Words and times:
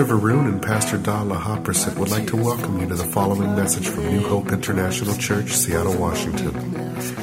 Pastor 0.00 0.04
Varun 0.04 0.46
and 0.46 0.62
Pastor 0.62 0.98
Dalad 0.98 1.30
Laohaprasit 1.30 1.96
would 1.96 2.10
like 2.10 2.26
to 2.28 2.36
welcome 2.36 2.80
you 2.80 2.86
to 2.88 2.94
the 2.94 3.04
following 3.04 3.54
message 3.56 3.88
from 3.88 4.06
New 4.06 4.26
Hope 4.26 4.52
International 4.52 5.16
Church, 5.16 5.50
Seattle, 5.50 5.96
Washington. 5.96 6.54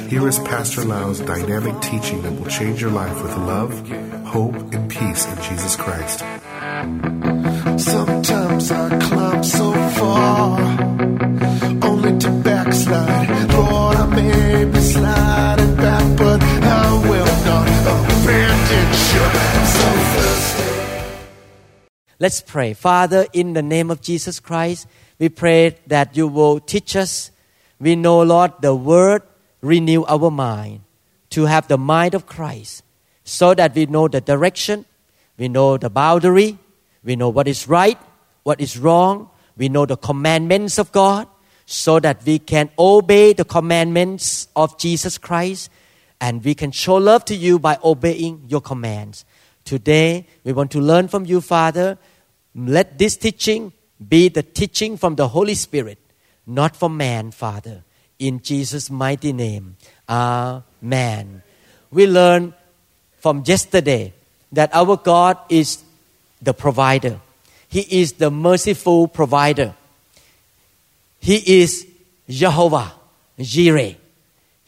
Here 0.08 0.26
is 0.28 0.38
Pastor 0.40 0.84
Lau's 0.84 1.20
dynamic 1.20 1.80
teaching 1.80 2.22
that 2.22 2.32
will 2.32 2.46
change 2.46 2.80
your 2.80 2.90
life 2.90 3.22
with 3.22 3.36
love, 3.36 3.88
hope, 4.26 4.54
and 4.72 4.90
peace 4.90 5.26
in 5.26 5.36
Jesus 5.42 5.76
Christ. 5.76 6.20
Sometimes 7.78 8.70
I 8.70 8.98
climb 9.00 9.42
so 9.44 9.72
far, 9.72 10.60
only 11.82 12.18
to 12.18 12.30
backslide. 12.42 13.52
Lord, 13.54 13.96
I 13.96 14.06
may 14.14 14.64
be 14.64 14.80
sliding 14.80 15.76
back, 15.76 16.18
but 16.18 16.37
Let's 22.20 22.40
pray. 22.40 22.74
Father, 22.74 23.26
in 23.32 23.52
the 23.52 23.62
name 23.62 23.92
of 23.92 24.00
Jesus 24.00 24.40
Christ, 24.40 24.88
we 25.20 25.28
pray 25.28 25.78
that 25.86 26.16
you 26.16 26.26
will 26.26 26.58
teach 26.58 26.96
us. 26.96 27.30
We 27.78 27.94
know, 27.94 28.22
Lord, 28.22 28.52
the 28.60 28.74
word 28.74 29.22
renew 29.60 30.04
our 30.04 30.30
mind 30.30 30.80
to 31.30 31.44
have 31.44 31.68
the 31.68 31.78
mind 31.78 32.14
of 32.14 32.26
Christ 32.26 32.82
so 33.22 33.54
that 33.54 33.74
we 33.74 33.86
know 33.86 34.08
the 34.08 34.20
direction, 34.20 34.84
we 35.38 35.48
know 35.48 35.76
the 35.76 35.90
boundary, 35.90 36.58
we 37.04 37.14
know 37.14 37.28
what 37.28 37.46
is 37.46 37.68
right, 37.68 37.98
what 38.42 38.60
is 38.60 38.78
wrong, 38.78 39.30
we 39.56 39.68
know 39.68 39.86
the 39.86 39.96
commandments 39.96 40.78
of 40.78 40.90
God 40.90 41.28
so 41.66 42.00
that 42.00 42.24
we 42.24 42.38
can 42.38 42.70
obey 42.78 43.32
the 43.32 43.44
commandments 43.44 44.48
of 44.56 44.76
Jesus 44.78 45.18
Christ 45.18 45.70
and 46.20 46.44
we 46.44 46.54
can 46.54 46.70
show 46.70 46.96
love 46.96 47.24
to 47.26 47.34
you 47.34 47.58
by 47.58 47.78
obeying 47.82 48.44
your 48.48 48.60
commands. 48.60 49.24
Today, 49.64 50.26
we 50.44 50.52
want 50.52 50.70
to 50.72 50.80
learn 50.80 51.08
from 51.08 51.26
you, 51.26 51.40
Father. 51.40 51.98
Let 52.54 52.98
this 52.98 53.16
teaching 53.16 53.72
be 54.08 54.28
the 54.28 54.42
teaching 54.42 54.96
from 54.96 55.16
the 55.16 55.28
Holy 55.28 55.54
Spirit, 55.54 55.98
not 56.46 56.76
from 56.76 56.96
man, 56.96 57.30
Father. 57.30 57.84
In 58.18 58.40
Jesus' 58.40 58.90
mighty 58.90 59.32
name, 59.32 59.76
Amen. 60.08 61.42
We 61.90 62.06
learned 62.06 62.54
from 63.18 63.42
yesterday 63.46 64.12
that 64.52 64.74
our 64.74 64.96
God 64.96 65.38
is 65.48 65.82
the 66.40 66.54
provider. 66.54 67.20
He 67.68 68.00
is 68.00 68.14
the 68.14 68.30
merciful 68.30 69.08
provider. 69.08 69.74
He 71.20 71.60
is 71.60 71.86
Jehovah 72.28 72.92
Jireh. 73.38 73.94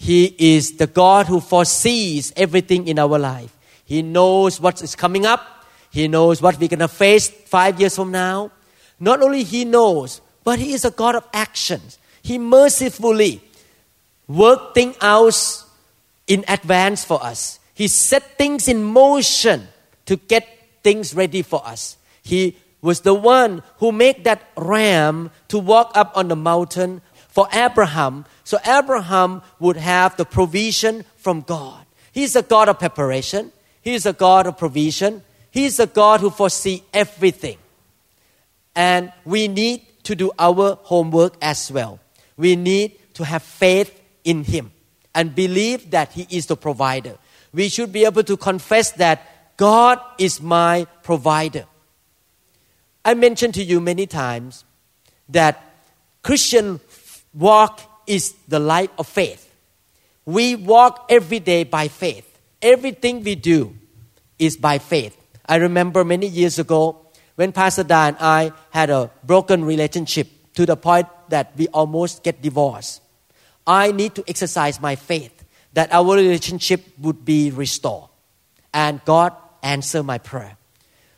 He 0.03 0.35
is 0.39 0.79
the 0.79 0.87
God 0.87 1.27
who 1.27 1.41
foresees 1.41 2.33
everything 2.35 2.89
in 2.89 2.99
our 2.99 3.19
life. 3.19 3.55
He 3.85 4.01
knows 4.01 4.59
what 4.59 4.83
is 4.83 4.97
coming 4.97 5.27
up. 5.27 5.67
He 5.91 6.09
knows 6.09 6.41
what 6.41 6.59
we're 6.59 6.71
going 6.71 6.81
to 6.81 6.89
face 6.89 7.29
five 7.29 7.79
years 7.79 7.97
from 7.97 8.11
now. 8.11 8.51
Not 8.99 9.23
only 9.23 9.43
He 9.43 9.67
knows, 9.67 10.23
but 10.43 10.59
He 10.59 10.73
is 10.73 10.87
a 10.87 10.91
God 10.91 11.17
of 11.17 11.29
actions. 11.35 11.99
He 12.23 12.39
mercifully 12.39 13.43
work 14.27 14.73
things 14.73 14.97
out 15.03 15.37
in 16.27 16.47
advance 16.49 17.05
for 17.05 17.23
us. 17.23 17.61
He 17.75 17.87
set 17.87 18.39
things 18.39 18.69
in 18.69 18.83
motion 18.83 19.69
to 20.07 20.17
get 20.17 20.49
things 20.83 21.15
ready 21.15 21.43
for 21.43 21.61
us. 21.67 21.99
He 22.23 22.57
was 22.81 23.03
the 23.03 23.13
one 23.13 23.63
who 23.77 23.93
made 23.93 24.25
that 24.25 24.49
ram 24.57 25.31
to 25.49 25.59
walk 25.59 25.93
up 25.95 26.17
on 26.17 26.29
the 26.29 26.37
mountain 26.37 27.03
for 27.31 27.49
Abraham, 27.53 28.25
so 28.45 28.59
Abraham 28.67 29.43
would 29.59 29.77
have 29.77 30.17
the 30.17 30.25
provision 30.25 31.05
from 31.17 31.43
God. 31.43 31.87
He's 32.13 32.35
a 32.35 32.43
God 32.43 32.69
of 32.69 32.79
preparation. 32.79 33.53
He's 33.83 34.05
a 34.05 34.13
God 34.13 34.47
of 34.47 34.59
provision. 34.59 35.23
He's 35.51 35.79
a 35.79 35.87
God 35.87 36.21
who 36.21 36.31
foresee 36.31 36.83
everything. 36.93 37.59
And 38.75 39.13
we 39.25 39.49
need 39.49 39.87
to 40.05 40.15
do 40.15 40.33
our 40.39 40.79
homework 40.83 41.35
as 41.41 41.71
well. 41.71 42.01
We 42.37 42.57
need 42.57 42.99
to 43.15 43.25
have 43.25 43.43
faith 43.43 44.01
in 44.25 44.45
Him 44.45 44.73
and 45.15 45.35
believe 45.35 45.91
that 45.91 46.13
He 46.13 46.27
is 46.31 46.47
the 46.47 46.57
provider. 46.57 47.17
We 47.53 47.69
should 47.69 47.93
be 47.93 48.05
able 48.05 48.25
to 48.25 48.37
confess 48.37 48.93
that 48.93 49.57
God 49.57 50.01
is 50.19 50.41
my 50.41 50.87
provider. 51.03 51.67
I 53.05 53.15
mentioned 53.15 53.55
to 53.55 53.63
you 53.63 53.81
many 53.81 54.07
times 54.07 54.65
that 55.29 55.63
Christian 56.23 56.81
walk 57.35 57.81
is 58.07 58.35
the 58.49 58.59
life 58.59 58.91
of 58.99 59.07
faith. 59.07 59.47
We 60.25 60.57
walk 60.57 61.07
every 61.09 61.41
day 61.41 61.65
by 61.65 61.89
faith. 61.89 62.27
Everything 62.63 63.23
we 63.23 63.35
do 63.35 63.75
is 64.39 64.57
by 64.57 64.79
faith. 64.79 65.17
I 65.47 65.57
remember 65.57 66.05
many 66.05 66.27
years 66.27 66.59
ago 66.59 67.07
when 67.37 67.53
Pastor 67.53 67.85
Da 67.85 68.09
and 68.09 68.17
I 68.21 68.53
had 68.71 68.91
a 68.91 69.11
broken 69.25 69.65
relationship 69.65 70.29
to 70.55 70.67
the 70.67 70.77
point 70.77 71.09
that 71.29 71.53
we 71.57 71.69
almost 71.69 72.23
get 72.23 72.43
divorced. 72.43 73.03
I 73.67 73.93
need 73.93 74.15
to 74.17 74.25
exercise 74.29 74.81
my 74.81 74.97
faith 74.97 75.45
that 75.73 75.93
our 75.93 76.17
relationship 76.17 76.85
would 76.99 77.25
be 77.25 77.51
restored. 77.51 78.09
And 78.75 79.05
God 79.05 79.33
answered 79.63 80.03
my 80.03 80.19
prayer. 80.19 80.57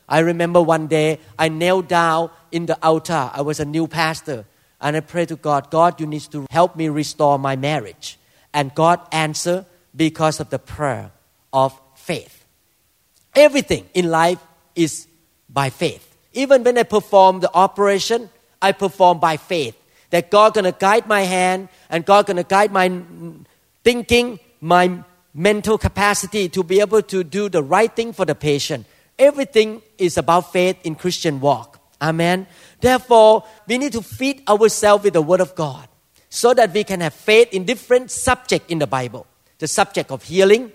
I 0.07 0.19
remember 0.19 0.61
one 0.61 0.87
day 0.87 1.19
I 1.37 1.49
knelt 1.49 1.87
down 1.87 2.29
in 2.51 2.65
the 2.67 2.77
altar. 2.85 3.31
I 3.33 3.41
was 3.41 3.59
a 3.59 3.65
new 3.65 3.87
pastor. 3.87 4.45
And 4.83 4.97
I 4.97 4.99
pray 4.99 5.25
to 5.25 5.37
God, 5.37 5.71
God, 5.71 6.01
you 6.01 6.05
need 6.05 6.23
to 6.33 6.45
help 6.51 6.75
me 6.75 6.89
restore 6.89 7.39
my 7.39 7.55
marriage. 7.55 8.19
And 8.53 8.75
God 8.75 8.99
answered 9.13 9.65
because 9.95 10.41
of 10.41 10.49
the 10.49 10.59
prayer 10.59 11.11
of 11.53 11.79
faith. 11.95 12.43
Everything 13.33 13.87
in 13.93 14.11
life 14.11 14.39
is 14.75 15.07
by 15.49 15.69
faith. 15.69 16.17
Even 16.33 16.65
when 16.65 16.77
I 16.77 16.83
perform 16.83 17.39
the 17.39 17.49
operation, 17.53 18.29
I 18.61 18.73
perform 18.73 19.19
by 19.19 19.37
faith. 19.37 19.75
That 20.09 20.29
God 20.29 20.53
gonna 20.53 20.73
guide 20.73 21.07
my 21.07 21.21
hand 21.21 21.69
and 21.89 22.05
God 22.05 22.25
gonna 22.25 22.43
guide 22.43 22.71
my 22.73 22.91
thinking, 23.85 24.39
my 24.59 24.99
mental 25.33 25.77
capacity 25.77 26.49
to 26.49 26.61
be 26.61 26.81
able 26.81 27.01
to 27.03 27.23
do 27.23 27.47
the 27.47 27.63
right 27.63 27.95
thing 27.95 28.11
for 28.11 28.25
the 28.25 28.35
patient. 28.35 28.85
Everything 29.17 29.81
is 29.97 30.17
about 30.17 30.51
faith 30.51 30.77
in 30.83 30.95
Christian 30.95 31.39
walk. 31.39 31.72
Amen. 32.03 32.47
Therefore, 32.81 33.45
we 33.65 33.77
need 33.77 33.93
to 33.93 34.01
feed 34.01 34.43
ourselves 34.49 35.05
with 35.05 35.13
the 35.13 35.21
Word 35.21 35.39
of 35.39 35.55
God 35.55 35.87
so 36.29 36.53
that 36.53 36.73
we 36.73 36.83
can 36.83 36.99
have 36.99 37.13
faith 37.13 37.53
in 37.53 37.63
different 37.63 38.11
subjects 38.11 38.69
in 38.69 38.79
the 38.79 38.87
Bible. 38.87 39.25
The 39.59 39.69
subject 39.69 40.11
of 40.11 40.21
healing, 40.23 40.73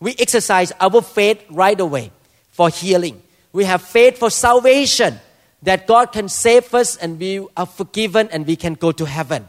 we 0.00 0.16
exercise 0.18 0.72
our 0.80 1.00
faith 1.00 1.44
right 1.48 1.78
away 1.78 2.10
for 2.50 2.70
healing. 2.70 3.22
We 3.52 3.64
have 3.64 3.82
faith 3.82 4.18
for 4.18 4.30
salvation, 4.30 5.20
that 5.62 5.86
God 5.86 6.10
can 6.10 6.28
save 6.28 6.74
us 6.74 6.96
and 6.96 7.20
we 7.20 7.46
are 7.56 7.66
forgiven 7.66 8.28
and 8.32 8.44
we 8.44 8.56
can 8.56 8.74
go 8.74 8.90
to 8.90 9.04
heaven. 9.04 9.48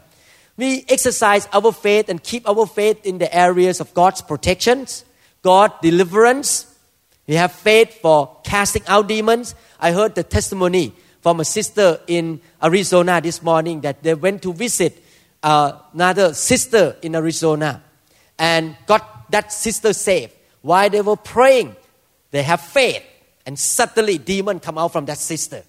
We 0.56 0.84
exercise 0.88 1.48
our 1.52 1.72
faith 1.72 2.08
and 2.08 2.22
keep 2.22 2.48
our 2.48 2.66
faith 2.66 3.04
in 3.04 3.18
the 3.18 3.34
areas 3.34 3.80
of 3.80 3.92
God's 3.94 4.22
protections, 4.22 5.04
God 5.42 5.72
deliverance. 5.82 6.72
We 7.26 7.34
have 7.34 7.50
faith 7.50 7.98
for 8.00 8.38
casting 8.44 8.82
out 8.86 9.08
demons. 9.08 9.56
I 9.80 9.90
heard 9.90 10.14
the 10.14 10.22
testimony 10.22 10.94
from 11.26 11.40
a 11.40 11.44
sister 11.44 11.98
in 12.06 12.40
Arizona 12.62 13.20
this 13.20 13.42
morning 13.42 13.80
that 13.80 14.00
they 14.00 14.14
went 14.14 14.40
to 14.40 14.52
visit 14.52 15.02
uh, 15.42 15.72
another 15.92 16.32
sister 16.32 16.94
in 17.02 17.16
Arizona 17.16 17.82
and 18.38 18.76
got 18.86 19.28
that 19.32 19.52
sister 19.52 19.92
saved. 19.92 20.32
While 20.62 20.88
they 20.88 21.00
were 21.00 21.16
praying, 21.16 21.74
they 22.30 22.44
have 22.44 22.60
faith, 22.60 23.02
and 23.44 23.58
suddenly 23.58 24.18
demon 24.18 24.60
come 24.60 24.78
out 24.78 24.92
from 24.92 25.06
that 25.06 25.18
sister. 25.18 25.64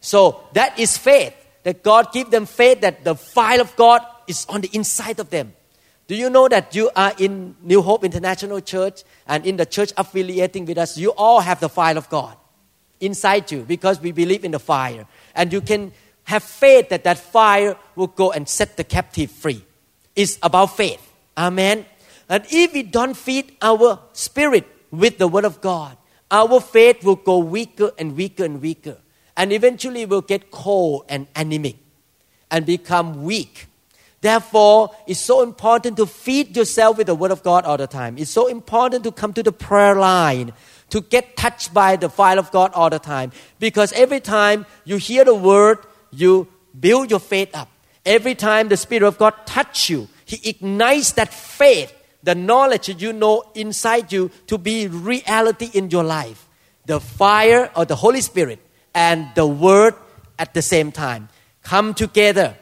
So 0.00 0.42
that 0.54 0.76
is 0.80 0.98
faith 0.98 1.32
that 1.62 1.84
God 1.84 2.12
give 2.12 2.32
them 2.32 2.44
faith 2.44 2.80
that 2.80 3.04
the 3.04 3.14
fire 3.14 3.60
of 3.60 3.76
God 3.76 4.04
is 4.26 4.46
on 4.48 4.62
the 4.62 4.70
inside 4.72 5.20
of 5.20 5.30
them. 5.30 5.52
Do 6.08 6.16
you 6.16 6.28
know 6.28 6.48
that 6.48 6.74
you 6.74 6.90
are 6.96 7.12
in 7.20 7.54
New 7.62 7.82
Hope 7.82 8.02
International 8.02 8.60
Church 8.60 9.04
and 9.28 9.46
in 9.46 9.58
the 9.58 9.66
church 9.66 9.92
affiliating 9.96 10.64
with 10.64 10.76
us? 10.76 10.98
You 10.98 11.10
all 11.10 11.38
have 11.38 11.60
the 11.60 11.68
fire 11.68 11.96
of 11.96 12.10
God 12.10 12.36
inside 13.00 13.50
you 13.50 13.62
because 13.62 14.00
we 14.00 14.12
believe 14.12 14.44
in 14.44 14.52
the 14.52 14.58
fire. 14.58 15.06
And 15.34 15.52
you 15.52 15.60
can 15.60 15.92
have 16.24 16.42
faith 16.42 16.88
that 16.90 17.04
that 17.04 17.18
fire 17.18 17.76
will 17.96 18.08
go 18.08 18.32
and 18.32 18.48
set 18.48 18.76
the 18.76 18.84
captive 18.84 19.30
free. 19.30 19.64
It's 20.14 20.38
about 20.42 20.76
faith. 20.76 21.04
Amen. 21.36 21.86
And 22.28 22.44
if 22.50 22.72
we 22.72 22.82
don't 22.82 23.16
feed 23.16 23.56
our 23.62 24.00
spirit 24.12 24.66
with 24.90 25.18
the 25.18 25.28
word 25.28 25.44
of 25.44 25.60
God, 25.60 25.96
our 26.30 26.60
faith 26.60 27.04
will 27.04 27.16
go 27.16 27.38
weaker 27.38 27.92
and 27.98 28.16
weaker 28.16 28.44
and 28.44 28.60
weaker. 28.60 28.98
And 29.36 29.52
eventually 29.52 30.04
will 30.04 30.20
get 30.20 30.50
cold 30.50 31.04
and 31.08 31.28
anemic 31.36 31.76
and 32.50 32.66
become 32.66 33.22
weak 33.22 33.68
Therefore, 34.20 34.90
it's 35.06 35.20
so 35.20 35.42
important 35.42 35.96
to 35.98 36.06
feed 36.06 36.56
yourself 36.56 36.98
with 36.98 37.06
the 37.06 37.14
Word 37.14 37.30
of 37.30 37.42
God 37.44 37.64
all 37.64 37.76
the 37.76 37.86
time. 37.86 38.18
It's 38.18 38.30
so 38.30 38.48
important 38.48 39.04
to 39.04 39.12
come 39.12 39.32
to 39.32 39.42
the 39.42 39.52
prayer 39.52 39.94
line 39.94 40.52
to 40.90 41.00
get 41.00 41.36
touched 41.36 41.74
by 41.74 41.96
the 41.96 42.08
fire 42.08 42.38
of 42.38 42.50
God 42.50 42.72
all 42.74 42.90
the 42.90 42.98
time. 42.98 43.32
Because 43.58 43.92
every 43.92 44.20
time 44.20 44.66
you 44.84 44.96
hear 44.96 45.24
the 45.24 45.34
Word, 45.34 45.78
you 46.10 46.48
build 46.78 47.10
your 47.10 47.20
faith 47.20 47.50
up. 47.54 47.68
Every 48.06 48.34
time 48.34 48.68
the 48.68 48.76
Spirit 48.76 49.02
of 49.02 49.18
God 49.18 49.34
touch 49.46 49.90
you, 49.90 50.08
He 50.24 50.48
ignites 50.48 51.12
that 51.12 51.32
faith 51.32 51.92
the 52.22 52.34
knowledge 52.34 52.86
that 52.86 53.00
you 53.00 53.12
know 53.12 53.44
inside 53.54 54.12
you 54.12 54.30
to 54.46 54.58
be 54.58 54.88
reality 54.88 55.70
in 55.72 55.90
your 55.90 56.04
life. 56.04 56.48
The 56.86 57.00
fire 57.00 57.70
of 57.74 57.88
the 57.88 57.96
Holy 57.96 58.20
Spirit 58.20 58.58
and 58.94 59.28
the 59.34 59.46
Word 59.46 59.94
at 60.38 60.54
the 60.54 60.62
same 60.62 60.90
time. 60.90 61.28
Come 61.62 61.94
together. 61.94 62.56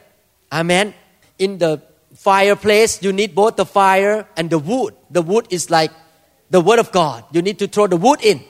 Amen. 0.51 0.93
In 1.39 1.57
the 1.57 1.81
fireplace, 2.15 3.01
you 3.01 3.13
need 3.13 3.35
both 3.35 3.55
the 3.55 3.65
fire 3.65 4.27
and 4.35 4.49
the 4.49 4.59
wood. 4.59 4.95
The 5.09 5.21
wood 5.21 5.47
is 5.49 5.69
like 5.69 5.91
the 6.49 6.61
Word 6.61 6.79
of 6.79 6.91
God. 6.91 7.23
You 7.31 7.41
need 7.41 7.59
to 7.59 7.67
throw 7.67 7.87
the 7.87 7.97
wood 7.97 8.23
in, 8.23 8.43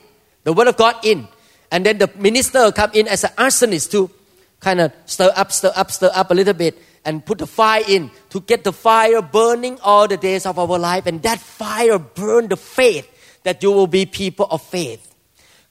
the 0.44 0.54
Word 0.54 0.68
of 0.68 0.78
God 0.78 0.96
in. 1.04 1.28
And 1.72 1.86
then 1.86 1.98
the 1.98 2.10
minister 2.16 2.72
come 2.72 2.92
in 2.94 3.08
as 3.08 3.24
an 3.24 3.32
arsonist 3.38 3.92
to 3.92 4.10
kind 4.60 4.80
of 4.80 4.92
stir 5.06 5.32
up, 5.36 5.52
stir 5.52 5.72
up, 5.76 5.92
stir 5.92 6.12
up 6.14 6.32
a 6.32 6.34
little 6.34 6.54
bit 6.54 6.78
and 7.06 7.26
put 7.26 7.38
the 7.38 7.48
fire 7.48 7.84
in 7.88 8.12
to 8.30 8.40
get 8.42 8.64
the 8.64 8.74
fire 8.74 9.22
burning 9.22 9.80
all 9.82 10.08
the 10.08 10.18
days 10.18 10.46
of 10.46 10.58
our 10.58 10.80
life. 10.80 11.06
And 11.06 11.22
that 11.24 11.40
fire 11.40 12.00
burn 12.00 12.48
the 12.48 12.58
faith 12.58 13.08
that 13.44 13.64
you 13.64 13.72
will 13.72 13.88
be 13.88 14.06
people 14.06 14.48
of 14.50 14.62
faith. 14.62 15.16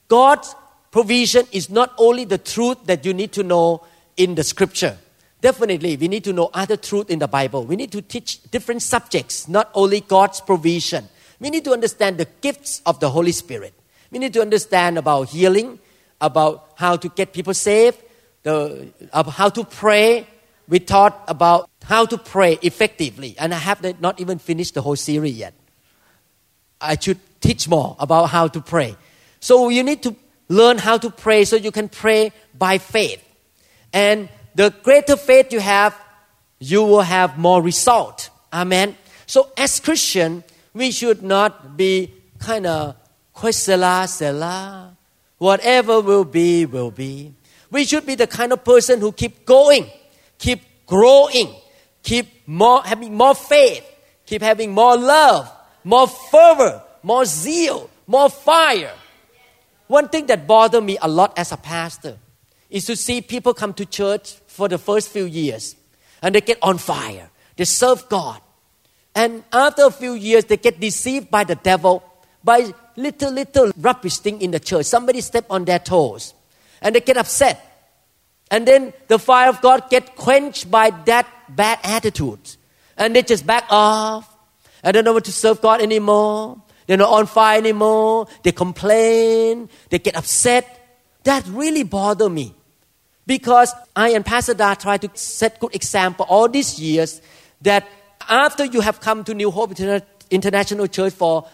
God's 0.07 0.55
provision 0.91 1.45
is 1.51 1.69
not 1.69 1.93
only 1.97 2.25
the 2.25 2.37
truth 2.37 2.85
that 2.85 3.05
you 3.05 3.13
need 3.13 3.31
to 3.33 3.43
know 3.43 3.85
in 4.15 4.35
the 4.35 4.43
scripture. 4.43 4.97
Definitely, 5.41 5.97
we 5.97 6.07
need 6.07 6.23
to 6.23 6.33
know 6.33 6.49
other 6.53 6.77
truth 6.77 7.11
in 7.11 7.19
the 7.19 7.27
Bible. 7.27 7.65
We 7.65 7.75
need 7.75 7.91
to 7.91 8.01
teach 8.01 8.41
different 8.49 8.81
subjects, 8.81 9.47
not 9.47 9.69
only 9.75 10.01
God's 10.01 10.41
provision. 10.41 11.07
We 11.39 11.49
need 11.49 11.63
to 11.65 11.71
understand 11.71 12.17
the 12.17 12.27
gifts 12.41 12.81
of 12.85 12.99
the 12.99 13.09
Holy 13.09 13.31
Spirit. 13.31 13.73
We 14.11 14.19
need 14.19 14.33
to 14.33 14.41
understand 14.41 14.97
about 14.97 15.29
healing, 15.29 15.79
about 16.19 16.71
how 16.75 16.95
to 16.95 17.09
get 17.09 17.33
people 17.33 17.53
saved, 17.53 17.97
the, 18.43 18.87
how 19.11 19.49
to 19.49 19.63
pray. 19.63 20.27
We 20.67 20.79
taught 20.79 21.23
about 21.27 21.69
how 21.83 22.05
to 22.05 22.17
pray 22.17 22.59
effectively, 22.61 23.35
and 23.39 23.53
I 23.53 23.57
have 23.57 24.01
not 24.01 24.19
even 24.19 24.37
finished 24.39 24.73
the 24.73 24.81
whole 24.81 24.97
series 24.97 25.37
yet. 25.37 25.53
I 26.81 26.97
should 26.99 27.19
teach 27.39 27.69
more 27.69 27.95
about 27.99 28.25
how 28.25 28.47
to 28.49 28.59
pray. 28.59 28.97
So 29.39 29.69
you 29.69 29.83
need 29.83 30.03
to 30.03 30.15
learn 30.49 30.77
how 30.77 30.97
to 30.97 31.09
pray 31.09 31.45
so 31.45 31.55
you 31.55 31.71
can 31.71 31.87
pray 31.87 32.31
by 32.57 32.79
faith. 32.79 33.23
And 33.93 34.29
the 34.55 34.73
greater 34.83 35.15
faith 35.15 35.53
you 35.53 35.59
have, 35.59 35.95
you 36.59 36.83
will 36.83 37.01
have 37.01 37.37
more 37.37 37.61
result. 37.61 38.29
Amen. 38.51 38.97
So 39.25 39.51
as 39.57 39.79
Christian, 39.79 40.43
we 40.77 40.91
should 40.91 41.23
not 41.23 41.75
be 41.75 42.13
kind 42.39 42.65
of 42.65 42.95
quesela 43.35 44.05
sela. 44.05 44.95
Whatever 45.37 46.01
will 46.01 46.25
be, 46.25 46.65
will 46.65 46.91
be. 46.91 47.33
We 47.69 47.85
should 47.85 48.05
be 48.05 48.15
the 48.15 48.27
kind 48.27 48.53
of 48.53 48.63
person 48.63 48.99
who 48.99 49.11
keep 49.11 49.45
going, 49.45 49.87
keep 50.37 50.61
growing, 50.85 51.53
keep 52.01 52.47
more 52.47 52.81
having 52.83 53.15
more 53.15 53.35
faith, 53.35 53.85
keep 54.25 54.41
having 54.41 54.71
more 54.71 54.97
love, 54.97 55.51
more 55.83 56.07
fervor, 56.07 56.81
more 57.03 57.25
zeal, 57.25 57.89
more 58.07 58.29
fire. 58.29 58.93
One 59.87 60.09
thing 60.09 60.25
that 60.27 60.47
bothered 60.47 60.83
me 60.83 60.97
a 61.01 61.07
lot 61.07 61.37
as 61.37 61.51
a 61.51 61.57
pastor 61.57 62.17
is 62.69 62.85
to 62.85 62.95
see 62.95 63.21
people 63.21 63.53
come 63.53 63.73
to 63.73 63.85
church 63.85 64.35
for 64.47 64.67
the 64.67 64.77
first 64.77 65.09
few 65.09 65.25
years 65.25 65.75
and 66.21 66.33
they 66.33 66.41
get 66.41 66.57
on 66.61 66.77
fire. 66.77 67.29
They 67.55 67.65
serve 67.65 68.07
God. 68.09 68.41
And 69.17 69.43
after 69.51 69.83
a 69.85 69.89
few 69.89 70.13
years, 70.13 70.45
they 70.45 70.57
get 70.57 70.79
deceived 70.79 71.31
by 71.31 71.43
the 71.43 71.55
devil 71.55 72.03
by 72.43 72.71
little, 72.95 73.31
little 73.31 73.71
rubbish 73.77 74.19
thing 74.19 74.39
in 74.43 74.51
the 74.51 74.59
church. 74.59 74.85
Somebody 74.85 75.21
step 75.21 75.47
on 75.49 75.65
their 75.65 75.79
toes 75.79 76.35
and 76.83 76.93
they 76.93 77.01
get 77.01 77.17
upset. 77.17 77.57
And 78.51 78.67
then 78.67 78.93
the 79.07 79.17
fire 79.17 79.49
of 79.49 79.59
God 79.59 79.89
get 79.89 80.15
quenched 80.15 80.69
by 80.69 80.91
that 81.07 81.25
bad 81.49 81.79
attitude. 81.83 82.57
And 82.95 83.15
they 83.15 83.23
just 83.23 83.47
back 83.47 83.65
off. 83.71 84.31
I 84.83 84.91
don't 84.91 85.03
know 85.03 85.13
what 85.13 85.25
to 85.25 85.31
serve 85.31 85.61
God 85.61 85.81
anymore. 85.81 86.61
They're 86.85 86.95
not 86.95 87.09
on 87.09 87.25
fire 87.25 87.57
anymore. 87.57 88.27
They 88.43 88.51
complain. 88.51 89.67
They 89.89 89.97
get 89.97 90.15
upset. 90.15 90.65
That 91.23 91.43
really 91.47 91.81
bothered 91.81 92.31
me. 92.31 92.53
Because 93.25 93.73
I 93.95 94.09
and 94.09 94.23
Pastor 94.23 94.53
Da 94.53 94.75
try 94.75 94.97
to 94.97 95.09
set 95.15 95.59
good 95.59 95.73
example 95.73 96.27
all 96.29 96.47
these 96.47 96.79
years 96.79 97.19
that 97.63 97.89
after 98.27 98.65
you 98.65 98.81
have 98.81 98.99
come 98.99 99.23
to 99.25 99.33
New 99.33 99.51
Hope 99.51 99.73
International 100.29 100.87
Church 100.87 101.13
for 101.13 101.47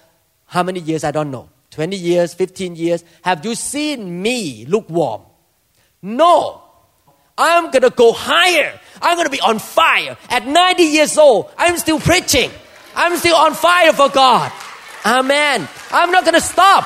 how 0.46 0.64
many 0.64 0.80
years? 0.80 1.04
I 1.04 1.12
don't 1.12 1.32
know. 1.32 1.50
20 1.72 1.96
years, 1.96 2.34
15 2.34 2.76
years. 2.76 3.04
Have 3.24 3.44
you 3.46 3.56
seen 3.56 4.22
me 4.22 4.66
lukewarm? 4.66 5.22
No. 6.02 6.62
I'm 7.38 7.72
going 7.72 7.82
to 7.82 7.90
go 7.90 8.14
higher. 8.14 8.80
I'm 9.02 9.16
going 9.16 9.26
to 9.26 9.32
be 9.32 9.42
on 9.42 9.58
fire. 9.58 10.16
At 10.30 10.46
90 10.46 10.84
years 10.84 11.18
old, 11.18 11.50
I'm 11.58 11.78
still 11.78 12.00
preaching. 12.00 12.52
I'm 12.96 13.18
still 13.18 13.36
on 13.36 13.56
fire 13.56 13.92
for 13.92 14.10
God. 14.10 14.52
Amen. 15.04 15.68
I'm 15.92 16.12
not 16.12 16.24
going 16.24 16.36
to 16.36 16.42
stop. 16.42 16.86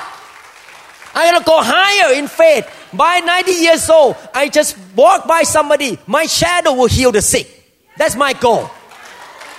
I'm 1.14 1.32
going 1.32 1.42
to 1.42 1.46
go 1.46 1.60
higher 1.60 2.14
in 2.14 2.28
faith. 2.28 2.66
By 2.94 3.20
90 3.20 3.52
years 3.52 3.90
old, 3.90 4.16
I 4.32 4.48
just 4.48 4.78
walk 4.96 5.26
by 5.26 5.42
somebody, 5.42 5.98
my 6.06 6.24
shadow 6.24 6.72
will 6.72 6.86
heal 6.86 7.12
the 7.12 7.20
sick. 7.20 7.46
That's 7.98 8.16
my 8.16 8.32
goal. 8.32 8.70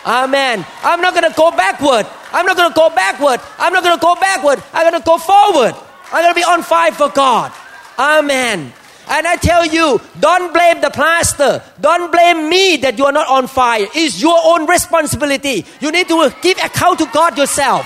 Amen. 0.09 0.65
I'm 0.81 1.01
not 1.01 1.13
going 1.13 1.29
to 1.29 1.37
go 1.37 1.51
backward. 1.51 2.07
I'm 2.31 2.43
not 2.43 2.57
going 2.57 2.69
to 2.71 2.75
go 2.75 2.89
backward. 2.89 3.39
I'm 3.59 3.71
not 3.71 3.83
going 3.83 3.95
to 3.95 4.01
go 4.01 4.15
backward. 4.15 4.57
I'm 4.73 4.89
going 4.89 4.99
to 4.99 5.05
go 5.05 5.19
forward. 5.19 5.75
I'm 6.11 6.23
going 6.23 6.33
to 6.33 6.35
be 6.35 6.43
on 6.43 6.63
fire 6.63 6.91
for 6.91 7.09
God. 7.09 7.53
Amen. 7.99 8.73
And 9.07 9.27
I 9.27 9.35
tell 9.35 9.67
you, 9.67 10.01
don't 10.19 10.51
blame 10.51 10.81
the 10.81 10.89
pastor. 10.89 11.61
Don't 11.79 12.11
blame 12.11 12.49
me 12.49 12.77
that 12.77 12.97
you 12.97 13.05
are 13.05 13.11
not 13.11 13.27
on 13.27 13.45
fire. 13.45 13.85
It's 13.93 14.19
your 14.19 14.37
own 14.43 14.65
responsibility. 14.65 15.63
You 15.79 15.91
need 15.91 16.07
to 16.07 16.35
give 16.41 16.57
account 16.57 16.97
to 16.99 17.05
God 17.13 17.37
yourself. 17.37 17.85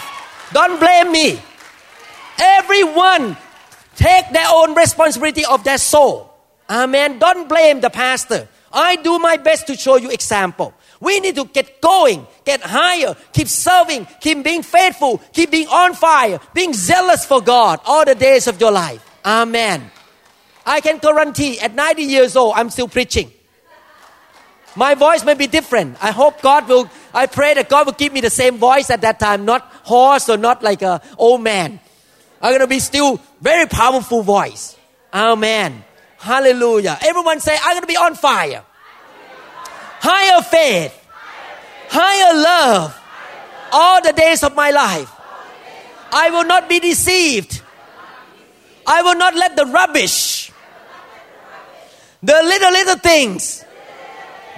Don't 0.54 0.80
blame 0.80 1.12
me. 1.12 1.42
Everyone 2.40 3.36
take 3.98 4.32
their 4.32 4.48
own 4.50 4.76
responsibility 4.76 5.44
of 5.44 5.66
their 5.66 5.78
soul. 5.78 6.34
Amen. 6.70 7.20
Don't 7.20 7.50
blame 7.50 7.82
the 7.82 7.90
pastor. 7.90 8.48
I 8.72 8.96
do 8.96 9.20
my 9.20 9.36
best 9.36 9.68
to 9.68 9.76
show 9.76 9.98
you 9.98 10.10
example. 10.10 10.74
We 11.04 11.20
need 11.20 11.36
to 11.36 11.44
get 11.44 11.82
going, 11.82 12.26
get 12.46 12.62
higher, 12.62 13.14
keep 13.34 13.50
serving, 13.50 14.08
keep 14.22 14.42
being 14.42 14.64
faithful, 14.64 15.22
keep 15.34 15.52
being 15.52 15.68
on 15.68 15.96
fire, 15.96 16.40
being 16.54 16.72
zealous 16.72 17.26
for 17.26 17.42
God 17.42 17.82
all 17.84 18.06
the 18.06 18.16
days 18.16 18.48
of 18.48 18.62
your 18.62 18.72
life. 18.72 19.04
Amen. 19.26 19.92
I 20.66 20.80
can 20.80 21.00
guarantee 21.00 21.60
at 21.60 21.76
90 21.76 22.04
years 22.04 22.38
old, 22.38 22.54
I'm 22.56 22.70
still 22.70 22.88
preaching. 22.88 23.30
My 24.78 24.96
voice 24.96 25.26
may 25.26 25.34
be 25.34 25.46
different. 25.46 25.98
I 26.02 26.12
hope 26.12 26.42
God 26.42 26.70
will, 26.70 26.90
I 27.14 27.26
pray 27.26 27.54
that 27.56 27.68
God 27.68 27.86
will 27.86 28.00
give 28.00 28.14
me 28.14 28.22
the 28.22 28.30
same 28.30 28.58
voice 28.58 28.90
at 28.90 29.02
that 29.02 29.20
time, 29.20 29.44
not 29.44 29.62
hoarse 29.84 30.30
or 30.30 30.38
not 30.38 30.64
like 30.64 30.82
a 30.84 31.02
old 31.18 31.44
man. 31.44 31.82
I'm 32.42 32.52
going 32.52 32.62
to 32.62 32.68
be 32.68 32.80
still 32.80 33.20
very 33.42 33.68
powerful 33.68 34.24
voice. 34.24 34.78
Amen. 35.14 35.84
Hallelujah. 36.18 36.98
Everyone 37.02 37.42
say, 37.42 37.58
I'm 37.62 37.74
going 37.74 37.82
to 37.82 37.88
be 37.88 37.98
on 37.98 38.16
fire. 38.16 38.64
Higher 40.04 40.42
faith. 40.42 40.94
Higher 41.88 42.36
love. 42.36 43.00
All 43.72 44.02
the 44.02 44.12
days 44.12 44.44
of 44.44 44.54
my 44.56 44.72
life. 44.72 45.10
I 46.12 46.30
will 46.30 46.44
not 46.44 46.68
be 46.68 46.80
deceived. 46.80 47.62
I 48.86 49.02
will 49.02 49.16
not 49.16 49.34
let 49.36 49.56
the 49.56 49.66
rubbish, 49.66 50.52
the 52.22 52.34
little, 52.34 52.72
little 52.72 52.98
things 52.98 53.64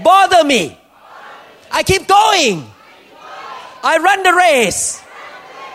bother 0.04 0.44
me. 0.44 0.78
I 1.72 1.84
keep 1.84 2.08
going. 2.08 2.66
I 3.84 3.98
run 3.98 4.24
the 4.24 4.34
race 4.34 5.02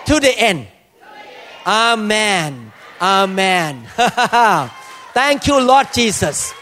to 0.07 0.19
the 0.19 0.37
end. 0.37 0.67
Amen. 1.65 2.73
Amen. 3.01 3.87
Thank 5.15 5.47
you, 5.47 5.61
Lord 5.61 5.87
Jesus. 5.93 6.53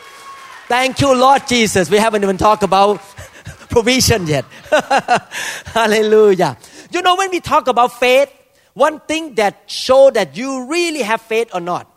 Thank 0.68 1.00
you, 1.00 1.14
Lord 1.14 1.46
Jesus. 1.48 1.88
We 1.88 1.96
haven't 1.96 2.22
even 2.22 2.36
talked 2.36 2.62
about 2.62 3.00
provision 3.70 4.26
yet. 4.26 4.44
Hallelujah. 5.64 6.58
You 6.90 7.00
know, 7.00 7.16
when 7.16 7.30
we 7.30 7.40
talk 7.40 7.68
about 7.68 7.98
faith, 7.98 8.30
one 8.74 9.00
thing 9.00 9.34
that 9.36 9.62
show 9.66 10.10
that 10.10 10.36
you 10.36 10.66
really 10.66 11.00
have 11.00 11.22
faith 11.22 11.48
or 11.54 11.60
not. 11.60 11.90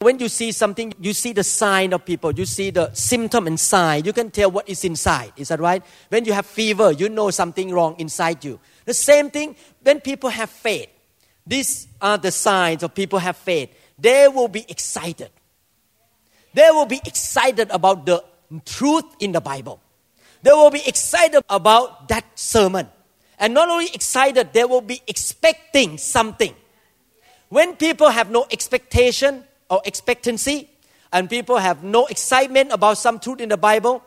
When 0.00 0.18
you 0.18 0.28
see 0.28 0.50
something, 0.50 0.92
you 0.98 1.12
see 1.12 1.32
the 1.32 1.44
sign 1.44 1.92
of 1.92 2.04
people, 2.04 2.32
you 2.32 2.46
see 2.46 2.70
the 2.70 2.92
symptom 2.94 3.46
and 3.46 3.60
sign, 3.60 4.04
you 4.04 4.12
can 4.12 4.32
tell 4.32 4.50
what 4.50 4.68
is 4.68 4.82
inside. 4.82 5.32
Is 5.36 5.48
that 5.48 5.60
right? 5.60 5.84
When 6.08 6.24
you 6.24 6.32
have 6.32 6.46
fever, 6.46 6.90
you 6.90 7.08
know 7.10 7.30
something 7.30 7.70
wrong 7.70 7.94
inside 7.98 8.44
you. 8.44 8.58
The 8.86 8.94
same 8.94 9.30
thing 9.30 9.54
when 9.82 10.00
people 10.00 10.30
have 10.30 10.50
faith. 10.50 10.88
These 11.46 11.86
are 12.02 12.18
the 12.18 12.32
signs 12.32 12.82
of 12.82 12.92
people 12.92 13.20
have 13.20 13.36
faith. 13.36 13.70
They 13.96 14.26
will 14.26 14.48
be 14.48 14.64
excited. 14.68 15.30
They 16.54 16.68
will 16.70 16.86
be 16.86 17.00
excited 17.04 17.70
about 17.70 18.06
the 18.06 18.24
truth 18.64 19.04
in 19.20 19.32
the 19.32 19.40
Bible. 19.40 19.80
They 20.42 20.52
will 20.52 20.70
be 20.70 20.86
excited 20.86 21.42
about 21.48 22.08
that 22.08 22.24
sermon. 22.34 22.88
And 23.38 23.54
not 23.54 23.68
only 23.68 23.88
excited, 23.94 24.52
they 24.52 24.64
will 24.64 24.80
be 24.80 25.00
expecting 25.06 25.98
something. 25.98 26.54
When 27.48 27.76
people 27.76 28.08
have 28.10 28.30
no 28.30 28.46
expectation 28.50 29.44
or 29.68 29.80
expectancy, 29.84 30.68
and 31.12 31.28
people 31.28 31.56
have 31.56 31.82
no 31.82 32.06
excitement 32.06 32.72
about 32.72 32.98
some 32.98 33.18
truth 33.18 33.40
in 33.40 33.48
the 33.48 33.56
Bible, 33.56 34.02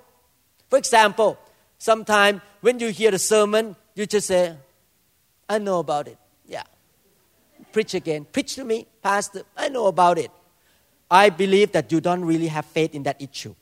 for 0.69 0.77
example, 0.77 1.37
sometimes 1.77 2.41
when 2.61 2.79
you 2.79 2.89
hear 2.89 3.11
the 3.11 3.19
sermon, 3.19 3.75
you 3.95 4.05
just 4.05 4.27
say, 4.27 4.55
I 5.49 5.59
know 5.59 5.79
about 5.79 6.07
it. 6.07 6.17
Yeah. 6.47 6.63
Preach 7.71 7.93
again. 7.93 8.25
Preach 8.31 8.55
to 8.55 8.63
me, 8.63 8.87
Pastor. 9.01 9.43
I 9.57 9.69
know 9.69 9.87
about 9.87 10.17
it. 10.17 10.31
I 11.13 11.29
believe 11.29 11.73
that 11.73 11.91
you 11.91 12.01
don't 12.01 12.25
really 12.25 12.47
have 12.47 12.65
faith 12.65 12.95
in 12.95 13.03
that 13.03 13.21
issue. 13.21 13.53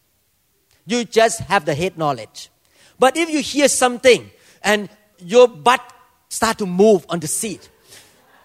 You 0.86 1.03
just 1.03 1.41
have 1.41 1.65
the 1.65 1.75
head 1.75 1.98
knowledge. 1.98 2.50
But 2.98 3.17
if 3.17 3.29
you 3.29 3.41
hear 3.41 3.67
something 3.67 4.31
and 4.63 4.88
your 5.20 5.50
butt 5.50 5.81
start 6.29 6.58
to 6.60 6.65
move 6.65 7.05
on 7.10 7.20
the 7.20 7.27
seat, 7.27 7.70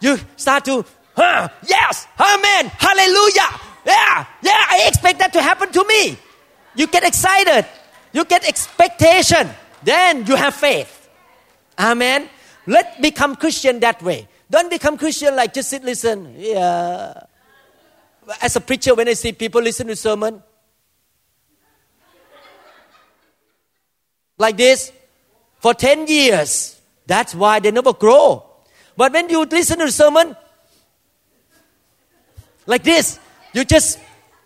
you 0.00 0.18
start 0.36 0.64
to, 0.64 0.84
huh, 1.14 1.48
yes, 1.68 2.08
amen, 2.18 2.66
hallelujah, 2.66 3.60
yeah, 3.86 4.26
yeah, 4.42 4.66
I 4.70 4.86
expect 4.88 5.20
that 5.20 5.32
to 5.34 5.40
happen 5.40 5.70
to 5.70 5.84
me. 5.84 6.18
You 6.74 6.88
get 6.88 7.04
excited, 7.04 7.64
you 8.12 8.24
get 8.24 8.46
expectation, 8.46 9.48
then 9.84 10.26
you 10.26 10.34
have 10.34 10.54
faith. 10.54 11.08
Amen. 11.78 12.28
Let 12.66 13.00
become 13.00 13.36
Christian 13.36 13.78
that 13.80 14.02
way. 14.02 14.26
Don't 14.50 14.68
become 14.68 14.98
Christian 14.98 15.36
like 15.36 15.54
just 15.54 15.70
sit 15.70 15.84
listen. 15.84 16.34
Yeah. 16.36 17.14
As 18.42 18.56
a 18.56 18.60
preacher, 18.60 18.94
when 18.94 19.08
I 19.08 19.12
see 19.12 19.32
people 19.32 19.62
listen 19.62 19.86
to 19.86 19.96
sermon, 19.96 20.42
like 24.38 24.56
this 24.56 24.92
for 25.60 25.74
10 25.74 26.06
years. 26.06 26.80
That's 27.06 27.34
why 27.34 27.60
they 27.60 27.70
never 27.70 27.92
grow. 27.92 28.44
But 28.96 29.12
when 29.12 29.28
you 29.28 29.44
listen 29.44 29.78
to 29.78 29.90
sermon 29.90 30.36
like 32.66 32.82
this, 32.82 33.18
you 33.52 33.64
just, 33.64 33.98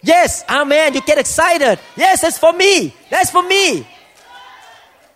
yes, 0.02 0.44
amen, 0.48 0.94
you 0.94 1.00
get 1.02 1.18
excited. 1.18 1.78
Yes, 1.96 2.22
that's 2.22 2.38
for 2.38 2.52
me. 2.52 2.94
That's 3.08 3.30
for 3.30 3.42
me. 3.42 3.86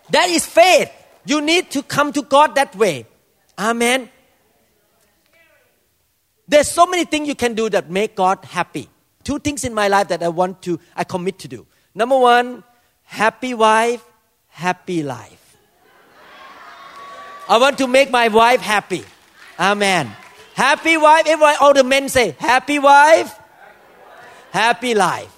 That 0.09 0.29
is 0.29 0.45
faith. 0.45 0.91
You 1.25 1.41
need 1.41 1.71
to 1.71 1.83
come 1.83 2.13
to 2.13 2.21
God 2.21 2.55
that 2.55 2.75
way. 2.75 3.05
Amen. 3.57 4.09
There's 6.47 6.69
so 6.69 6.85
many 6.85 7.05
things 7.05 7.27
you 7.27 7.35
can 7.35 7.53
do 7.53 7.69
that 7.69 7.89
make 7.89 8.15
God 8.15 8.43
happy. 8.45 8.89
Two 9.23 9.39
things 9.39 9.63
in 9.63 9.73
my 9.73 9.87
life 9.87 10.09
that 10.09 10.21
I 10.21 10.27
want 10.27 10.61
to, 10.63 10.79
I 10.95 11.03
commit 11.03 11.39
to 11.39 11.47
do. 11.47 11.65
Number 11.95 12.17
one, 12.17 12.63
happy 13.03 13.53
wife, 13.53 14.03
happy 14.49 15.01
life. 15.01 15.57
I 17.49 17.57
want 17.57 17.77
to 17.79 17.87
make 17.87 18.11
my 18.11 18.27
wife 18.27 18.61
happy. 18.61 19.03
Amen. 19.59 20.11
Happy 20.53 20.97
wife. 20.97 21.27
Everyone, 21.27 21.55
all 21.59 21.73
the 21.73 21.83
men 21.83 22.09
say, 22.09 22.35
happy 22.39 22.79
wife, 22.79 23.37
happy 24.51 24.93
life. 24.93 25.31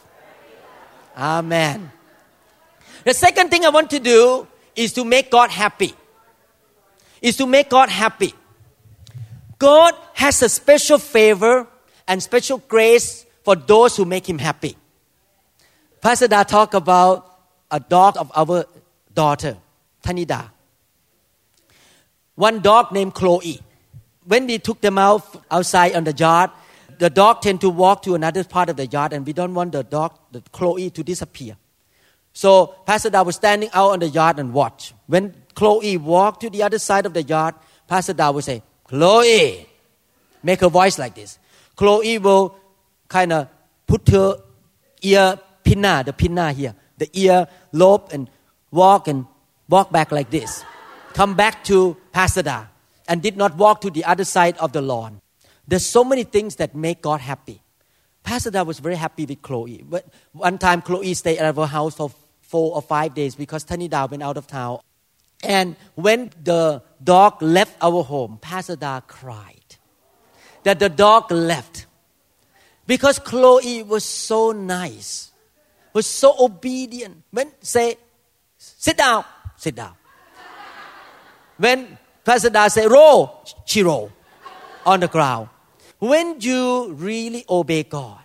Amen. 1.17 1.91
The 3.03 3.13
second 3.13 3.49
thing 3.49 3.65
I 3.65 3.69
want 3.69 3.89
to 3.91 3.99
do 3.99 4.47
is 4.75 4.93
to 4.93 5.05
make 5.05 5.31
God 5.31 5.49
happy. 5.49 5.93
Is 7.21 7.37
to 7.37 7.47
make 7.47 7.69
God 7.69 7.89
happy. 7.89 8.33
God 9.59 9.93
has 10.13 10.41
a 10.41 10.49
special 10.49 10.97
favor 10.97 11.67
and 12.07 12.21
special 12.21 12.59
grace 12.59 13.25
for 13.43 13.55
those 13.55 13.97
who 13.97 14.05
make 14.05 14.27
him 14.27 14.37
happy. 14.37 14.77
Pastor 16.01 16.27
Da 16.27 16.43
talked 16.43 16.73
about 16.73 17.39
a 17.71 17.79
dog 17.79 18.17
of 18.17 18.31
our 18.35 18.65
daughter, 19.13 19.57
Tanida. 20.03 20.51
One 22.35 22.59
dog 22.59 22.91
named 22.91 23.15
Chloe. 23.15 23.59
When 24.25 24.45
we 24.45 24.59
took 24.59 24.81
them 24.81 24.97
out 24.97 25.43
outside 25.49 25.95
on 25.95 26.03
the 26.03 26.13
yard, 26.13 26.51
the 26.99 27.09
dog 27.09 27.41
tend 27.41 27.61
to 27.61 27.69
walk 27.69 28.03
to 28.03 28.15
another 28.15 28.43
part 28.43 28.69
of 28.69 28.77
the 28.77 28.85
yard, 28.85 29.13
and 29.13 29.25
we 29.25 29.33
don't 29.33 29.53
want 29.53 29.71
the 29.71 29.83
dog, 29.83 30.17
the 30.31 30.41
Chloe, 30.51 30.89
to 30.91 31.03
disappear. 31.03 31.55
So 32.33 32.75
Pastor 32.85 33.09
Da 33.09 33.23
was 33.23 33.35
standing 33.35 33.69
out 33.73 33.91
on 33.91 33.99
the 33.99 34.09
yard 34.09 34.37
and 34.37 34.53
watch. 34.53 34.93
When 35.07 35.33
Chloe 35.55 35.97
walked 35.97 36.41
to 36.41 36.49
the 36.49 36.61
other 36.63 36.77
side 36.77 37.05
of 37.05 37.13
the 37.13 37.23
yard, 37.23 37.55
Pastor 37.87 38.13
Da 38.13 38.29
would 38.29 38.43
say, 38.43 38.61
Chloe, 38.87 39.67
make 40.43 40.61
her 40.61 40.69
voice 40.69 40.97
like 40.97 41.15
this. 41.15 41.39
Chloe 41.75 42.17
will 42.17 42.55
kind 43.07 43.33
of 43.33 43.47
put 43.85 44.07
her 44.09 44.37
ear 45.01 45.39
pinna, 45.63 46.03
the 46.05 46.13
pinna 46.13 46.51
here, 46.51 46.73
the 46.97 47.09
ear 47.13 47.47
lobe, 47.71 48.09
and 48.11 48.29
walk 48.71 49.07
and 49.07 49.25
walk 49.69 49.91
back 49.91 50.11
like 50.11 50.29
this. 50.29 50.63
Come 51.13 51.35
back 51.35 51.63
to 51.65 51.97
Pastor 52.11 52.43
Da 52.43 52.65
and 53.07 53.21
did 53.21 53.37
not 53.37 53.55
walk 53.57 53.81
to 53.81 53.89
the 53.89 54.05
other 54.05 54.23
side 54.23 54.57
of 54.57 54.71
the 54.71 54.81
lawn. 54.81 55.21
There's 55.67 55.85
so 55.85 56.03
many 56.03 56.23
things 56.23 56.55
that 56.57 56.75
make 56.75 57.01
God 57.01 57.19
happy. 57.19 57.61
Pastor 58.23 58.51
Da 58.51 58.63
was 58.63 58.79
very 58.79 58.95
happy 58.95 59.25
with 59.25 59.41
Chloe. 59.41 59.83
But 59.87 60.05
one 60.31 60.57
time, 60.57 60.81
Chloe 60.81 61.13
stayed 61.13 61.37
at 61.37 61.57
our 61.57 61.67
house 61.67 61.95
for 61.95 62.11
four 62.41 62.75
or 62.75 62.81
five 62.81 63.13
days 63.13 63.35
because 63.35 63.65
Tanida 63.65 64.09
went 64.09 64.23
out 64.23 64.37
of 64.37 64.47
town. 64.47 64.79
And 65.43 65.75
when 65.95 66.31
the 66.43 66.81
dog 67.03 67.41
left 67.41 67.77
our 67.81 68.03
home, 68.03 68.39
Pastor 68.41 68.75
Da 68.75 69.01
cried 69.01 69.75
that 70.63 70.79
the 70.79 70.89
dog 70.89 71.31
left 71.31 71.85
because 72.87 73.19
Chloe 73.19 73.83
was 73.83 74.03
so 74.03 74.51
nice, 74.51 75.31
was 75.93 76.07
so 76.07 76.35
obedient. 76.39 77.23
When 77.31 77.51
say 77.61 77.97
Sit 78.57 78.97
down. 78.97 79.23
Sit 79.57 79.75
down. 79.75 79.93
When 81.57 81.97
Pastor 82.23 82.49
Da 82.49 82.67
say 82.67 82.87
roll, 82.87 83.43
she 83.65 83.83
roll 83.83 84.11
on 84.85 84.99
the 84.99 85.07
ground. 85.07 85.49
When 85.99 86.39
you 86.39 86.93
really 86.93 87.45
obey 87.49 87.83
God, 87.83 88.21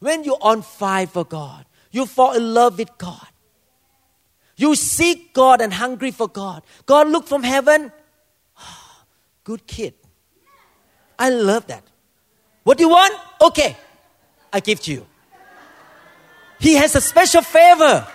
when 0.00 0.24
you're 0.24 0.38
on 0.40 0.62
fire 0.62 1.06
for 1.06 1.24
God, 1.24 1.64
you 1.90 2.04
fall 2.04 2.32
in 2.34 2.52
love 2.52 2.78
with 2.78 2.90
God. 2.98 3.26
You 4.56 4.74
seek 4.74 5.34
God 5.34 5.60
and 5.60 5.72
hungry 5.72 6.10
for 6.10 6.28
God. 6.28 6.62
God 6.86 7.08
look 7.08 7.26
from 7.26 7.42
heaven. 7.42 7.92
Good 9.44 9.66
kid. 9.66 9.94
I 11.18 11.30
love 11.30 11.66
that. 11.68 11.84
What 12.64 12.78
do 12.78 12.84
you 12.84 12.90
want? 12.90 13.14
Okay, 13.40 13.76
I 14.52 14.60
give 14.60 14.80
to 14.82 14.92
you. 14.92 15.06
He 16.58 16.74
has 16.74 16.94
a 16.94 17.00
special 17.00 17.42
favor. 17.42 18.06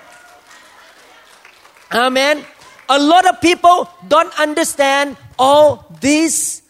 Amen. 1.93 2.43
A 2.89 2.99
lot 2.99 3.27
of 3.29 3.39
people 3.39 3.89
don't 4.07 4.37
understand 4.39 5.15
all 5.37 5.95
these 6.01 6.61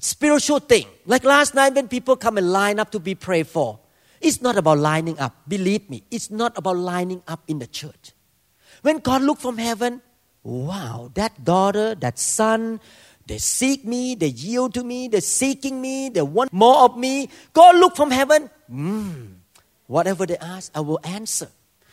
spiritual 0.00 0.58
things. 0.58 0.88
Like 1.06 1.24
last 1.24 1.54
night 1.54 1.74
when 1.74 1.88
people 1.88 2.16
come 2.16 2.36
and 2.36 2.50
line 2.50 2.78
up 2.78 2.90
to 2.92 3.00
be 3.00 3.14
prayed 3.14 3.46
for. 3.46 3.78
It's 4.20 4.42
not 4.42 4.56
about 4.56 4.78
lining 4.78 5.18
up. 5.18 5.34
Believe 5.46 5.88
me, 5.88 6.02
it's 6.10 6.30
not 6.30 6.58
about 6.58 6.76
lining 6.76 7.22
up 7.28 7.42
in 7.46 7.58
the 7.60 7.66
church. 7.66 8.12
When 8.82 8.98
God 8.98 9.22
looked 9.22 9.42
from 9.42 9.58
heaven, 9.58 10.02
wow, 10.42 11.10
that 11.14 11.44
daughter, 11.44 11.94
that 11.96 12.18
son, 12.18 12.80
they 13.26 13.38
seek 13.38 13.84
me, 13.84 14.14
they 14.14 14.28
yield 14.28 14.74
to 14.74 14.84
me, 14.84 15.08
they're 15.08 15.20
seeking 15.20 15.80
me, 15.80 16.08
they 16.08 16.22
want 16.22 16.52
more 16.52 16.84
of 16.84 16.96
me. 16.96 17.28
God 17.52 17.76
looked 17.76 17.96
from 17.96 18.10
heaven, 18.10 18.48
mm, 18.70 19.34
whatever 19.86 20.24
they 20.24 20.38
ask, 20.38 20.72
I 20.74 20.80
will 20.80 21.00
answer. 21.04 21.48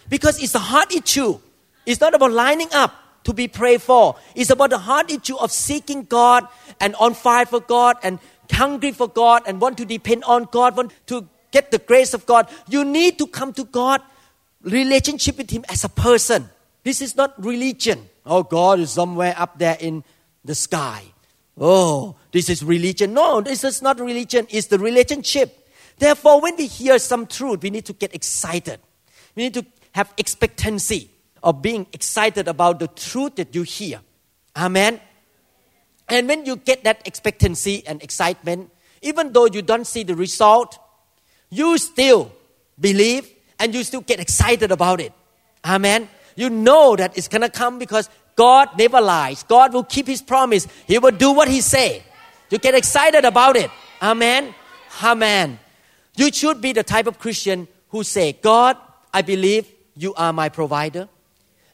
Because 0.07 0.41
it's 0.41 0.55
a 0.55 0.59
heart 0.59 0.93
issue. 0.93 1.39
It's 1.85 1.99
not 1.99 2.13
about 2.13 2.31
lining 2.31 2.69
up 2.73 2.93
to 3.25 3.33
be 3.33 3.47
prayed 3.47 3.81
for. 3.81 4.15
It's 4.35 4.49
about 4.49 4.69
the 4.69 4.77
heart 4.77 5.11
issue 5.11 5.35
of 5.37 5.51
seeking 5.51 6.03
God 6.03 6.47
and 6.79 6.95
on 6.95 7.13
fire 7.13 7.45
for 7.45 7.59
God 7.59 7.97
and 8.03 8.19
hungry 8.51 8.91
for 8.91 9.07
God 9.07 9.43
and 9.45 9.59
want 9.59 9.77
to 9.79 9.85
depend 9.85 10.23
on 10.23 10.47
God, 10.51 10.77
want 10.77 10.93
to 11.07 11.27
get 11.51 11.71
the 11.71 11.79
grace 11.79 12.13
of 12.13 12.25
God. 12.25 12.47
You 12.69 12.85
need 12.85 13.17
to 13.19 13.27
come 13.27 13.51
to 13.53 13.63
God, 13.65 14.01
relationship 14.61 15.37
with 15.37 15.49
Him 15.49 15.65
as 15.69 15.83
a 15.83 15.89
person. 15.89 16.49
This 16.85 17.01
is 17.01 17.17
not 17.17 17.33
religion. 17.43 18.07
Oh, 18.27 18.43
God 18.43 18.79
is 18.79 18.91
somewhere 18.91 19.33
up 19.35 19.57
there 19.57 19.75
in 19.79 20.03
the 20.45 20.53
sky. 20.53 21.01
Oh, 21.57 22.15
this 22.31 22.47
is 22.47 22.63
religion. 22.63 23.11
No, 23.15 23.41
this 23.41 23.63
is 23.63 23.81
not 23.81 23.99
religion. 23.99 24.45
It's 24.51 24.67
the 24.67 24.77
relationship. 24.77 25.67
Therefore, 25.97 26.41
when 26.41 26.55
we 26.57 26.67
hear 26.67 26.99
some 26.99 27.25
truth, 27.25 27.63
we 27.63 27.71
need 27.71 27.85
to 27.85 27.93
get 27.93 28.13
excited. 28.13 28.79
We 29.35 29.43
need 29.45 29.55
to 29.55 29.65
have 29.93 30.13
expectancy 30.15 31.09
of 31.41 31.63
being 31.63 31.87
excited 31.91 32.47
about 32.47 32.77
the 32.79 32.87
truth 32.87 33.37
that 33.37 33.55
you 33.55 33.63
hear. 33.63 34.01
Amen. 34.55 35.01
And 36.07 36.27
when 36.27 36.45
you 36.45 36.55
get 36.55 36.83
that 36.83 37.01
expectancy 37.07 37.81
and 37.87 38.03
excitement, 38.03 38.69
even 39.01 39.33
though 39.33 39.47
you 39.47 39.63
don't 39.63 39.87
see 39.87 40.03
the 40.03 40.15
result, 40.15 40.77
you 41.49 41.79
still 41.79 42.31
believe 42.79 43.27
and 43.59 43.73
you 43.73 43.83
still 43.83 44.01
get 44.01 44.19
excited 44.19 44.71
about 44.71 45.01
it. 45.01 45.13
Amen. 45.65 46.09
You 46.35 46.49
know 46.49 46.95
that 46.95 47.17
it's 47.17 47.27
gonna 47.27 47.49
come 47.49 47.79
because 47.79 48.09
God 48.35 48.69
never 48.77 48.99
lies. 48.99 49.43
God 49.43 49.73
will 49.73 49.83
keep 49.83 50.07
His 50.07 50.21
promise. 50.21 50.67
He 50.87 50.99
will 50.99 51.11
do 51.11 51.31
what 51.31 51.47
He 51.47 51.61
say. 51.61 52.03
You 52.49 52.57
get 52.57 52.75
excited 52.75 53.25
about 53.25 53.55
it. 53.55 53.71
Amen. 54.01 54.53
Amen. 55.03 55.59
You 56.15 56.31
should 56.31 56.61
be 56.61 56.73
the 56.73 56.83
type 56.83 57.07
of 57.07 57.19
Christian 57.19 57.67
who 57.89 58.03
say, 58.03 58.33
God, 58.33 58.77
I 59.13 59.21
believe 59.21 59.71
you 59.95 60.13
are 60.15 60.33
my 60.33 60.49
provider 60.49 61.07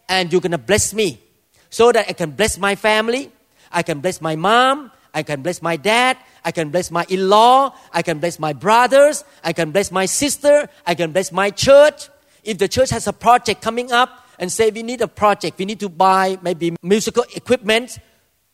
and 0.08 0.32
you're 0.32 0.42
going 0.42 0.52
to 0.52 0.58
bless 0.58 0.94
me 0.94 1.20
so 1.70 1.92
that 1.92 2.10
I 2.10 2.14
can 2.14 2.32
bless 2.32 2.58
my 2.58 2.76
family, 2.76 3.32
I 3.72 3.84
can 3.84 4.00
bless 4.02 4.22
my 4.22 4.36
mom, 4.36 4.92
I 5.14 5.24
can 5.24 5.42
bless 5.42 5.62
my 5.62 5.78
dad, 5.78 6.18
I 6.44 6.52
can 6.52 6.70
bless 6.70 6.92
my 6.92 7.06
in 7.10 7.30
law, 7.30 7.74
I 7.94 8.02
can 8.02 8.20
bless 8.20 8.40
my 8.40 8.54
brothers, 8.54 9.24
I 9.44 9.54
can 9.54 9.72
bless 9.72 9.92
my 9.92 10.06
sister, 10.06 10.70
I 10.86 10.96
can 10.96 11.12
bless 11.12 11.32
my 11.32 11.50
church. 11.50 12.10
If 12.44 12.58
the 12.58 12.68
church 12.68 12.90
has 12.90 13.08
a 13.08 13.14
project 13.14 13.62
coming 13.62 13.92
up 13.92 14.21
and 14.42 14.52
say 14.52 14.72
we 14.72 14.82
need 14.82 15.02
a 15.02 15.08
project, 15.08 15.60
we 15.60 15.66
need 15.66 15.80
to 15.80 15.88
buy 15.88 16.38
maybe 16.42 16.76
musical 16.82 17.24
equipment, 17.36 18.00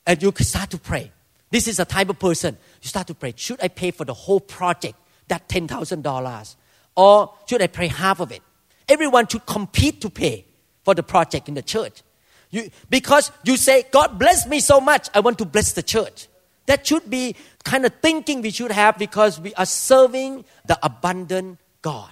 and 0.05 0.21
you 0.21 0.31
start 0.39 0.69
to 0.71 0.77
pray. 0.77 1.11
This 1.49 1.67
is 1.67 1.79
a 1.79 1.85
type 1.85 2.09
of 2.09 2.19
person. 2.19 2.57
You 2.81 2.89
start 2.89 3.07
to 3.07 3.15
pray. 3.15 3.33
Should 3.37 3.63
I 3.63 3.69
pay 3.69 3.91
for 3.91 4.03
the 4.03 4.13
whole 4.13 4.41
project, 4.41 4.95
that 5.29 5.47
$10,000? 5.47 6.55
Or 6.97 7.33
should 7.47 7.61
I 7.61 7.67
pay 7.67 7.87
half 7.87 8.19
of 8.19 8.33
it? 8.33 8.41
Everyone 8.89 9.27
should 9.27 9.45
compete 9.45 10.01
to 10.01 10.09
pay 10.09 10.45
for 10.83 10.93
the 10.93 11.03
project 11.03 11.47
in 11.47 11.53
the 11.53 11.61
church. 11.61 12.03
You, 12.49 12.69
because 12.89 13.31
you 13.43 13.55
say, 13.55 13.85
God 13.89 14.19
bless 14.19 14.45
me 14.45 14.59
so 14.59 14.81
much, 14.81 15.07
I 15.13 15.21
want 15.21 15.37
to 15.37 15.45
bless 15.45 15.71
the 15.73 15.83
church. 15.83 16.27
That 16.65 16.85
should 16.85 17.09
be 17.09 17.35
kind 17.63 17.85
of 17.85 17.93
thinking 18.01 18.41
we 18.41 18.51
should 18.51 18.71
have 18.71 18.97
because 18.97 19.39
we 19.39 19.53
are 19.55 19.65
serving 19.65 20.43
the 20.65 20.77
abundant 20.83 21.59
God. 21.81 22.11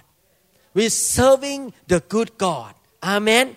We're 0.72 0.90
serving 0.90 1.74
the 1.88 2.00
good 2.00 2.38
God. 2.38 2.74
Amen. 3.02 3.56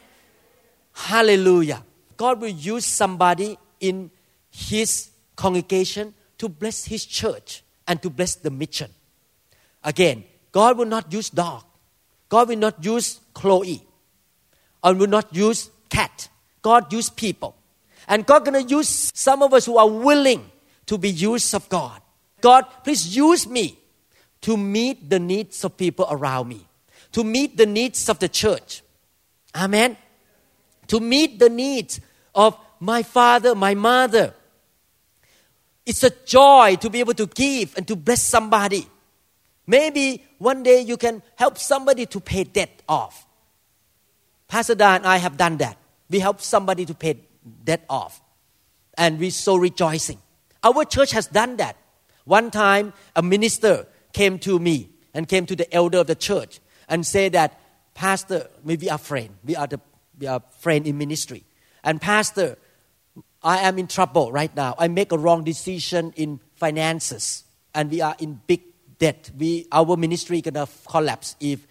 Hallelujah. 1.00 1.84
God 2.18 2.42
will 2.42 2.50
use 2.50 2.86
somebody 2.86 3.58
in 3.80 4.12
His 4.52 5.10
congregation 5.36 6.14
to 6.38 6.50
bless 6.50 6.86
His 6.86 7.06
church 7.06 7.64
and 7.88 8.02
to 8.02 8.10
bless 8.10 8.36
the 8.36 8.52
mission. 8.52 8.92
Again, 9.84 10.26
God 10.52 10.78
will 10.78 10.86
not 10.86 11.12
use 11.12 11.30
dog. 11.30 11.64
God 12.28 12.50
will 12.50 12.58
not 12.58 12.84
use 12.84 13.22
Chloe. 13.34 13.82
Or 14.84 14.94
will 14.94 15.08
not 15.08 15.34
use 15.34 15.70
cat. 15.90 16.28
God 16.62 16.92
use 16.92 17.10
people. 17.10 17.56
And 18.08 18.26
God 18.26 18.44
gonna 18.44 18.60
use 18.60 19.12
some 19.16 19.42
of 19.42 19.54
us 19.54 19.66
who 19.66 19.78
are 19.78 19.90
willing 19.90 20.52
to 20.88 20.98
be 20.98 21.10
used 21.10 21.56
of 21.56 21.70
God. 21.70 22.02
God, 22.42 22.66
please 22.84 23.16
use 23.16 23.48
me 23.48 23.80
to 24.42 24.58
meet 24.58 25.10
the 25.10 25.20
needs 25.20 25.64
of 25.64 25.78
people 25.78 26.08
around 26.10 26.50
me, 26.50 26.66
to 27.14 27.24
meet 27.24 27.56
the 27.56 27.66
needs 27.66 28.10
of 28.10 28.20
the 28.20 28.28
church. 28.30 28.84
Amen. 29.56 29.98
To 30.90 31.00
meet 31.00 31.40
the 31.40 31.50
needs 31.50 32.00
of 32.36 32.58
my 32.80 33.04
father, 33.04 33.56
my 33.56 33.74
mother. 33.74 34.34
It's 35.86 36.04
a 36.04 36.12
joy 36.12 36.78
to 36.82 36.90
be 36.90 37.00
able 37.00 37.16
to 37.16 37.26
give 37.26 37.76
and 37.76 37.88
to 37.88 37.96
bless 37.96 38.22
somebody. 38.22 38.88
Maybe 39.66 40.24
one 40.38 40.64
day 40.64 40.82
you 40.82 40.98
can 40.98 41.22
help 41.36 41.58
somebody 41.58 42.06
to 42.08 42.20
pay 42.20 42.44
debt 42.44 42.84
off. 42.88 43.26
Pastor 44.48 44.76
Dan 44.76 44.98
and 44.98 45.08
I 45.08 45.18
have 45.18 45.38
done 45.38 45.58
that. 45.58 45.78
We 46.10 46.20
help 46.20 46.42
somebody 46.42 46.86
to 46.86 46.94
pay 46.94 47.20
debt 47.64 47.86
off. 47.90 48.22
And 48.98 49.20
we're 49.20 49.32
so 49.32 49.56
rejoicing. 49.56 50.20
Our 50.64 50.86
church 50.86 51.12
has 51.12 51.28
done 51.28 51.58
that. 51.58 51.78
One 52.26 52.52
time, 52.52 52.94
a 53.16 53.22
minister 53.22 53.88
came 54.12 54.40
to 54.40 54.60
me 54.60 54.90
and 55.14 55.28
came 55.28 55.46
to 55.46 55.56
the 55.56 55.72
elder 55.74 56.00
of 56.00 56.08
the 56.08 56.16
church 56.16 56.60
and 56.88 57.06
said 57.06 57.34
that, 57.34 57.60
Pastor, 57.94 58.50
we 58.64 58.90
are 58.90 58.98
friends. 58.98 59.32
We 59.44 59.56
are 59.56 59.68
the 59.68 59.80
are 60.28 60.42
friend 60.60 60.86
in 60.88 60.98
ministry. 60.98 61.44
And 61.84 62.02
Pastor, 62.02 62.58
I 63.42 63.60
am 63.60 63.78
in 63.78 63.88
trouble 63.88 64.32
right 64.32 64.54
now. 64.56 64.76
I 64.78 64.88
make 64.88 65.12
a 65.12 65.18
wrong 65.18 65.44
decision 65.44 66.14
in 66.16 66.40
finances, 66.56 67.44
and 67.74 67.90
we 67.90 68.02
are 68.02 68.16
in 68.20 68.42
big 68.48 68.62
debt. 68.98 69.32
We 69.38 69.68
our 69.72 69.96
ministry 69.96 70.42
gonna 70.42 70.68
collapse 70.88 71.36
if 71.40 71.66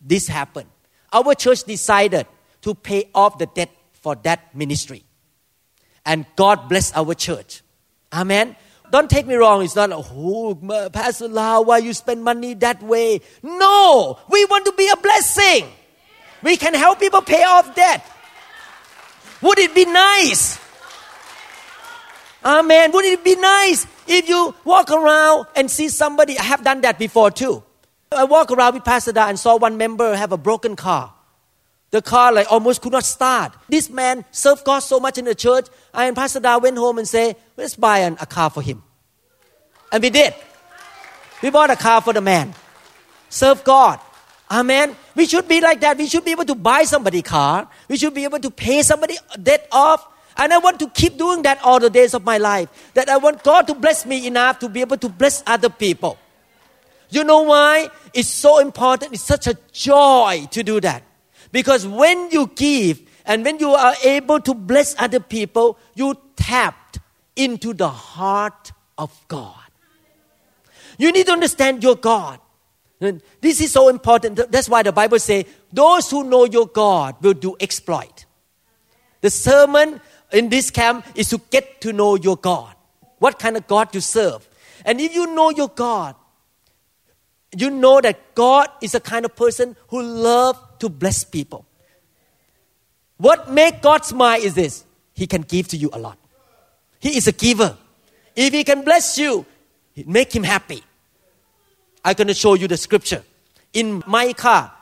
this 0.00 0.26
happen. 0.26 0.66
Our 1.12 1.34
church 1.34 1.64
decided 1.64 2.26
to 2.62 2.74
pay 2.74 3.08
off 3.14 3.38
the 3.38 3.46
debt 3.46 3.70
for 3.92 4.16
that 4.16 4.54
ministry, 4.54 5.04
and 6.04 6.26
God 6.34 6.68
bless 6.68 6.92
our 6.94 7.14
church. 7.14 7.62
Amen. 8.12 8.56
Don't 8.90 9.08
take 9.08 9.26
me 9.26 9.36
wrong. 9.36 9.62
It's 9.62 9.76
not, 9.76 9.90
oh, 9.92 10.90
Pastor 10.92 11.28
Lau, 11.28 11.62
why 11.62 11.78
you 11.78 11.92
spend 11.92 12.24
money 12.24 12.54
that 12.54 12.82
way? 12.82 13.20
No, 13.40 14.18
we 14.28 14.44
want 14.46 14.66
to 14.66 14.72
be 14.72 14.88
a 14.88 14.96
blessing. 14.96 15.68
We 16.42 16.56
can 16.56 16.74
help 16.74 17.00
people 17.00 17.22
pay 17.22 17.42
off 17.44 17.74
debt. 17.74 18.04
Would 19.42 19.58
it 19.58 19.74
be 19.74 19.84
nice? 19.84 20.58
Amen. 22.44 22.92
Would 22.92 23.04
it 23.04 23.22
be 23.22 23.36
nice 23.36 23.86
if 24.06 24.28
you 24.28 24.54
walk 24.64 24.90
around 24.90 25.46
and 25.54 25.70
see 25.70 25.88
somebody? 25.88 26.38
I 26.38 26.42
have 26.44 26.64
done 26.64 26.80
that 26.82 26.98
before 26.98 27.30
too. 27.30 27.62
I 28.12 28.24
walk 28.24 28.50
around 28.50 28.74
with 28.74 28.84
Pastor 28.84 29.12
Da 29.12 29.28
and 29.28 29.38
saw 29.38 29.56
one 29.56 29.76
member 29.76 30.14
have 30.16 30.32
a 30.32 30.38
broken 30.38 30.74
car. 30.74 31.12
The 31.90 32.02
car 32.02 32.32
like 32.32 32.50
almost 32.50 32.82
could 32.82 32.92
not 32.92 33.04
start. 33.04 33.52
This 33.68 33.90
man 33.90 34.24
served 34.30 34.64
God 34.64 34.80
so 34.80 35.00
much 35.00 35.18
in 35.18 35.24
the 35.24 35.34
church. 35.34 35.66
I 35.92 36.06
and 36.06 36.16
Pastor 36.16 36.40
Da 36.40 36.58
went 36.58 36.78
home 36.78 36.98
and 36.98 37.06
say, 37.06 37.36
let's 37.56 37.76
buy 37.76 38.00
an, 38.00 38.16
a 38.20 38.26
car 38.26 38.48
for 38.50 38.62
him. 38.62 38.82
And 39.92 40.02
we 40.02 40.10
did. 40.10 40.34
We 41.42 41.50
bought 41.50 41.70
a 41.70 41.76
car 41.76 42.00
for 42.00 42.12
the 42.12 42.20
man. 42.20 42.54
Serve 43.28 43.64
God. 43.64 44.00
Amen. 44.50 44.96
We 45.14 45.26
should 45.26 45.46
be 45.46 45.60
like 45.60 45.80
that. 45.80 45.96
We 45.96 46.06
should 46.06 46.24
be 46.24 46.32
able 46.32 46.44
to 46.46 46.56
buy 46.56 46.82
somebody 46.82 47.22
car. 47.22 47.68
We 47.88 47.96
should 47.96 48.14
be 48.14 48.24
able 48.24 48.40
to 48.40 48.50
pay 48.50 48.82
somebody 48.82 49.16
debt 49.40 49.68
off. 49.70 50.06
And 50.36 50.52
I 50.52 50.58
want 50.58 50.80
to 50.80 50.88
keep 50.88 51.18
doing 51.18 51.42
that 51.42 51.60
all 51.62 51.78
the 51.78 51.90
days 51.90 52.14
of 52.14 52.24
my 52.24 52.38
life. 52.38 52.68
That 52.94 53.08
I 53.08 53.18
want 53.18 53.44
God 53.44 53.66
to 53.68 53.74
bless 53.74 54.04
me 54.06 54.26
enough 54.26 54.58
to 54.60 54.68
be 54.68 54.80
able 54.80 54.96
to 54.96 55.08
bless 55.08 55.42
other 55.46 55.68
people. 55.68 56.18
You 57.10 57.24
know 57.24 57.42
why? 57.42 57.90
It's 58.12 58.28
so 58.28 58.58
important. 58.58 59.12
It's 59.12 59.22
such 59.22 59.46
a 59.46 59.56
joy 59.72 60.48
to 60.50 60.62
do 60.62 60.80
that. 60.80 61.04
Because 61.52 61.86
when 61.86 62.30
you 62.30 62.50
give 62.54 63.02
and 63.26 63.44
when 63.44 63.58
you 63.58 63.70
are 63.70 63.94
able 64.04 64.40
to 64.40 64.54
bless 64.54 64.94
other 64.98 65.20
people, 65.20 65.78
you 65.94 66.16
tapped 66.36 66.98
into 67.36 67.72
the 67.72 67.88
heart 67.88 68.72
of 68.98 69.12
God. 69.28 69.54
You 70.98 71.12
need 71.12 71.26
to 71.26 71.32
understand 71.32 71.82
your 71.82 71.96
God. 71.96 72.40
This 73.40 73.60
is 73.60 73.72
so 73.72 73.88
important. 73.88 74.50
That's 74.50 74.68
why 74.68 74.82
the 74.82 74.92
Bible 74.92 75.18
says, 75.18 75.44
those 75.72 76.10
who 76.10 76.24
know 76.24 76.44
your 76.44 76.66
God 76.66 77.16
will 77.22 77.32
do 77.32 77.56
exploit. 77.58 78.26
The 79.22 79.30
sermon 79.30 80.00
in 80.32 80.50
this 80.50 80.70
camp 80.70 81.06
is 81.14 81.28
to 81.30 81.40
get 81.50 81.80
to 81.80 81.92
know 81.92 82.16
your 82.16 82.36
God. 82.36 82.74
What 83.18 83.38
kind 83.38 83.56
of 83.56 83.66
God 83.66 83.94
you 83.94 84.00
serve. 84.00 84.48
And 84.84 85.00
if 85.00 85.14
you 85.14 85.26
know 85.34 85.50
your 85.50 85.68
God, 85.68 86.14
you 87.56 87.70
know 87.70 88.00
that 88.00 88.34
God 88.34 88.68
is 88.80 88.94
a 88.94 89.00
kind 89.00 89.24
of 89.24 89.34
person 89.34 89.76
who 89.88 90.02
love 90.02 90.58
to 90.78 90.88
bless 90.88 91.24
people. 91.24 91.66
What 93.16 93.50
make 93.50 93.82
God 93.82 94.04
smile 94.04 94.40
is 94.40 94.54
this. 94.54 94.84
He 95.14 95.26
can 95.26 95.42
give 95.42 95.68
to 95.68 95.76
you 95.76 95.90
a 95.92 95.98
lot. 95.98 96.18
He 97.00 97.16
is 97.16 97.26
a 97.26 97.32
giver. 97.32 97.76
If 98.36 98.52
he 98.52 98.64
can 98.64 98.82
bless 98.82 99.18
you, 99.18 99.44
make 100.06 100.34
him 100.34 100.44
happy. 100.44 100.82
I'm 102.04 102.14
going 102.14 102.28
to 102.28 102.34
show 102.34 102.54
you 102.54 102.68
the 102.68 102.76
scripture. 102.76 103.22
In 103.72 104.02
Micah 104.06 104.72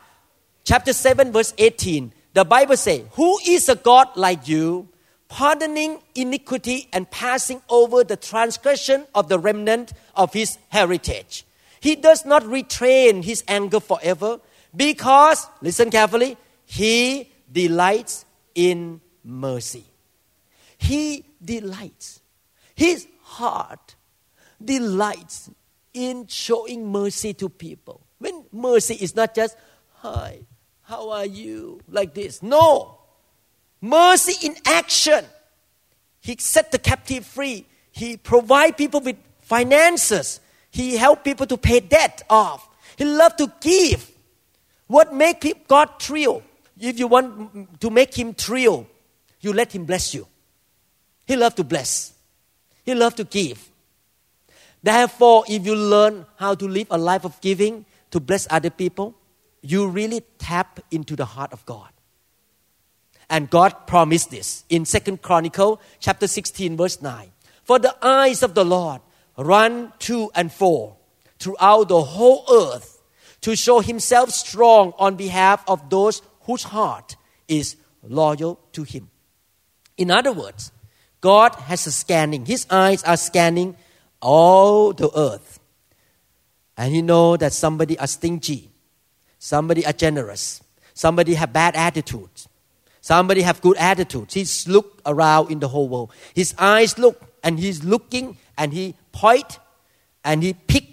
chapter 0.65 0.93
7 0.93 1.33
verse 1.33 1.53
18, 1.59 2.13
the 2.35 2.45
Bible 2.45 2.77
says, 2.77 3.03
Who 3.13 3.39
is 3.47 3.69
a 3.69 3.75
God 3.75 4.09
like 4.17 4.47
you, 4.47 4.89
pardoning 5.29 6.01
iniquity 6.15 6.89
and 6.93 7.11
passing 7.11 7.61
over 7.69 8.05
the 8.05 8.17
transgression 8.17 9.07
of 9.15 9.29
the 9.29 9.39
remnant 9.39 9.93
of 10.15 10.33
his 10.33 10.59
heritage? 10.69 11.45
He 11.81 11.97
does 11.97 12.25
not 12.25 12.43
retrain 12.45 13.25
his 13.25 13.43
anger 13.49 13.81
forever 13.81 14.41
because, 14.75 15.47
listen 15.61 15.91
carefully, 15.91 16.37
he 16.65 17.33
delights 17.51 18.25
in 18.55 19.01
mercy. 19.25 19.85
He 20.77 21.25
delights. 21.45 22.21
His 22.75 23.07
heart 23.23 23.97
delights 24.63 25.51
in 25.99 26.27
showing 26.29 26.91
mercy 26.91 27.35
to 27.35 27.49
people. 27.49 28.01
When 28.19 28.45
mercy 28.53 28.95
is 28.95 29.17
not 29.17 29.35
just, 29.35 29.57
hi, 29.95 30.41
how 30.83 31.11
are 31.11 31.27
you? 31.27 31.81
Like 31.89 32.15
this. 32.15 32.43
No. 32.43 32.99
Mercy 33.81 34.47
in 34.47 34.57
action. 34.65 35.25
He 36.21 36.37
set 36.39 36.73
the 36.73 36.79
captive 36.79 37.27
free. 37.27 37.67
He 37.91 38.17
provide 38.17 38.77
people 38.77 39.01
with 39.01 39.17
finances. 39.41 40.41
He 40.71 40.97
help 40.97 41.25
people 41.25 41.47
to 41.47 41.57
pay 41.57 41.81
debt 41.81 42.23
off. 42.31 42.69
He 42.97 43.05
love 43.05 43.37
to 43.37 43.53
give. 43.61 44.11
What 44.87 45.15
make 45.15 45.67
God 45.69 45.91
thrill? 46.01 46.43
If 46.81 46.99
you 46.99 47.09
want 47.09 47.81
to 47.81 47.91
make 47.91 48.15
him 48.15 48.35
thrill, 48.35 48.87
you 49.41 49.53
let 49.53 49.75
him 49.75 49.85
bless 49.85 50.15
you. 50.15 50.27
He 51.27 51.37
love 51.37 51.55
to 51.57 51.65
bless. 51.65 52.13
He 52.85 52.95
love 52.95 53.15
to 53.17 53.25
give. 53.25 53.69
Therefore, 54.83 55.45
if 55.49 55.67
you 55.67 55.75
learn 55.75 56.27
how 56.37 56.55
to 56.55 56.67
live 56.67 56.87
a 56.91 56.99
life 56.99 57.25
of 57.25 57.41
giving 57.41 57.85
to 58.11 58.21
bless 58.21 58.47
other 58.51 58.71
people, 58.71 59.15
you 59.61 59.89
really 59.89 60.23
tap 60.39 60.81
into 60.91 61.17
the 61.17 61.25
heart 61.25 61.53
of 61.53 61.65
God. 61.67 61.91
And 63.31 63.51
God 63.51 63.87
promised 63.87 64.31
this 64.31 64.65
in 64.69 64.85
Second 64.85 65.21
Chronicle 65.21 65.81
chapter 66.01 66.27
16 66.27 66.77
verse 66.77 67.03
9. 67.03 67.31
For 67.65 67.79
the 67.79 67.95
eyes 68.01 68.43
of 68.43 68.55
the 68.55 68.65
Lord 68.65 69.03
run 69.37 69.93
to 70.01 70.31
and 70.35 70.53
fro 70.53 70.97
throughout 71.39 71.89
the 71.89 72.03
whole 72.03 72.45
earth 72.51 73.03
to 73.43 73.55
show 73.55 73.81
himself 73.81 74.31
strong 74.31 74.93
on 74.99 75.17
behalf 75.17 75.63
of 75.69 75.91
those 75.91 76.23
whose 76.43 76.63
heart 76.63 77.17
is 77.47 77.77
loyal 78.03 78.59
to 78.73 78.83
him. 78.85 79.11
In 79.97 80.11
other 80.11 80.33
words, 80.33 80.73
God 81.21 81.55
has 81.57 81.87
a 81.87 81.93
scanning. 81.93 82.47
His 82.47 82.67
eyes 82.71 83.03
are 83.05 83.17
scanning 83.17 83.77
all 84.21 84.93
the 84.93 85.11
earth. 85.17 85.61
And 86.77 86.95
he 86.95 87.03
know 87.03 87.37
that 87.37 87.53
somebody 87.53 87.99
are 87.99 88.07
stingy, 88.07 88.71
somebody 89.39 89.85
are 89.85 89.93
generous, 89.93 90.63
somebody 90.95 91.35
have 91.35 91.53
bad 91.53 91.75
attitudes, 91.75 92.49
somebody 93.01 93.43
have 93.43 93.61
good 93.61 93.77
attitudes. 93.77 94.35
He's 94.35 94.69
look 94.69 95.01
around 95.05 95.51
in 95.51 95.59
the 95.59 95.69
whole 95.69 95.89
world. 95.89 96.13
His 96.35 96.55
eyes 96.59 96.99
look 96.99 97.21
and 97.43 97.59
he's 97.59 97.83
looking 97.83 98.37
and 98.57 98.73
he 98.73 98.95
point 99.13 99.59
and 100.25 100.43
he 100.43 100.55
pick 100.55 100.85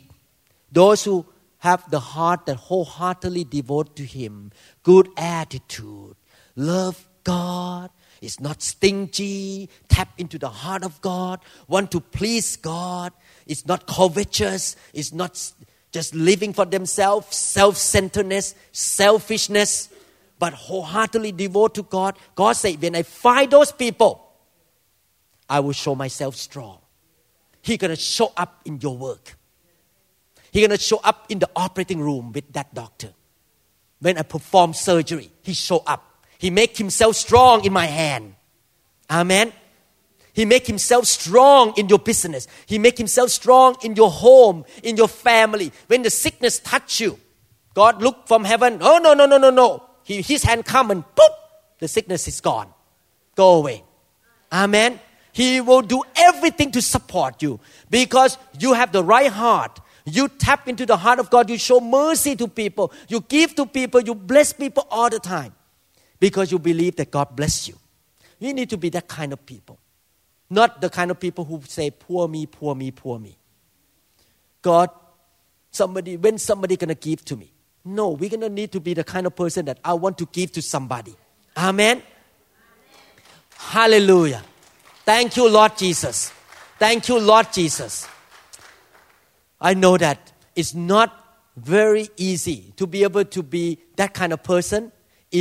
those 0.71 1.03
who 1.03 1.25
have 1.59 1.89
the 1.89 1.99
heart 1.99 2.45
that 2.45 2.55
wholeheartedly 2.55 3.43
devote 3.43 3.95
to 3.95 4.03
him 4.03 4.51
good 4.83 5.09
attitude 5.17 6.15
love 6.55 7.07
god 7.23 7.89
is 8.25 8.39
not 8.39 8.61
stingy 8.61 9.69
tap 9.87 10.09
into 10.17 10.37
the 10.37 10.49
heart 10.49 10.83
of 10.83 10.99
god 11.01 11.39
want 11.67 11.91
to 11.91 12.01
please 12.01 12.55
god 12.57 13.13
is 13.45 13.65
not 13.65 13.85
covetous 13.87 14.75
is 14.93 15.13
not 15.13 15.51
just 15.91 16.13
living 16.13 16.51
for 16.51 16.65
themselves 16.65 17.35
self-centeredness 17.35 18.55
selfishness 18.71 19.89
but 20.37 20.53
wholeheartedly 20.53 21.31
devote 21.31 21.73
to 21.75 21.83
god 21.83 22.17
god 22.35 22.53
said 22.53 22.81
when 22.81 22.95
i 22.95 23.03
find 23.03 23.51
those 23.51 23.71
people 23.71 24.25
I 25.49 25.59
will 25.59 25.73
show 25.73 25.95
myself 25.95 26.35
strong. 26.35 26.79
He's 27.61 27.77
going 27.77 27.89
to 27.89 27.95
show 27.95 28.31
up 28.35 28.61
in 28.65 28.79
your 28.81 28.97
work. 28.97 29.37
He's 30.51 30.65
going 30.65 30.77
to 30.77 30.83
show 30.83 30.99
up 31.03 31.25
in 31.29 31.39
the 31.39 31.49
operating 31.55 31.99
room 31.99 32.31
with 32.31 32.51
that 32.53 32.73
doctor. 32.73 33.13
When 33.99 34.17
I 34.17 34.23
perform 34.23 34.73
surgery, 34.73 35.31
he 35.41 35.53
show 35.53 35.83
up. 35.85 36.14
He 36.45 36.51
make 36.51 36.77
himself 36.77 37.15
strong 37.15 37.65
in 37.65 37.73
my 37.73 37.87
hand. 37.87 38.35
Amen. 39.09 39.51
He 40.31 40.45
make 40.45 40.67
himself 40.67 41.07
strong 41.07 41.73
in 41.75 41.89
your 41.89 41.97
business. 41.97 42.47
He 42.67 42.77
make 42.77 42.99
himself 42.99 43.31
strong 43.31 43.77
in 43.81 43.95
your 43.95 44.11
home, 44.11 44.63
in 44.83 44.95
your 44.95 45.07
family. 45.07 45.71
When 45.87 46.03
the 46.03 46.11
sickness 46.11 46.59
touch 46.59 46.99
you, 46.99 47.17
God 47.73 47.99
look 47.99 48.27
from 48.27 48.43
heaven. 48.43 48.77
Oh 48.79 48.99
no 48.99 49.15
no 49.15 49.25
no 49.25 49.39
no 49.39 49.49
no. 49.49 49.85
He, 50.03 50.21
his 50.21 50.43
hand 50.43 50.65
come 50.65 50.91
and 50.91 51.03
poof, 51.15 51.31
the 51.79 51.87
sickness 51.87 52.27
is 52.27 52.39
gone. 52.41 52.71
Go 53.33 53.55
away. 53.55 53.83
Amen. 54.53 54.99
He 55.31 55.61
will 55.61 55.81
do 55.81 56.03
everything 56.15 56.69
to 56.73 56.81
support 56.83 57.41
you 57.41 57.59
because 57.89 58.37
you 58.59 58.73
have 58.73 58.91
the 58.91 59.03
right 59.03 59.31
heart. 59.31 59.79
You 60.05 60.27
tap 60.27 60.67
into 60.67 60.85
the 60.85 60.97
heart 60.97 61.17
of 61.17 61.31
God. 61.31 61.49
You 61.49 61.57
show 61.57 61.79
mercy 61.79 62.35
to 62.35 62.47
people. 62.47 62.93
You 63.07 63.21
give 63.21 63.55
to 63.55 63.65
people. 63.65 63.99
You 64.01 64.13
bless 64.13 64.53
people 64.53 64.85
all 64.91 65.09
the 65.09 65.17
time 65.17 65.55
because 66.19 66.51
you 66.51 66.59
believe 66.59 66.95
that 66.97 67.11
God 67.11 67.35
bless 67.35 67.67
you. 67.67 67.75
You 68.39 68.53
need 68.53 68.69
to 68.69 68.77
be 68.77 68.89
that 68.89 69.07
kind 69.07 69.33
of 69.33 69.45
people. 69.45 69.79
Not 70.49 70.81
the 70.81 70.89
kind 70.89 71.11
of 71.11 71.19
people 71.19 71.45
who 71.45 71.61
say, 71.67 71.89
poor 71.91 72.27
me, 72.27 72.45
poor 72.45 72.75
me, 72.75 72.91
poor 72.91 73.19
me. 73.19 73.37
God, 74.61 74.89
somebody, 75.71 76.17
when 76.17 76.37
somebody 76.37 76.77
gonna 76.77 76.95
give 76.95 77.23
to 77.25 77.35
me? 77.35 77.51
No, 77.83 78.09
we're 78.09 78.29
gonna 78.29 78.49
need 78.49 78.71
to 78.71 78.79
be 78.79 78.93
the 78.93 79.03
kind 79.03 79.27
of 79.27 79.35
person 79.35 79.65
that 79.65 79.79
I 79.83 79.93
want 79.93 80.17
to 80.19 80.25
give 80.31 80.51
to 80.53 80.61
somebody. 80.61 81.15
Amen. 81.57 81.97
Amen. 81.97 82.03
Hallelujah. 83.57 84.43
Thank 85.05 85.37
you, 85.37 85.49
Lord 85.49 85.77
Jesus. 85.77 86.31
Thank 86.77 87.07
you, 87.07 87.19
Lord 87.19 87.51
Jesus. 87.53 88.07
I 89.61 89.73
know 89.73 89.97
that 89.97 90.31
it's 90.55 90.73
not 90.73 91.21
very 91.55 92.09
easy 92.17 92.73
to 92.75 92.85
be 92.85 93.03
able 93.03 93.23
to 93.25 93.43
be 93.43 93.79
that 93.95 94.13
kind 94.13 94.33
of 94.33 94.43
person 94.43 94.91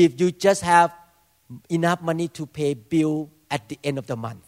if 0.03 0.21
you 0.21 0.33
just 0.33 0.63
have 0.63 0.93
enough 1.69 2.03
money 2.03 2.27
to 2.29 2.47
pay 2.47 2.75
bill 2.75 3.31
at 3.51 3.69
the 3.69 3.79
end 3.85 3.99
of 3.99 4.07
the 4.07 4.17
month. 4.17 4.45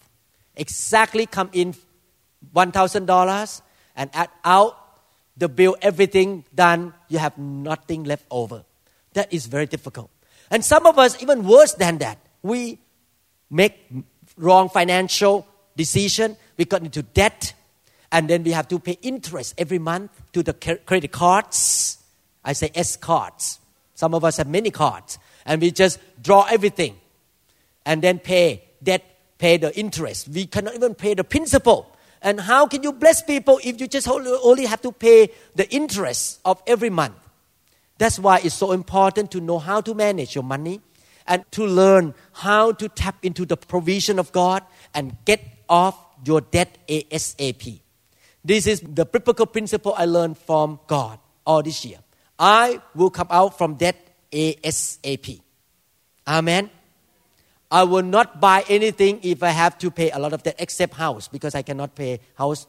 Exactly 0.57 1.27
come 1.27 1.51
in 1.53 1.75
$1,000 2.55 3.61
and 3.95 4.11
add 4.13 4.31
out 4.45 4.77
the 5.37 5.49
bill, 5.49 5.77
everything 5.83 6.45
done, 6.55 6.95
you 7.09 7.19
have 7.19 7.37
nothing 7.39 8.05
left 8.05 8.25
over. 8.31 8.65
That 9.13 9.33
is 9.33 9.47
very 9.47 9.67
difficult. 9.67 10.11
And 10.51 10.65
some 10.65 10.87
of 10.87 10.99
us, 10.99 11.23
even 11.23 11.47
worse 11.47 11.75
than 11.75 11.99
that, 11.99 12.19
we 12.43 12.79
make 13.51 13.75
wrong 14.37 14.69
financial 14.69 15.47
decision, 15.77 16.37
we 16.57 16.65
got 16.65 16.83
into 16.83 17.03
debt, 17.03 17.53
and 18.11 18.29
then 18.29 18.43
we 18.43 18.53
have 18.53 18.67
to 18.69 18.79
pay 18.79 18.99
interest 19.03 19.55
every 19.59 19.79
month 19.79 20.11
to 20.33 20.43
the 20.43 20.55
credit 20.55 21.13
cards. 21.13 21.99
I 22.45 22.53
say 22.53 22.71
S 22.75 22.97
cards. 22.97 23.61
Some 23.95 24.15
of 24.15 24.25
us 24.25 24.39
have 24.39 24.49
many 24.49 24.71
cards, 24.71 25.19
and 25.47 25.63
we 25.63 25.71
just 25.71 25.99
draw 26.21 26.47
everything, 26.51 26.97
and 27.87 28.03
then 28.03 28.19
pay 28.19 28.65
debt, 28.83 29.03
pay 29.39 29.57
the 29.57 29.75
interest. 29.79 30.29
We 30.29 30.47
cannot 30.47 30.75
even 30.75 30.95
pay 30.95 31.15
the 31.15 31.25
principal. 31.25 31.97
And 32.21 32.41
how 32.41 32.67
can 32.67 32.83
you 32.83 32.93
bless 32.93 33.23
people 33.23 33.61
if 33.63 33.81
you 33.81 33.87
just 33.87 34.09
only 34.09 34.67
have 34.67 34.83
to 34.83 34.91
pay 34.91 35.31
the 35.55 35.71
interest 35.71 36.41
of 36.45 36.61
every 36.67 36.91
month? 36.91 37.15
That's 37.99 38.19
why 38.19 38.41
it's 38.43 38.55
so 38.55 38.73
important 38.73 39.31
to 39.31 39.41
know 39.41 39.59
how 39.59 39.81
to 39.81 39.95
manage 39.95 40.35
your 40.35 40.45
money 40.45 40.81
and 41.27 41.45
to 41.53 41.65
learn 41.65 42.15
how 42.33 42.73
to 42.73 42.89
tap 42.89 43.17
into 43.23 43.47
the 43.47 43.57
provision 43.57 44.19
of 44.19 44.33
God 44.33 44.63
and 44.95 45.17
get 45.25 45.41
off 45.69 45.97
your 46.25 46.41
debt 46.41 46.79
ASAP. 46.89 47.81
This 48.45 48.67
is 48.67 48.81
the 48.81 49.05
biblical 49.05 49.47
principle 49.47 49.95
I 49.97 50.05
learned 50.07 50.39
from 50.39 50.81
God 50.87 51.19
all 51.47 51.63
this 51.63 51.85
year. 51.85 51.99
I 52.39 52.81
will 52.95 53.11
come 53.11 53.29
out 53.31 53.57
from 53.59 53.75
debt 53.75 53.97
ASAP. 54.33 55.41
Amen. 56.27 56.71
I 57.71 57.83
will 57.85 58.03
not 58.03 58.41
buy 58.41 58.65
anything 58.69 59.21
if 59.23 59.43
I 59.43 59.51
have 59.51 59.77
to 59.79 59.91
pay 59.91 60.11
a 60.11 60.19
lot 60.19 60.33
of 60.33 60.43
debt 60.43 60.57
except 60.59 60.95
house 60.95 61.29
because 61.29 61.55
I 61.55 61.63
cannot 61.63 61.95
pay 61.95 62.21
house 62.35 62.67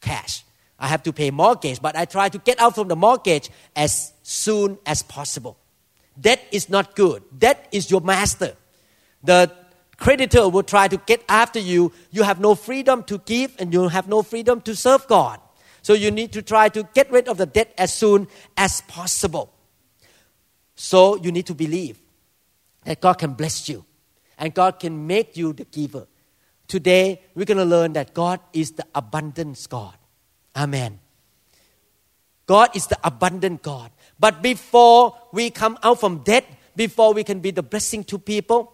cash. 0.00 0.44
I 0.78 0.88
have 0.88 1.02
to 1.04 1.12
pay 1.12 1.30
mortgage, 1.30 1.80
but 1.80 1.96
I 1.96 2.04
try 2.04 2.28
to 2.28 2.38
get 2.38 2.60
out 2.60 2.74
from 2.74 2.88
the 2.88 2.96
mortgage 2.96 3.50
as 3.76 4.12
soon 4.22 4.78
as 4.86 5.02
possible. 5.02 5.56
That 6.18 6.40
is 6.50 6.68
not 6.68 6.96
good. 6.96 7.22
That 7.38 7.66
is 7.72 7.90
your 7.90 8.00
master. 8.00 8.54
The 9.22 9.52
creditor 9.96 10.48
will 10.48 10.62
try 10.62 10.88
to 10.88 10.96
get 10.96 11.22
after 11.28 11.58
you. 11.60 11.92
You 12.10 12.22
have 12.22 12.40
no 12.40 12.54
freedom 12.54 13.04
to 13.04 13.18
give 13.18 13.54
and 13.58 13.72
you 13.72 13.88
have 13.88 14.08
no 14.08 14.22
freedom 14.22 14.60
to 14.62 14.74
serve 14.74 15.06
God. 15.06 15.38
So 15.82 15.92
you 15.94 16.10
need 16.10 16.32
to 16.32 16.42
try 16.42 16.68
to 16.70 16.82
get 16.94 17.10
rid 17.10 17.28
of 17.28 17.38
the 17.38 17.46
debt 17.46 17.72
as 17.78 17.92
soon 17.92 18.28
as 18.56 18.82
possible. 18.82 19.52
So 20.82 21.16
you 21.16 21.30
need 21.30 21.44
to 21.48 21.54
believe 21.54 22.00
that 22.84 23.02
God 23.02 23.18
can 23.18 23.34
bless 23.34 23.68
you 23.68 23.84
and 24.38 24.54
God 24.54 24.80
can 24.80 25.06
make 25.06 25.36
you 25.36 25.52
the 25.52 25.66
giver. 25.66 26.06
Today, 26.68 27.20
we're 27.34 27.44
going 27.44 27.58
to 27.58 27.66
learn 27.66 27.92
that 27.92 28.14
God 28.14 28.40
is 28.54 28.72
the 28.72 28.86
abundance 28.94 29.66
God. 29.66 29.94
Amen. 30.56 30.98
God 32.46 32.74
is 32.74 32.86
the 32.86 32.96
abundant 33.04 33.60
God. 33.60 33.90
But 34.18 34.40
before 34.40 35.18
we 35.32 35.50
come 35.50 35.78
out 35.82 36.00
from 36.00 36.20
debt, 36.20 36.46
before 36.74 37.12
we 37.12 37.24
can 37.24 37.40
be 37.40 37.50
the 37.50 37.62
blessing 37.62 38.02
to 38.04 38.18
people, 38.18 38.72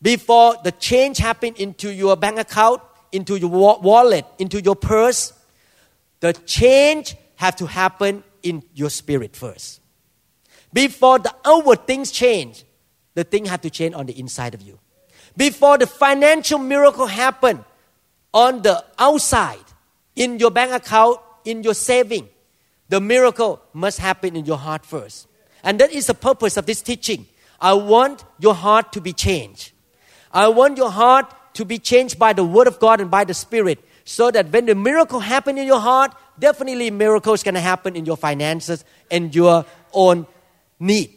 before 0.00 0.54
the 0.62 0.70
change 0.70 1.18
happen 1.18 1.52
into 1.56 1.92
your 1.92 2.14
bank 2.14 2.38
account, 2.38 2.80
into 3.10 3.34
your 3.34 3.50
wallet, 3.50 4.24
into 4.38 4.62
your 4.62 4.76
purse, 4.76 5.32
the 6.20 6.32
change 6.32 7.16
have 7.34 7.56
to 7.56 7.66
happen 7.66 8.22
in 8.44 8.62
your 8.72 8.88
spirit 8.88 9.34
first. 9.34 9.79
Before 10.72 11.18
the 11.18 11.34
outward 11.44 11.86
things 11.86 12.10
change, 12.10 12.64
the 13.14 13.24
thing 13.24 13.46
have 13.46 13.60
to 13.62 13.70
change 13.70 13.94
on 13.94 14.06
the 14.06 14.18
inside 14.18 14.54
of 14.54 14.62
you. 14.62 14.78
Before 15.36 15.78
the 15.78 15.86
financial 15.86 16.58
miracle 16.58 17.06
happen 17.06 17.64
on 18.32 18.62
the 18.62 18.84
outside, 18.98 19.64
in 20.16 20.38
your 20.38 20.50
bank 20.50 20.72
account, 20.72 21.18
in 21.44 21.62
your 21.62 21.74
saving, 21.74 22.28
the 22.88 23.00
miracle 23.00 23.60
must 23.72 23.98
happen 23.98 24.36
in 24.36 24.44
your 24.44 24.58
heart 24.58 24.84
first. 24.84 25.26
And 25.62 25.78
that 25.80 25.92
is 25.92 26.06
the 26.06 26.14
purpose 26.14 26.56
of 26.56 26.66
this 26.66 26.82
teaching. 26.82 27.26
I 27.60 27.74
want 27.74 28.24
your 28.38 28.54
heart 28.54 28.92
to 28.92 29.00
be 29.00 29.12
changed. 29.12 29.72
I 30.32 30.48
want 30.48 30.76
your 30.76 30.90
heart 30.90 31.32
to 31.54 31.64
be 31.64 31.78
changed 31.78 32.18
by 32.18 32.32
the 32.32 32.44
Word 32.44 32.66
of 32.66 32.78
God 32.78 33.00
and 33.00 33.10
by 33.10 33.24
the 33.24 33.34
Spirit 33.34 33.78
so 34.04 34.30
that 34.30 34.50
when 34.52 34.66
the 34.66 34.74
miracle 34.74 35.20
happen 35.20 35.58
in 35.58 35.66
your 35.66 35.80
heart, 35.80 36.12
definitely 36.38 36.90
miracles 36.90 37.42
to 37.42 37.60
happen 37.60 37.96
in 37.96 38.06
your 38.06 38.16
finances 38.16 38.84
and 39.10 39.34
your 39.34 39.64
own 39.92 40.26
need, 40.80 41.14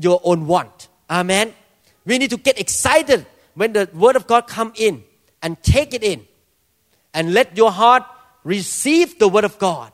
your 0.00 0.20
own 0.22 0.46
want. 0.46 0.88
Amen. 1.10 1.52
We 2.04 2.18
need 2.18 2.30
to 2.30 2.36
get 2.36 2.60
excited 2.60 3.26
when 3.54 3.72
the 3.72 3.88
Word 3.92 4.16
of 4.16 4.26
God 4.26 4.46
come 4.46 4.72
in 4.76 5.02
and 5.42 5.60
take 5.62 5.94
it 5.94 6.04
in 6.04 6.26
and 7.12 7.32
let 7.32 7.56
your 7.56 7.72
heart 7.72 8.04
receive 8.44 9.18
the 9.18 9.26
Word 9.26 9.44
of 9.44 9.58
God 9.58 9.90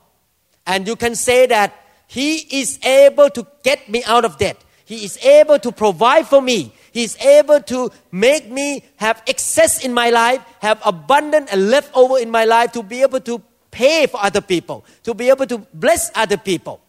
and 0.65 0.87
you 0.87 0.95
can 0.95 1.15
say 1.15 1.45
that 1.47 1.73
He 2.07 2.61
is 2.61 2.79
able 2.83 3.29
to 3.31 3.47
get 3.63 3.89
me 3.89 4.03
out 4.05 4.25
of 4.25 4.37
debt. 4.37 4.57
He 4.85 5.05
is 5.05 5.17
able 5.23 5.59
to 5.59 5.71
provide 5.71 6.27
for 6.27 6.41
me. 6.41 6.73
He 6.91 7.03
is 7.03 7.17
able 7.17 7.61
to 7.61 7.89
make 8.11 8.51
me 8.51 8.83
have 8.97 9.23
excess 9.27 9.83
in 9.83 9.93
my 9.93 10.09
life, 10.09 10.41
have 10.59 10.81
abundant 10.85 11.49
and 11.51 11.69
leftover 11.69 12.19
in 12.19 12.29
my 12.29 12.45
life 12.45 12.73
to 12.73 12.83
be 12.83 13.01
able 13.01 13.21
to 13.21 13.41
pay 13.71 14.05
for 14.05 14.21
other 14.21 14.41
people, 14.41 14.85
to 15.03 15.13
be 15.13 15.29
able 15.29 15.47
to 15.47 15.57
bless 15.73 16.11
other 16.13 16.37
people. 16.37 16.82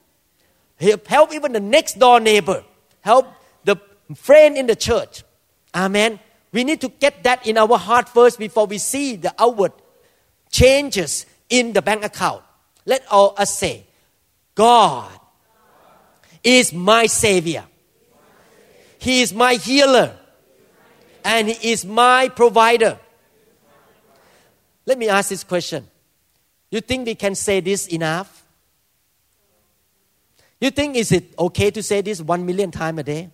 Help 0.77 1.33
even 1.33 1.53
the 1.53 1.61
next 1.61 1.99
door 1.99 2.21
neighbor. 2.21 2.65
Help 3.01 3.27
the 3.65 3.77
friend 4.15 4.57
in 4.57 4.67
the 4.67 4.77
church. 4.77 5.23
Amen. 5.75 6.21
We 6.53 6.65
need 6.65 6.81
to 6.83 6.89
get 6.89 7.25
that 7.25 7.47
in 7.47 7.59
our 7.59 7.79
heart 7.79 8.09
first 8.09 8.39
before 8.39 8.67
we 8.67 8.79
see 8.79 9.17
the 9.17 9.35
outward 9.39 9.73
changes 10.51 11.27
in 11.49 11.73
the 11.73 11.83
bank 11.83 12.05
account. 12.05 12.43
Let 12.87 13.05
all 13.11 13.35
us 13.37 13.59
say, 13.59 13.85
God 14.55 15.11
is 16.43 16.73
my 16.73 17.07
Savior. 17.07 17.65
He 18.99 19.23
is 19.23 19.33
my 19.33 19.55
healer. 19.55 20.17
And 21.25 21.49
He 21.49 21.73
is 21.73 21.85
my 21.85 22.29
provider. 22.29 22.99
Let 24.87 24.99
me 24.99 25.09
ask 25.09 25.31
this 25.31 25.43
question. 25.43 25.89
You 26.71 26.81
think 26.81 27.07
we 27.07 27.15
can 27.15 27.35
say 27.35 27.61
this 27.61 27.87
enough? 27.87 28.44
You 30.65 30.71
think 30.71 30.97
is 30.97 31.13
it 31.13 31.35
okay 31.39 31.71
to 31.71 31.83
say 31.83 32.01
this 32.01 32.23
one 32.23 32.47
million 32.47 32.71
times 32.71 32.99
a 32.99 33.03
day? 33.03 33.29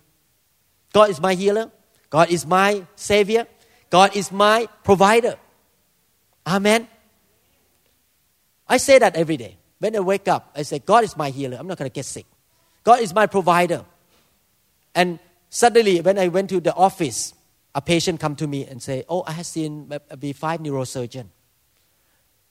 God 0.91 1.09
is 1.09 1.21
my 1.21 1.33
healer. 1.33 1.71
God 2.09 2.29
is 2.29 2.45
my 2.45 2.85
savior. 2.97 3.47
God 3.89 4.17
is 4.17 4.33
my 4.33 4.67
provider. 4.83 5.37
Amen. 6.45 6.89
I 8.67 8.75
say 8.75 8.99
that 8.99 9.15
every 9.15 9.37
day. 9.37 9.55
When 9.79 9.95
I 9.95 10.01
wake 10.01 10.27
up, 10.27 10.51
I 10.57 10.63
say, 10.63 10.79
God 10.79 11.05
is 11.05 11.15
my 11.15 11.29
healer. 11.29 11.55
I'm 11.57 11.67
not 11.67 11.77
going 11.77 11.89
to 11.89 11.93
get 11.93 12.03
sick. 12.03 12.25
God 12.83 12.99
is 12.99 13.13
my 13.13 13.27
provider. 13.27 13.85
And 14.93 15.17
suddenly, 15.49 16.01
when 16.01 16.19
I 16.19 16.27
went 16.27 16.49
to 16.49 16.59
the 16.59 16.73
office, 16.73 17.33
a 17.73 17.81
patient 17.81 18.19
come 18.19 18.35
to 18.35 18.45
me 18.45 18.65
and 18.65 18.83
say, 18.83 19.05
"Oh, 19.07 19.23
I 19.25 19.31
have 19.31 19.45
seen 19.45 19.87
a 19.89 20.17
B5 20.17 20.59
neurosurgeon, 20.59 21.27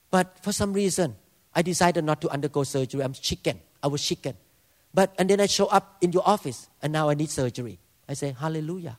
but 0.09 0.39
for 0.41 0.51
some 0.51 0.73
reason, 0.73 1.17
I 1.53 1.61
decided 1.61 2.03
not 2.03 2.19
to 2.21 2.29
undergo 2.29 2.63
surgery. 2.63 3.03
I'm 3.03 3.13
chicken. 3.13 3.59
I 3.83 3.87
was 3.87 4.01
chicken, 4.03 4.35
but 4.93 5.13
and 5.17 5.29
then 5.29 5.39
I 5.39 5.45
show 5.45 5.67
up 5.67 5.97
in 6.01 6.11
your 6.11 6.23
office, 6.25 6.69
and 6.81 6.91
now 6.91 7.09
I 7.09 7.13
need 7.13 7.29
surgery. 7.29 7.79
I 8.07 8.13
say, 8.13 8.35
Hallelujah. 8.37 8.97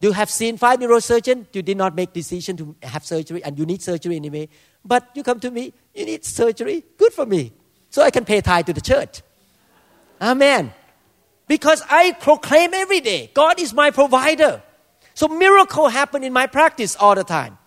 You 0.00 0.12
have 0.12 0.30
seen 0.30 0.56
five 0.56 0.78
neurosurgeons. 0.78 1.46
You 1.52 1.60
did 1.60 1.76
not 1.76 1.94
make 1.94 2.14
decision 2.14 2.56
to 2.56 2.74
have 2.82 3.04
surgery, 3.04 3.44
and 3.44 3.58
you 3.58 3.66
need 3.66 3.82
surgery 3.82 4.16
anyway. 4.16 4.48
But 4.82 5.10
you 5.14 5.22
come 5.22 5.40
to 5.40 5.50
me, 5.50 5.74
you 5.94 6.06
need 6.06 6.24
surgery. 6.24 6.84
Good 6.96 7.12
for 7.12 7.26
me, 7.26 7.52
so 7.90 8.02
I 8.02 8.10
can 8.10 8.24
pay 8.24 8.40
tithe 8.40 8.66
to 8.66 8.72
the 8.72 8.80
church. 8.80 9.22
Amen. 10.20 10.72
Because 11.46 11.82
I 11.90 12.12
proclaim 12.12 12.72
every 12.72 13.00
day, 13.00 13.30
God 13.34 13.60
is 13.60 13.74
my 13.74 13.90
provider. 13.90 14.62
So 15.14 15.28
miracle 15.28 15.88
happen 15.88 16.22
in 16.22 16.32
my 16.32 16.46
practice 16.46 16.96
all 16.96 17.14
the 17.14 17.24
time. 17.24 17.58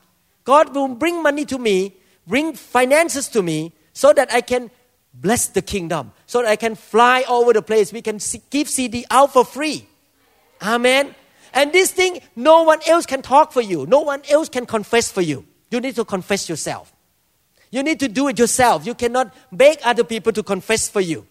God 0.43 0.73
will 0.73 0.87
bring 0.87 1.21
money 1.21 1.45
to 1.45 1.59
me, 1.59 1.95
bring 2.25 2.53
finances 2.53 3.27
to 3.29 3.43
me, 3.43 3.73
so 3.93 4.13
that 4.13 4.33
I 4.33 4.41
can 4.41 4.71
bless 5.13 5.47
the 5.47 5.61
kingdom, 5.61 6.11
so 6.25 6.41
that 6.41 6.49
I 6.49 6.55
can 6.55 6.75
fly 6.75 7.23
over 7.27 7.53
the 7.53 7.61
place. 7.61 7.93
We 7.93 8.01
can 8.01 8.19
give 8.49 8.67
CD 8.67 9.05
out 9.09 9.33
for 9.33 9.45
free. 9.45 9.87
Amen. 10.61 11.13
And 11.53 11.71
this 11.71 11.91
thing, 11.91 12.19
no 12.35 12.63
one 12.63 12.79
else 12.87 13.05
can 13.05 13.21
talk 13.21 13.51
for 13.51 13.61
you. 13.61 13.85
No 13.85 14.01
one 14.01 14.21
else 14.29 14.49
can 14.49 14.65
confess 14.65 15.11
for 15.11 15.21
you. 15.21 15.45
You 15.69 15.79
need 15.81 15.95
to 15.95 16.05
confess 16.05 16.49
yourself. 16.49 16.93
You 17.69 17.81
need 17.81 17.99
to 18.01 18.07
do 18.07 18.27
it 18.27 18.37
yourself. 18.37 18.85
You 18.85 18.93
cannot 18.93 19.33
beg 19.51 19.79
other 19.83 20.03
people 20.03 20.31
to 20.33 20.43
confess 20.43 20.87
for 20.87 21.01
you. 21.01 21.25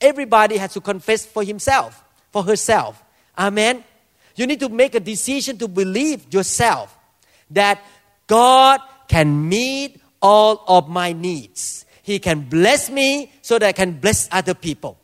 Everybody 0.00 0.58
has 0.58 0.74
to 0.74 0.80
confess 0.80 1.24
for 1.24 1.42
himself, 1.42 2.04
for 2.30 2.42
herself. 2.42 3.02
Amen. 3.38 3.82
You 4.34 4.46
need 4.46 4.60
to 4.60 4.68
make 4.68 4.94
a 4.94 5.00
decision 5.00 5.56
to 5.58 5.68
believe 5.68 6.32
yourself 6.32 6.96
that 7.50 7.82
God 8.26 8.80
can 9.08 9.48
meet 9.48 10.00
all 10.20 10.62
of 10.68 10.88
my 10.88 11.12
needs. 11.12 11.85
He 12.06 12.20
can 12.20 12.42
bless 12.42 12.88
me 12.88 13.32
so 13.42 13.58
that 13.58 13.66
I 13.66 13.72
can 13.72 13.94
bless 13.98 14.28
other 14.30 14.54
people. 14.54 14.96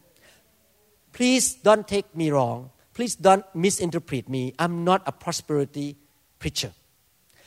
Please 1.13 1.53
don't 1.55 1.89
take 1.89 2.15
me 2.15 2.31
wrong. 2.31 2.71
Please 2.95 3.17
don't 3.17 3.45
misinterpret 3.57 4.29
me. 4.29 4.55
I'm 4.57 4.85
not 4.85 5.03
a 5.05 5.11
prosperity 5.11 5.97
preacher. 6.39 6.71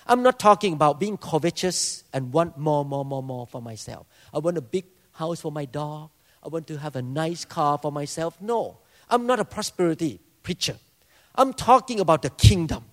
I'm 0.07 0.21
not 0.21 0.39
talking 0.39 0.73
about 0.73 0.99
being 0.99 1.15
covetous 1.15 2.03
and 2.11 2.33
want 2.33 2.57
more, 2.57 2.83
more, 2.83 3.05
more, 3.05 3.23
more 3.23 3.47
for 3.47 3.61
myself. 3.61 4.07
I 4.33 4.39
want 4.39 4.57
a 4.57 4.61
big 4.61 4.87
house 5.13 5.39
for 5.39 5.53
my 5.53 5.63
dog. 5.63 6.09
I 6.43 6.49
want 6.49 6.67
to 6.67 6.77
have 6.77 6.97
a 6.97 7.01
nice 7.01 7.45
car 7.45 7.77
for 7.77 7.93
myself. 7.93 8.35
No, 8.41 8.79
I'm 9.09 9.25
not 9.25 9.39
a 9.39 9.45
prosperity 9.45 10.19
preacher. 10.43 10.75
I'm 11.33 11.53
talking 11.53 12.01
about 12.01 12.23
the 12.23 12.29
kingdom. 12.31 12.83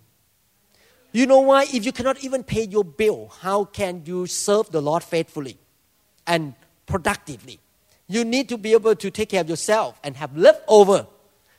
You 1.11 1.27
know 1.27 1.41
why? 1.41 1.65
If 1.65 1.85
you 1.85 1.91
cannot 1.91 2.23
even 2.23 2.45
pay 2.45 2.67
your 2.67 2.85
bill, 2.85 3.33
how 3.41 3.65
can 3.65 4.05
you 4.07 4.29
serve 4.29 4.71
the 4.71 4.81
Lord 4.81 5.03
faithfully 5.03 5.59
and 6.27 6.55
productively? 6.87 7.61
You 8.09 8.25
need 8.25 8.49
to 8.51 8.59
be 8.59 8.73
able 8.73 8.95
to 8.97 9.11
take 9.11 9.31
care 9.31 9.41
of 9.41 9.49
yourself 9.49 9.99
and 10.05 10.17
have 10.17 10.37
leftover 10.37 11.07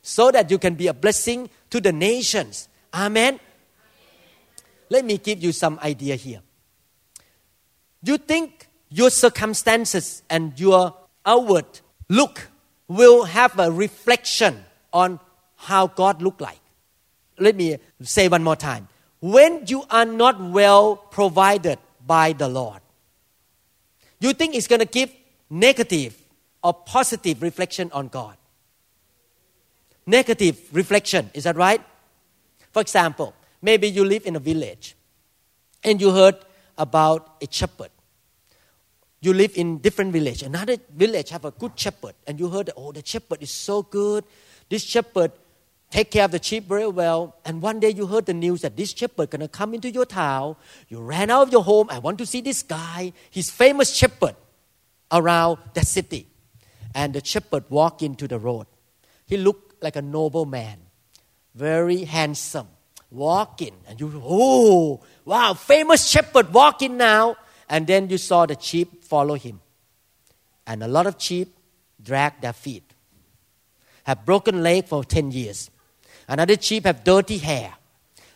so 0.01 0.29
that 0.31 0.51
you 0.51 0.57
can 0.59 0.75
be 0.75 0.87
a 0.87 0.93
blessing 0.93 1.49
to 1.69 1.81
the 1.81 1.91
nations. 1.91 2.67
Amen. 2.93 3.39
Let 4.89 5.05
me 5.05 5.17
give 5.17 5.41
you 5.41 5.51
some 5.51 5.79
idea 5.81 6.15
here. 6.15 6.41
You 8.03 8.17
think 8.17 8.67
your 8.89 9.09
circumstances 9.09 10.21
and 10.29 10.59
your 10.59 10.93
outward 11.25 11.65
look 12.09 12.49
will 12.87 13.23
have 13.23 13.57
a 13.57 13.71
reflection 13.71 14.63
on 14.91 15.19
how 15.55 15.87
God 15.87 16.21
look 16.21 16.39
like. 16.39 16.59
Let 17.39 17.55
me 17.55 17.77
say 18.01 18.27
one 18.27 18.43
more 18.43 18.55
time. 18.55 18.87
When 19.19 19.63
you 19.65 19.85
are 19.89 20.05
not 20.05 20.39
well 20.39 20.97
provided 20.97 21.79
by 22.05 22.33
the 22.33 22.47
Lord, 22.47 22.81
you 24.27 24.33
think 24.33 24.55
it's 24.55 24.67
going 24.67 24.79
to 24.79 24.85
give 24.85 25.11
negative 25.49 26.19
or 26.63 26.73
positive 26.73 27.41
reflection 27.41 27.91
on 27.93 28.07
God? 28.07 28.37
Negative 30.05 30.59
reflection, 30.71 31.29
is 31.33 31.45
that 31.45 31.55
right? 31.55 31.81
For 32.71 32.81
example, 32.81 33.33
maybe 33.61 33.87
you 33.89 34.03
live 34.03 34.25
in 34.25 34.35
a 34.35 34.39
village 34.39 34.95
and 35.83 36.01
you 36.01 36.11
heard 36.11 36.35
about 36.77 37.35
a 37.41 37.47
shepherd 37.49 37.89
you 39.23 39.33
live 39.33 39.57
in 39.57 39.77
different 39.77 40.11
village. 40.11 40.43
Another 40.43 40.75
village 40.93 41.29
have 41.29 41.45
a 41.45 41.51
good 41.51 41.79
shepherd, 41.79 42.13
and 42.27 42.37
you 42.37 42.49
heard, 42.49 42.71
oh, 42.75 42.91
the 42.91 43.01
shepherd 43.05 43.41
is 43.41 43.51
so 43.51 43.81
good. 43.81 44.25
This 44.69 44.83
shepherd 44.83 45.31
take 45.93 46.09
care 46.09 46.25
of 46.25 46.31
the 46.31 46.41
sheep 46.41 46.67
very 46.67 46.87
well. 46.87 47.35
And 47.45 47.61
one 47.61 47.79
day 47.79 47.91
you 47.91 48.07
heard 48.07 48.25
the 48.25 48.33
news 48.33 48.61
that 48.61 48.75
this 48.75 48.93
shepherd 48.93 49.29
gonna 49.29 49.47
come 49.47 49.75
into 49.75 49.91
your 49.91 50.07
town. 50.07 50.55
You 50.87 50.99
ran 50.99 51.29
out 51.29 51.43
of 51.43 51.51
your 51.51 51.63
home. 51.63 51.87
I 51.91 51.99
want 51.99 52.17
to 52.17 52.25
see 52.25 52.41
this 52.41 52.63
guy. 52.63 53.13
He's 53.29 53.51
famous 53.51 53.95
shepherd 53.95 54.35
around 55.11 55.59
that 55.75 55.85
city. 55.85 56.25
And 56.95 57.13
the 57.13 57.23
shepherd 57.23 57.65
walked 57.69 58.01
into 58.01 58.27
the 58.27 58.39
road. 58.39 58.65
He 59.27 59.37
looked 59.37 59.83
like 59.83 59.95
a 59.95 60.01
noble 60.01 60.45
man, 60.45 60.79
very 61.53 62.05
handsome, 62.05 62.69
walking. 63.11 63.75
And 63.87 64.01
you, 64.01 64.19
oh, 64.25 65.03
wow, 65.25 65.53
famous 65.53 66.07
shepherd 66.07 66.51
walking 66.51 66.97
now. 66.97 67.37
And 67.69 67.85
then 67.85 68.09
you 68.09 68.17
saw 68.17 68.47
the 68.47 68.57
sheep 68.59 69.03
follow 69.03 69.35
him. 69.35 69.61
And 70.65 70.81
a 70.81 70.87
lot 70.87 71.05
of 71.05 71.21
sheep 71.21 71.55
drag 72.01 72.41
their 72.41 72.53
feet, 72.53 72.95
have 74.05 74.25
broken 74.25 74.63
leg 74.63 74.87
for 74.87 75.03
10 75.03 75.31
years. 75.31 75.69
Another 76.27 76.55
sheep 76.59 76.85
have 76.85 77.03
dirty 77.03 77.37
hair. 77.37 77.73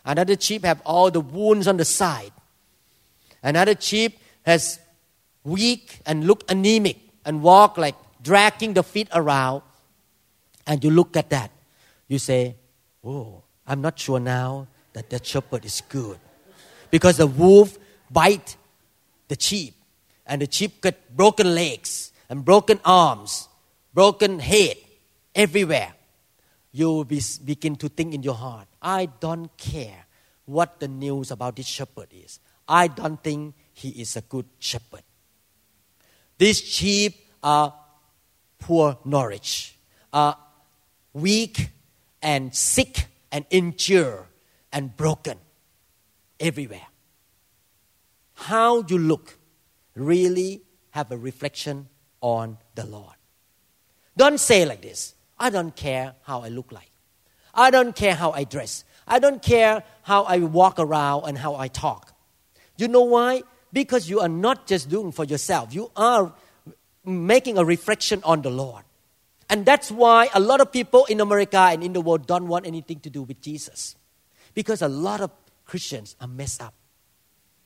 Another 0.04 0.36
sheep 0.38 0.64
have 0.64 0.80
all 0.84 1.10
the 1.10 1.20
wounds 1.20 1.66
on 1.66 1.76
the 1.76 1.84
side. 1.84 2.32
Another 3.42 3.74
sheep 3.78 4.18
has 4.44 4.78
weak 5.44 6.00
and 6.06 6.26
look 6.26 6.50
anemic 6.50 6.98
and 7.24 7.42
walk 7.42 7.78
like 7.78 7.94
dragging 8.22 8.74
the 8.74 8.82
feet 8.82 9.08
around. 9.14 9.62
And 10.66 10.82
you 10.84 10.90
look 10.90 11.16
at 11.16 11.30
that. 11.30 11.50
You 12.08 12.18
say, 12.18 12.56
Oh, 13.04 13.42
I'm 13.66 13.80
not 13.80 13.98
sure 13.98 14.20
now 14.20 14.66
that 14.92 15.10
that 15.10 15.26
shepherd 15.26 15.64
is 15.64 15.82
good. 15.88 16.18
Because 16.90 17.18
the 17.18 17.26
wolf 17.26 17.78
bite 18.10 18.56
the 19.28 19.36
sheep, 19.38 19.74
and 20.26 20.42
the 20.42 20.48
sheep 20.50 20.80
got 20.80 20.94
broken 21.14 21.54
legs 21.54 22.12
and 22.28 22.44
broken 22.44 22.80
arms, 22.84 23.48
broken 23.94 24.38
head 24.38 24.76
everywhere. 25.34 25.92
You 26.72 26.86
will 26.86 27.04
be, 27.04 27.20
begin 27.44 27.76
to 27.76 27.88
think 27.88 28.14
in 28.14 28.22
your 28.22 28.34
heart, 28.34 28.68
I 28.80 29.06
don't 29.06 29.56
care 29.56 30.06
what 30.44 30.80
the 30.80 30.88
news 30.88 31.30
about 31.30 31.56
this 31.56 31.66
shepherd 31.66 32.08
is. 32.12 32.40
I 32.66 32.88
don't 32.88 33.22
think 33.22 33.54
he 33.72 33.88
is 33.90 34.16
a 34.16 34.20
good 34.22 34.46
shepherd. 34.58 35.02
These 36.36 36.60
sheep 36.60 37.26
are 37.42 37.74
poor 38.58 38.98
knowledge, 39.04 39.78
are 40.12 40.36
weak 41.12 41.70
and 42.22 42.54
sick 42.54 43.06
and 43.32 43.44
injured 43.50 44.26
and 44.72 44.96
broken 44.96 45.38
everywhere 46.38 46.86
how 48.38 48.84
you 48.88 48.98
look 48.98 49.36
really 49.94 50.62
have 50.90 51.10
a 51.10 51.16
reflection 51.16 51.88
on 52.20 52.56
the 52.74 52.86
Lord. 52.86 53.14
Don't 54.16 54.38
say 54.38 54.64
like 54.64 54.80
this 54.80 55.14
I 55.38 55.50
don't 55.50 55.74
care 55.74 56.14
how 56.22 56.40
I 56.42 56.48
look 56.48 56.72
like. 56.72 56.90
I 57.54 57.70
don't 57.70 57.94
care 57.94 58.14
how 58.14 58.32
I 58.32 58.44
dress. 58.44 58.84
I 59.06 59.18
don't 59.18 59.42
care 59.42 59.82
how 60.02 60.24
I 60.24 60.38
walk 60.38 60.78
around 60.78 61.24
and 61.28 61.38
how 61.38 61.56
I 61.56 61.68
talk. 61.68 62.12
You 62.76 62.88
know 62.88 63.02
why? 63.02 63.42
Because 63.72 64.08
you 64.08 64.20
are 64.20 64.28
not 64.28 64.66
just 64.66 64.88
doing 64.88 65.12
for 65.12 65.24
yourself, 65.24 65.74
you 65.74 65.90
are 65.96 66.32
making 67.04 67.58
a 67.58 67.64
reflection 67.64 68.20
on 68.24 68.42
the 68.42 68.50
Lord. 68.50 68.84
And 69.50 69.64
that's 69.64 69.90
why 69.90 70.28
a 70.34 70.40
lot 70.40 70.60
of 70.60 70.70
people 70.70 71.06
in 71.06 71.20
America 71.20 71.58
and 71.58 71.82
in 71.82 71.94
the 71.94 72.00
world 72.02 72.26
don't 72.26 72.48
want 72.48 72.66
anything 72.66 73.00
to 73.00 73.10
do 73.10 73.22
with 73.22 73.40
Jesus. 73.40 73.96
Because 74.54 74.82
a 74.82 74.88
lot 74.88 75.20
of 75.20 75.30
Christians 75.64 76.16
are 76.20 76.28
messed 76.28 76.62
up 76.62 76.74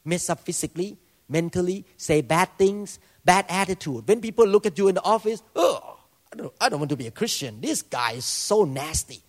Messed 0.04 0.30
up 0.30 0.40
physically, 0.40 0.98
mentally, 1.28 1.84
say 1.96 2.22
bad 2.22 2.48
things, 2.58 2.98
bad 3.24 3.46
attitude. 3.48 4.06
When 4.08 4.20
people 4.20 4.46
look 4.46 4.66
at 4.66 4.76
you 4.76 4.88
in 4.88 4.96
the 4.96 5.02
office, 5.02 5.42
oh, 5.54 5.91
I 6.32 6.34
don't, 6.34 6.52
I 6.60 6.68
don't 6.68 6.80
want 6.80 6.90
to 6.90 6.96
be 6.96 7.06
a 7.06 7.10
Christian. 7.10 7.60
This 7.60 7.82
guy 7.82 8.12
is 8.12 8.24
so 8.24 8.64
nasty, 8.64 9.20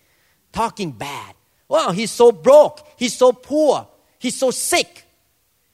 talking 0.51 0.91
bad. 0.91 1.35
Wow, 1.67 1.91
he's 1.91 2.11
so 2.11 2.31
broke, 2.31 2.87
he's 2.97 3.15
so 3.15 3.33
poor, 3.33 3.87
he's 4.19 4.37
so 4.37 4.51
sick. 4.51 5.03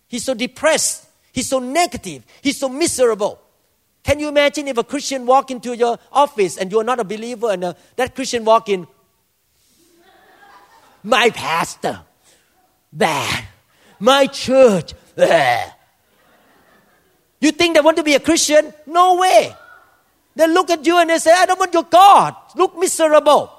He's 0.09 0.25
so 0.25 0.33
depressed. 0.33 1.07
He's 1.31 1.47
so 1.47 1.59
negative. 1.59 2.25
He's 2.41 2.57
so 2.57 2.67
miserable. 2.67 3.39
Can 4.03 4.19
you 4.19 4.27
imagine 4.27 4.67
if 4.67 4.77
a 4.77 4.83
Christian 4.83 5.25
walk 5.25 5.51
into 5.51 5.77
your 5.77 5.99
office 6.11 6.57
and 6.57 6.71
you're 6.71 6.83
not 6.83 6.99
a 6.99 7.03
believer 7.03 7.51
and 7.51 7.63
uh, 7.63 7.73
that 7.95 8.15
Christian 8.15 8.43
walk 8.43 8.69
in, 8.69 8.87
my 11.03 11.29
pastor, 11.29 12.01
bad, 12.91 13.45
my 13.99 14.25
church, 14.25 14.93
bad. 15.15 15.73
You 17.39 17.51
think 17.51 17.75
they 17.75 17.81
want 17.81 17.97
to 17.97 18.03
be 18.03 18.15
a 18.15 18.19
Christian? 18.19 18.73
No 18.87 19.15
way. 19.15 19.55
They 20.35 20.47
look 20.47 20.69
at 20.69 20.85
you 20.85 20.97
and 20.97 21.09
they 21.09 21.17
say, 21.17 21.33
I 21.35 21.45
don't 21.45 21.59
want 21.59 21.73
your 21.73 21.83
God. 21.83 22.35
Look 22.55 22.77
miserable. 22.77 23.51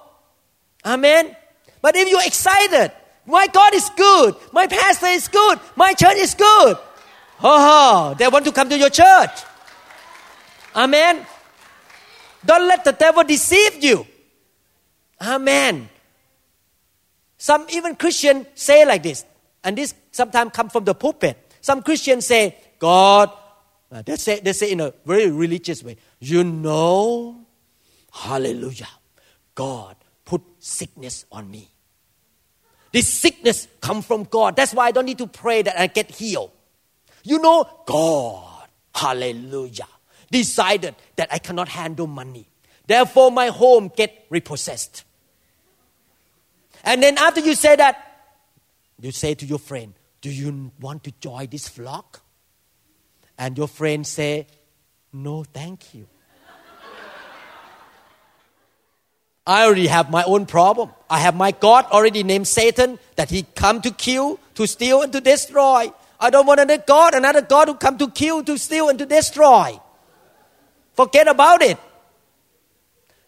Amen. 0.84 1.36
But 1.82 1.96
if 1.96 2.08
you're 2.08 2.24
excited, 2.24 2.92
my 3.26 3.46
God 3.46 3.74
is 3.74 3.90
good, 3.90 4.34
my 4.52 4.66
pastor 4.66 5.06
is 5.06 5.28
good, 5.28 5.60
my 5.76 5.92
church 5.94 6.16
is 6.16 6.34
good. 6.34 6.76
Oh, 7.42 8.14
they 8.18 8.28
want 8.28 8.44
to 8.44 8.52
come 8.52 8.68
to 8.68 8.78
your 8.78 8.90
church. 8.90 9.30
Amen. 10.74 11.26
Don't 12.44 12.66
let 12.66 12.84
the 12.84 12.92
devil 12.92 13.24
deceive 13.24 13.82
you. 13.82 14.06
Amen. 15.20 15.88
Some 17.36 17.66
even 17.70 17.94
Christians 17.96 18.46
say 18.54 18.84
like 18.84 19.02
this, 19.02 19.24
and 19.64 19.76
this 19.76 19.94
sometimes 20.10 20.52
come 20.52 20.68
from 20.68 20.84
the 20.84 20.94
pulpit. 20.94 21.38
Some 21.60 21.82
Christians 21.82 22.26
say, 22.26 22.56
God, 22.78 23.30
uh, 23.92 24.02
they 24.02 24.16
say, 24.16 24.40
they 24.40 24.52
say 24.52 24.70
in 24.70 24.80
a 24.80 24.92
very 25.04 25.30
religious 25.30 25.82
way, 25.82 25.96
you 26.20 26.44
know, 26.44 27.44
hallelujah, 28.12 28.88
God 29.54 29.96
put 30.24 30.42
sickness 30.58 31.24
on 31.32 31.50
me. 31.50 31.68
This 32.92 33.08
sickness 33.08 33.68
come 33.80 34.02
from 34.02 34.24
God. 34.24 34.56
That's 34.56 34.74
why 34.74 34.86
I 34.86 34.90
don't 34.90 35.06
need 35.06 35.18
to 35.18 35.26
pray 35.26 35.62
that 35.62 35.78
I 35.78 35.86
get 35.86 36.10
healed. 36.10 36.50
You 37.22 37.38
know, 37.38 37.68
God, 37.86 38.68
hallelujah, 38.94 39.88
decided 40.30 40.94
that 41.16 41.28
I 41.32 41.38
cannot 41.38 41.68
handle 41.68 42.06
money. 42.06 42.48
Therefore, 42.86 43.30
my 43.30 43.48
home 43.48 43.90
get 43.94 44.26
repossessed. 44.30 45.04
And 46.82 47.02
then 47.02 47.18
after 47.18 47.40
you 47.40 47.54
say 47.54 47.76
that, 47.76 48.06
you 49.00 49.12
say 49.12 49.34
to 49.34 49.46
your 49.46 49.58
friend, 49.58 49.94
do 50.20 50.30
you 50.30 50.72
want 50.80 51.04
to 51.04 51.12
join 51.20 51.48
this 51.48 51.68
flock? 51.68 52.22
And 53.40 53.56
your 53.56 53.68
friend 53.68 54.06
say, 54.06 54.46
no, 55.14 55.44
thank 55.44 55.94
you. 55.94 56.06
I 59.46 59.64
already 59.64 59.86
have 59.86 60.10
my 60.10 60.22
own 60.24 60.44
problem. 60.44 60.90
I 61.08 61.20
have 61.20 61.34
my 61.34 61.50
God 61.50 61.86
already 61.86 62.22
named 62.22 62.46
Satan 62.46 62.98
that 63.16 63.30
he 63.30 63.42
come 63.54 63.80
to 63.80 63.90
kill, 63.92 64.38
to 64.56 64.66
steal, 64.66 65.00
and 65.00 65.10
to 65.14 65.22
destroy. 65.22 65.90
I 66.20 66.28
don't 66.28 66.46
want 66.46 66.60
another 66.60 66.84
God, 66.86 67.14
another 67.14 67.40
God 67.40 67.68
who 67.68 67.74
come 67.76 67.96
to 67.96 68.10
kill, 68.10 68.44
to 68.44 68.58
steal, 68.58 68.90
and 68.90 68.98
to 68.98 69.06
destroy. 69.06 69.80
Forget 70.92 71.26
about 71.26 71.62
it. 71.62 71.78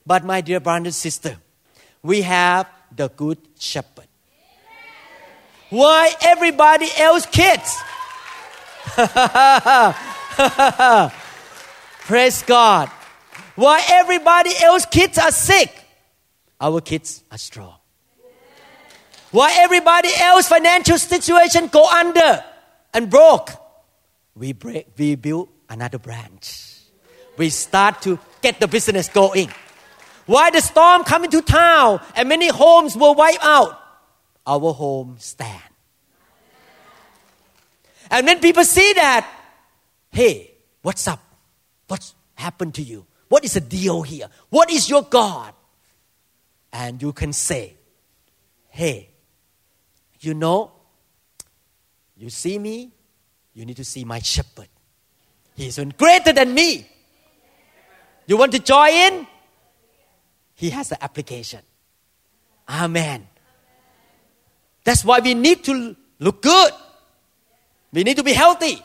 But 0.04 0.26
my 0.26 0.42
dear 0.42 0.60
brother 0.60 0.84
and 0.84 0.94
sister, 0.94 1.38
we 2.02 2.20
have 2.20 2.68
the 2.94 3.08
good 3.08 3.38
shepherd. 3.58 4.06
Why 5.70 6.12
everybody 6.20 6.88
else 6.98 7.24
kids? 7.24 7.74
Praise 12.06 12.42
God. 12.42 12.88
Why 13.54 13.82
everybody 13.88 14.50
else 14.62 14.84
kids 14.86 15.18
are 15.18 15.30
sick? 15.30 15.72
Our 16.60 16.80
kids 16.80 17.22
are 17.30 17.38
strong. 17.38 17.76
Why 19.30 19.54
everybody 19.60 20.10
else 20.14 20.48
financial 20.48 20.98
situation 20.98 21.68
go 21.68 21.88
under 21.88 22.44
and 22.92 23.08
broke? 23.08 23.50
We 24.34 24.52
break, 24.52 24.88
we 24.98 25.14
build 25.14 25.48
another 25.70 25.98
branch. 25.98 26.80
We 27.38 27.48
start 27.48 28.02
to 28.02 28.18
get 28.42 28.60
the 28.60 28.68
business 28.68 29.08
going. 29.08 29.50
Why 30.26 30.50
the 30.50 30.60
storm 30.60 31.04
come 31.04 31.24
into 31.24 31.40
town 31.40 32.02
and 32.14 32.28
many 32.28 32.48
homes 32.48 32.94
were 32.94 33.14
wiped 33.14 33.42
out? 33.42 33.78
Our 34.46 34.72
home 34.72 35.16
stand. 35.18 35.62
And 38.12 38.24
when 38.26 38.38
people 38.38 38.62
see 38.62 38.92
that, 38.92 39.28
hey, 40.12 40.54
what's 40.82 41.08
up? 41.08 41.20
What's 41.88 42.14
happened 42.34 42.74
to 42.74 42.82
you? 42.82 43.06
What 43.28 43.44
is 43.44 43.54
the 43.54 43.60
deal 43.60 44.02
here? 44.02 44.28
What 44.50 44.70
is 44.70 44.88
your 44.88 45.02
God? 45.02 45.52
and 46.72 47.00
you 47.02 47.12
can 47.12 47.32
say, 47.32 47.76
Hey, 48.70 49.10
you 50.20 50.34
know, 50.34 50.72
you 52.16 52.30
see 52.30 52.58
me, 52.58 52.90
you 53.52 53.66
need 53.66 53.76
to 53.76 53.84
see 53.84 54.04
my 54.04 54.20
shepherd. 54.20 54.68
He's 55.54 55.78
even 55.78 55.92
greater 55.98 56.32
than 56.32 56.54
me. 56.54 56.88
You 58.26 58.38
want 58.38 58.52
to 58.52 58.58
join 58.58 58.90
in? 58.90 59.26
He 60.54 60.70
has 60.70 60.88
the 60.88 61.02
application. 61.02 61.60
Amen. 62.68 63.28
That's 64.84 65.04
why 65.04 65.18
we 65.18 65.34
need 65.34 65.64
to 65.64 65.96
look 66.18 66.40
good. 66.40 66.72
We 67.92 68.04
need 68.04 68.16
to 68.16 68.22
be 68.22 68.32
healthy 68.32 68.82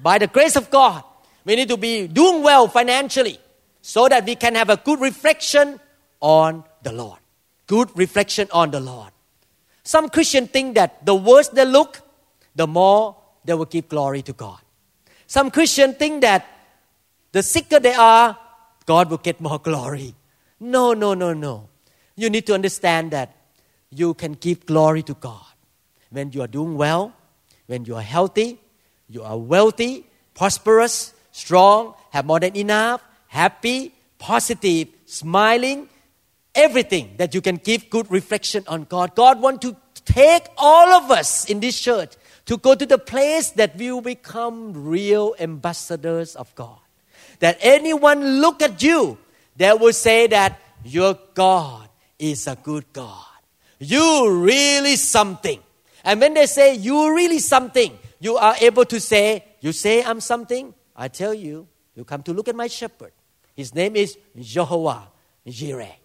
by 0.00 0.18
the 0.18 0.26
grace 0.26 0.56
of 0.56 0.70
God. 0.70 1.04
We 1.44 1.56
need 1.56 1.68
to 1.68 1.76
be 1.76 2.06
doing 2.06 2.42
well 2.42 2.68
financially 2.68 3.38
so 3.82 4.08
that 4.08 4.24
we 4.24 4.34
can 4.34 4.54
have 4.54 4.70
a 4.70 4.76
good 4.76 5.00
reflection 5.00 5.80
on 6.20 6.64
the 6.82 6.92
Lord. 6.92 7.18
Good 7.66 7.96
reflection 7.96 8.48
on 8.52 8.70
the 8.70 8.80
Lord. 8.80 9.10
Some 9.82 10.08
Christians 10.08 10.50
think 10.50 10.74
that 10.74 11.04
the 11.04 11.14
worse 11.14 11.48
they 11.48 11.64
look, 11.64 12.00
the 12.54 12.66
more 12.66 13.16
they 13.44 13.54
will 13.54 13.64
give 13.64 13.88
glory 13.88 14.22
to 14.22 14.32
God. 14.32 14.58
Some 15.26 15.50
Christians 15.50 15.96
think 15.96 16.22
that 16.22 16.46
the 17.32 17.42
sicker 17.42 17.78
they 17.80 17.94
are, 17.94 18.38
God 18.86 19.10
will 19.10 19.18
get 19.18 19.40
more 19.40 19.58
glory. 19.58 20.14
No, 20.60 20.94
no, 20.94 21.14
no, 21.14 21.32
no. 21.32 21.68
You 22.16 22.30
need 22.30 22.46
to 22.46 22.54
understand 22.54 23.10
that 23.12 23.34
you 23.90 24.14
can 24.14 24.32
give 24.32 24.66
glory 24.66 25.02
to 25.04 25.14
God 25.14 25.44
when 26.10 26.32
you 26.32 26.42
are 26.42 26.46
doing 26.46 26.76
well, 26.76 27.12
when 27.68 27.84
you 27.84 27.94
are 27.94 28.02
healthy, 28.02 28.58
you 29.08 29.22
are 29.22 29.38
wealthy, 29.38 30.04
prosperous, 30.34 31.14
strong, 31.30 31.94
have 32.10 32.26
more 32.26 32.40
than 32.40 32.56
enough, 32.56 33.02
happy, 33.28 33.94
positive, 34.18 34.88
smiling, 35.06 35.88
everything 36.54 37.14
that 37.18 37.34
you 37.34 37.40
can 37.40 37.56
give 37.56 37.88
good 37.88 38.10
reflection 38.10 38.64
on 38.66 38.84
God. 38.84 39.14
God 39.14 39.40
wants 39.40 39.66
to 39.66 39.76
take 40.04 40.46
all 40.56 40.88
of 40.88 41.10
us 41.10 41.44
in 41.44 41.60
this 41.60 41.78
church 41.78 42.14
to 42.46 42.56
go 42.56 42.74
to 42.74 42.86
the 42.86 42.98
place 42.98 43.50
that 43.50 43.76
we 43.76 43.92
will 43.92 44.00
become 44.00 44.72
real 44.72 45.34
ambassadors 45.38 46.34
of 46.34 46.52
God. 46.54 46.78
That 47.40 47.58
anyone 47.60 48.40
look 48.40 48.62
at 48.62 48.82
you, 48.82 49.18
they 49.56 49.72
will 49.74 49.92
say 49.92 50.26
that 50.28 50.58
your 50.84 51.18
God 51.34 51.88
is 52.18 52.46
a 52.46 52.56
good 52.56 52.90
God. 52.92 53.24
You 53.78 54.40
really 54.42 54.96
something. 54.96 55.60
And 56.08 56.22
when 56.22 56.32
they 56.32 56.46
say 56.46 56.74
you 56.74 57.14
really 57.14 57.38
something, 57.38 57.98
you 58.18 58.38
are 58.38 58.56
able 58.62 58.86
to 58.86 58.98
say, 58.98 59.44
you 59.60 59.72
say 59.72 60.02
I'm 60.02 60.22
something. 60.22 60.72
I 60.96 61.08
tell 61.08 61.34
you, 61.34 61.68
you 61.94 62.02
come 62.04 62.22
to 62.22 62.32
look 62.32 62.48
at 62.48 62.56
my 62.56 62.66
shepherd. 62.66 63.12
His 63.54 63.74
name 63.74 63.94
is 63.94 64.16
Jehovah 64.40 65.08
Jireh. 65.46 65.96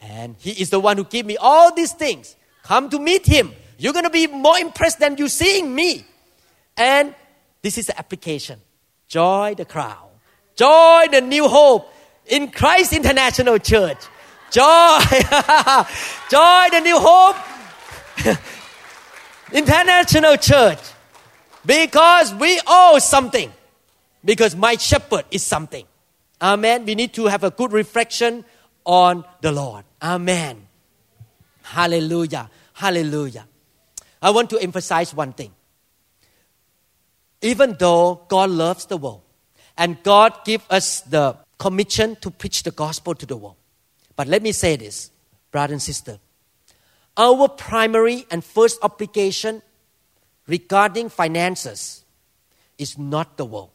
And 0.00 0.36
He 0.38 0.52
is 0.52 0.70
the 0.70 0.80
one 0.80 0.96
who 0.96 1.04
gave 1.04 1.26
me 1.26 1.36
all 1.36 1.74
these 1.74 1.92
things. 1.92 2.34
Come 2.62 2.88
to 2.88 2.98
meet 2.98 3.26
Him. 3.26 3.52
You're 3.76 3.92
going 3.92 4.06
to 4.06 4.10
be 4.10 4.26
more 4.26 4.58
impressed 4.58 5.00
than 5.00 5.18
you 5.18 5.28
seeing 5.28 5.74
me. 5.74 6.06
And 6.74 7.14
this 7.60 7.76
is 7.76 7.88
the 7.88 7.98
application. 7.98 8.58
Joy 9.06 9.54
the 9.54 9.66
crowd. 9.66 10.08
Joy 10.56 11.08
the 11.12 11.20
new 11.20 11.46
hope 11.46 11.92
in 12.24 12.50
Christ 12.50 12.94
International 12.94 13.58
Church. 13.58 13.98
Joy. 14.50 14.98
Joy 16.30 16.68
the 16.72 16.80
new 16.82 16.98
hope. 16.98 17.36
International 19.52 20.36
Church. 20.36 20.78
Because 21.64 22.34
we 22.34 22.60
owe 22.66 22.98
something. 22.98 23.52
Because 24.24 24.56
my 24.56 24.76
shepherd 24.76 25.24
is 25.30 25.42
something. 25.42 25.84
Amen. 26.40 26.84
We 26.84 26.94
need 26.94 27.12
to 27.14 27.26
have 27.26 27.44
a 27.44 27.50
good 27.50 27.72
reflection 27.72 28.44
on 28.84 29.24
the 29.40 29.52
Lord. 29.52 29.84
Amen. 30.02 30.66
Hallelujah. 31.62 32.50
Hallelujah. 32.72 33.46
I 34.22 34.30
want 34.30 34.50
to 34.50 34.58
emphasize 34.58 35.14
one 35.14 35.32
thing. 35.32 35.52
Even 37.42 37.76
though 37.78 38.22
God 38.28 38.50
loves 38.50 38.86
the 38.86 38.96
world 38.96 39.22
and 39.76 40.02
God 40.02 40.44
gives 40.44 40.64
us 40.70 41.02
the 41.02 41.36
commission 41.58 42.16
to 42.20 42.30
preach 42.30 42.62
the 42.62 42.70
gospel 42.70 43.14
to 43.14 43.26
the 43.26 43.36
world. 43.36 43.56
But 44.16 44.26
let 44.26 44.42
me 44.42 44.52
say 44.52 44.76
this, 44.76 45.10
brother 45.50 45.74
and 45.74 45.82
sister. 45.82 46.18
Our 47.18 47.48
primary 47.48 48.26
and 48.30 48.44
first 48.44 48.78
obligation 48.82 49.60
regarding 50.46 51.08
finances 51.08 52.04
is 52.78 52.96
not 52.96 53.36
the 53.36 53.44
world. 53.44 53.70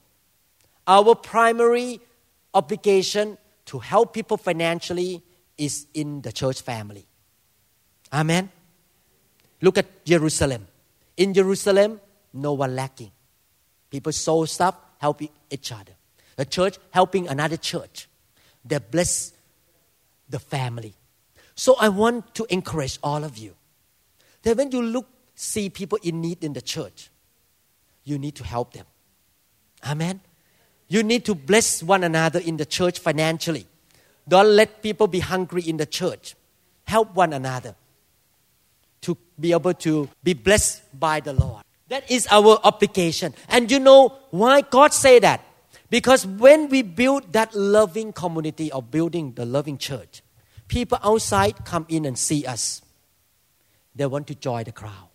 Our 0.88 1.14
primary 1.14 2.00
obligation 2.54 3.38
to 3.66 3.80
help 3.80 4.14
people 4.14 4.38
financially 4.38 5.22
is 5.58 5.88
in 5.94 6.22
the 6.22 6.32
church 6.32 6.62
family. 6.62 7.06
Amen. 8.14 8.50
Look 9.62 9.78
at 9.78 10.06
Jerusalem. 10.06 10.68
In 11.18 11.34
Jerusalem, 11.34 12.00
no 12.34 12.54
one 12.54 12.76
lacking. 12.76 13.12
People 13.90 14.12
sow 14.12 14.46
stuff, 14.46 14.76
helping 15.00 15.30
each 15.50 15.72
other. 15.72 15.94
The 16.38 16.46
church 16.46 16.78
helping 16.92 17.28
another 17.28 17.58
church. 17.58 18.08
They 18.66 18.80
bless 18.80 19.34
the 20.30 20.40
family. 20.40 20.96
So 21.56 21.76
I 21.80 21.90
want 21.90 22.34
to 22.36 22.46
encourage 22.50 23.00
all 23.04 23.24
of 23.24 23.38
you 23.38 23.56
that 24.44 24.58
when 24.58 24.72
you 24.72 24.82
look, 24.82 25.08
see 25.36 25.70
people 25.70 25.98
in 26.04 26.22
need 26.22 26.44
in 26.44 26.54
the 26.54 26.62
church, 26.62 27.10
you 28.04 28.18
need 28.18 28.36
to 28.36 28.44
help 28.44 28.74
them. 28.74 28.86
Amen. 29.86 30.22
You 30.88 31.04
need 31.04 31.26
to 31.26 31.36
bless 31.36 31.82
one 31.82 32.04
another 32.04 32.40
in 32.40 32.58
the 32.58 32.66
church 32.66 33.00
financially. 33.00 33.66
Don't 34.28 34.56
let 34.56 34.82
people 34.82 35.08
be 35.08 35.20
hungry 35.20 35.64
in 35.64 35.78
the 35.78 35.86
church. 35.86 36.36
Help 36.86 37.16
one 37.16 37.34
another 37.34 37.76
to 39.02 39.18
be 39.40 39.52
able 39.52 39.74
to 39.74 40.10
be 40.24 40.34
blessed 40.34 40.82
by 41.00 41.20
the 41.20 41.34
Lord. 41.34 41.64
That 41.90 42.10
is 42.10 42.28
our 42.32 42.60
obligation. 42.64 43.34
And 43.50 43.70
you 43.70 43.80
know 43.80 44.18
why 44.32 44.62
God 44.62 44.94
say 44.94 45.20
that? 45.20 45.42
Because 45.90 46.26
when 46.26 46.70
we 46.70 46.82
build 46.82 47.34
that 47.34 47.54
loving 47.54 48.14
community 48.14 48.72
or 48.72 48.82
building 48.82 49.34
the 49.34 49.46
loving 49.46 49.78
church, 49.78 50.24
people 50.68 50.98
outside 51.04 51.66
come 51.66 51.86
in 51.90 52.06
and 52.06 52.18
see 52.18 52.46
us. 52.46 52.82
They 53.96 54.06
want 54.06 54.28
to 54.28 54.36
join 54.36 54.64
the 54.64 54.72
crowd. 54.72 55.10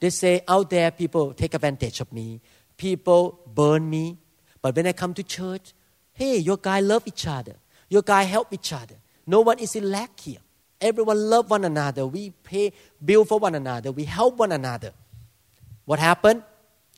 They 0.00 0.10
say, 0.10 0.42
out 0.46 0.70
there, 0.70 0.90
people 0.90 1.34
take 1.34 1.54
advantage 1.54 2.00
of 2.00 2.12
me. 2.12 2.40
People 2.76 3.40
burn 3.46 3.88
me. 3.88 4.18
But 4.62 4.76
when 4.76 4.86
I 4.86 4.92
come 4.92 5.14
to 5.14 5.22
church, 5.22 5.72
hey, 6.12 6.38
your 6.38 6.56
guy 6.56 6.80
love 6.80 7.02
each 7.06 7.26
other. 7.26 7.56
Your 7.88 8.02
guy 8.02 8.22
help 8.22 8.52
each 8.52 8.72
other. 8.72 8.96
No 9.26 9.40
one 9.40 9.58
is 9.58 9.74
in 9.76 9.90
lack 9.90 10.18
here. 10.20 10.38
Everyone 10.80 11.18
love 11.18 11.50
one 11.50 11.64
another. 11.64 12.06
We 12.06 12.30
pay 12.30 12.72
bill 13.04 13.24
for 13.24 13.38
one 13.38 13.54
another. 13.54 13.90
We 13.90 14.04
help 14.04 14.36
one 14.36 14.52
another. 14.52 14.92
What 15.84 15.98
happened? 15.98 16.44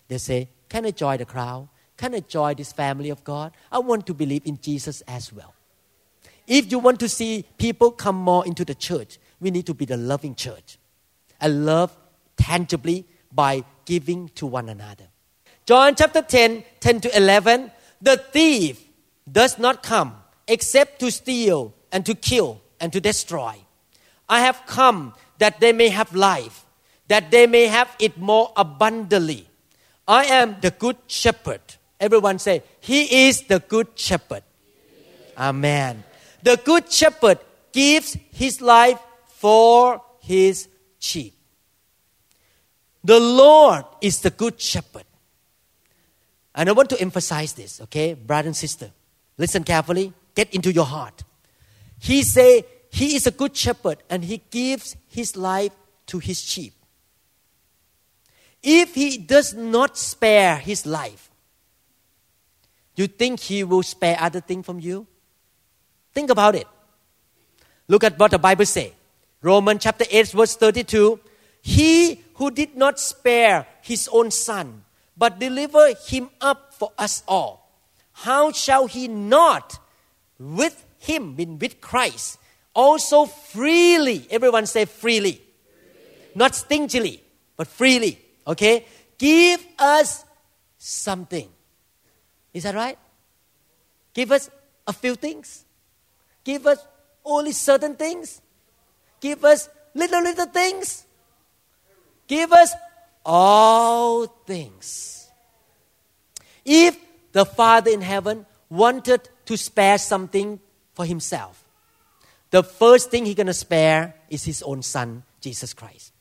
They 0.08 0.18
say, 0.18 0.48
Can 0.68 0.84
I 0.84 0.90
join 0.90 1.18
the 1.18 1.24
crowd? 1.24 1.68
Can 1.96 2.14
I 2.14 2.20
join 2.20 2.56
this 2.56 2.72
family 2.72 3.10
of 3.10 3.24
God? 3.24 3.52
I 3.70 3.78
want 3.78 4.06
to 4.06 4.14
believe 4.14 4.42
in 4.46 4.58
Jesus 4.60 5.00
as 5.02 5.32
well. 5.32 5.54
If 6.50 6.72
you 6.72 6.80
want 6.80 6.98
to 6.98 7.08
see 7.08 7.44
people 7.58 7.92
come 7.92 8.16
more 8.16 8.44
into 8.44 8.64
the 8.64 8.74
church, 8.74 9.20
we 9.38 9.52
need 9.52 9.66
to 9.66 9.72
be 9.72 9.84
the 9.84 9.96
loving 9.96 10.34
church 10.34 10.78
and 11.40 11.64
love 11.64 11.96
tangibly 12.36 13.06
by 13.30 13.62
giving 13.84 14.30
to 14.30 14.46
one 14.46 14.68
another. 14.68 15.04
John 15.64 15.94
chapter 15.94 16.22
10, 16.22 16.64
10 16.80 17.00
to 17.02 17.16
11. 17.16 17.70
The 18.02 18.16
thief 18.16 18.82
does 19.30 19.60
not 19.60 19.84
come 19.84 20.16
except 20.48 20.98
to 20.98 21.12
steal 21.12 21.72
and 21.92 22.04
to 22.04 22.16
kill 22.16 22.60
and 22.80 22.92
to 22.94 23.00
destroy. 23.00 23.54
I 24.28 24.40
have 24.40 24.60
come 24.66 25.14
that 25.38 25.60
they 25.60 25.72
may 25.72 25.88
have 25.90 26.12
life, 26.16 26.66
that 27.06 27.30
they 27.30 27.46
may 27.46 27.68
have 27.68 27.94
it 28.00 28.18
more 28.18 28.52
abundantly. 28.56 29.46
I 30.08 30.24
am 30.24 30.56
the 30.60 30.72
good 30.72 30.96
shepherd. 31.06 31.60
Everyone 32.00 32.40
say, 32.40 32.64
He 32.80 33.28
is 33.28 33.42
the 33.42 33.60
good 33.60 33.86
shepherd. 33.94 34.42
Amen. 35.38 36.02
The 36.42 36.60
good 36.64 36.90
shepherd 36.90 37.38
gives 37.72 38.16
his 38.32 38.60
life 38.60 38.98
for 39.26 40.02
his 40.20 40.68
sheep. 40.98 41.34
The 43.02 43.18
Lord 43.18 43.84
is 44.00 44.20
the 44.20 44.30
good 44.30 44.60
shepherd. 44.60 45.04
And 46.54 46.68
I 46.68 46.72
want 46.72 46.90
to 46.90 47.00
emphasize 47.00 47.52
this, 47.52 47.80
okay, 47.82 48.14
brother 48.14 48.48
and 48.48 48.56
sister. 48.56 48.90
Listen 49.38 49.64
carefully, 49.64 50.12
get 50.34 50.52
into 50.54 50.72
your 50.72 50.84
heart. 50.84 51.22
He 51.98 52.22
say 52.22 52.64
he 52.90 53.16
is 53.16 53.26
a 53.26 53.30
good 53.30 53.56
shepherd 53.56 53.98
and 54.10 54.24
he 54.24 54.42
gives 54.50 54.96
his 55.08 55.36
life 55.36 55.72
to 56.06 56.18
his 56.18 56.40
sheep. 56.42 56.74
If 58.62 58.94
he 58.94 59.16
does 59.16 59.54
not 59.54 59.96
spare 59.96 60.56
his 60.56 60.84
life, 60.84 61.30
you 62.96 63.06
think 63.06 63.40
he 63.40 63.64
will 63.64 63.82
spare 63.82 64.18
other 64.20 64.40
things 64.40 64.66
from 64.66 64.80
you? 64.80 65.06
Think 66.12 66.30
about 66.30 66.54
it. 66.54 66.66
Look 67.88 68.04
at 68.04 68.18
what 68.18 68.30
the 68.30 68.38
Bible 68.38 68.66
says. 68.66 68.92
Romans 69.42 69.82
chapter 69.82 70.04
8 70.10 70.28
verse 70.28 70.56
32. 70.56 71.20
He 71.62 72.22
who 72.34 72.50
did 72.50 72.76
not 72.76 72.98
spare 72.98 73.66
his 73.82 74.08
own 74.12 74.30
son, 74.30 74.84
but 75.16 75.38
delivered 75.38 75.96
him 76.06 76.30
up 76.40 76.72
for 76.72 76.92
us 76.96 77.22
all, 77.28 77.68
how 78.12 78.52
shall 78.52 78.86
he 78.86 79.08
not 79.08 79.78
with 80.38 80.84
him, 80.98 81.36
with 81.36 81.80
Christ, 81.80 82.38
also 82.74 83.26
freely, 83.26 84.26
everyone 84.30 84.66
say 84.66 84.86
freely, 84.86 85.32
freely. 85.32 86.30
not 86.34 86.54
stingily, 86.54 87.22
but 87.56 87.66
freely, 87.66 88.18
okay, 88.46 88.86
give 89.18 89.64
us 89.78 90.24
something. 90.78 91.48
Is 92.54 92.62
that 92.62 92.74
right? 92.74 92.98
Give 94.14 94.32
us 94.32 94.50
a 94.86 94.92
few 94.92 95.14
things. 95.14 95.64
Give 96.44 96.66
us 96.66 96.78
only 97.24 97.52
certain 97.52 97.96
things. 97.96 98.40
Give 99.20 99.44
us 99.44 99.68
little, 99.94 100.22
little 100.22 100.46
things. 100.46 101.04
Give 102.26 102.52
us 102.52 102.72
all 103.24 104.26
things. 104.26 105.28
If 106.64 106.98
the 107.32 107.44
Father 107.44 107.90
in 107.90 108.00
heaven 108.00 108.46
wanted 108.68 109.28
to 109.46 109.56
spare 109.56 109.98
something 109.98 110.60
for 110.94 111.04
himself, 111.04 111.64
the 112.50 112.62
first 112.62 113.10
thing 113.10 113.26
he's 113.26 113.34
going 113.34 113.46
to 113.46 113.54
spare 113.54 114.14
is 114.28 114.44
his 114.44 114.62
own 114.62 114.82
son, 114.82 115.22
Jesus 115.40 115.72
Christ. 115.72 116.12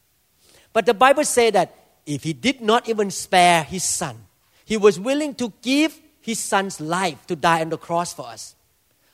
But 0.73 0.85
the 0.85 0.93
Bible 0.93 1.25
says 1.25 1.53
that 1.53 1.75
if 2.05 2.23
he 2.23 2.33
did 2.33 2.61
not 2.61 2.87
even 2.87 3.11
spare 3.11 3.63
his 3.63 3.83
son, 3.83 4.17
he 4.65 4.77
was 4.77 4.99
willing 4.99 5.33
to 5.35 5.51
give 5.61 5.99
his 6.21 6.39
son's 6.39 6.79
life 6.79 7.25
to 7.27 7.35
die 7.35 7.61
on 7.61 7.69
the 7.69 7.77
cross 7.77 8.13
for 8.13 8.27
us. 8.27 8.55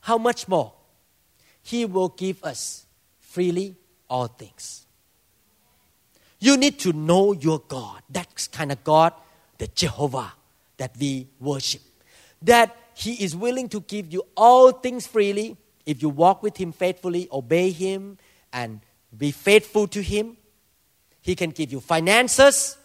How 0.02 0.18
much 0.18 0.48
more? 0.48 0.74
He 1.66 1.84
will 1.84 2.10
give 2.10 2.44
us 2.44 2.86
freely 3.20 3.76
all 4.08 4.28
things. 4.28 4.86
You 6.40 6.58
need 6.58 6.78
to 6.82 6.94
know 6.94 7.34
your 7.34 7.58
God. 7.68 8.04
That 8.12 8.48
kind 8.52 8.72
of 8.72 8.84
God, 8.84 9.14
the 9.58 9.66
Jehovah 9.70 10.34
that 10.78 10.96
we 11.00 11.28
worship. 11.40 11.82
That 12.44 12.78
He 12.94 13.14
is 13.24 13.36
willing 13.36 13.68
to 13.70 13.80
give 13.80 14.14
you 14.14 14.28
all 14.38 14.74
things 14.74 15.08
freely 15.08 15.58
if 15.88 16.04
you 16.04 16.10
walk 16.10 16.44
with 16.44 16.56
Him 16.56 16.72
faithfully, 16.72 17.28
obey 17.32 17.72
Him, 17.72 18.20
and 18.54 18.82
be 19.18 19.32
faithful 19.32 19.88
to 19.88 20.04
Him. 20.04 20.38
He 21.22 21.34
can 21.34 21.50
give 21.50 21.72
you 21.72 21.80
finances. 21.80 22.78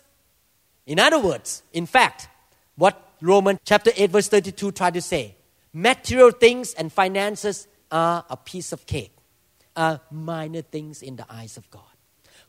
In 0.87 0.99
other 0.99 1.18
words, 1.18 1.62
in 1.74 1.85
fact, 1.85 2.28
what 2.76 3.12
Romans 3.20 3.59
chapter 3.62 3.91
8, 3.95 4.11
verse 4.11 4.28
32 4.28 4.72
try 4.72 4.91
to 4.91 5.03
say 5.03 5.35
material 5.74 6.31
things 6.31 6.72
and 6.72 6.91
finances 6.91 7.68
are 7.91 8.24
a 8.28 8.36
piece 8.36 8.72
of 8.72 8.86
cake, 8.86 9.12
are 9.76 10.01
minor 10.11 10.62
things 10.62 11.03
in 11.03 11.16
the 11.16 11.26
eyes 11.28 11.57
of 11.57 11.70
God 11.70 11.82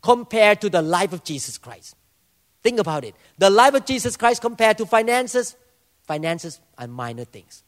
compared 0.02 0.62
to 0.62 0.70
the 0.70 0.82
life 0.82 1.14
of 1.14 1.24
Jesus 1.24 1.58
Christ. 1.58 1.96
Think 2.64 2.80
about 2.80 3.04
it. 3.04 3.16
The 3.38 3.50
life 3.50 3.74
of 3.74 3.86
Jesus 3.86 4.18
Christ 4.18 4.42
compared 4.42 4.78
to 4.78 4.86
finances, 4.86 5.56
finances 6.06 6.60
are 6.78 6.88
minor 6.88 7.26
things. 7.26 7.64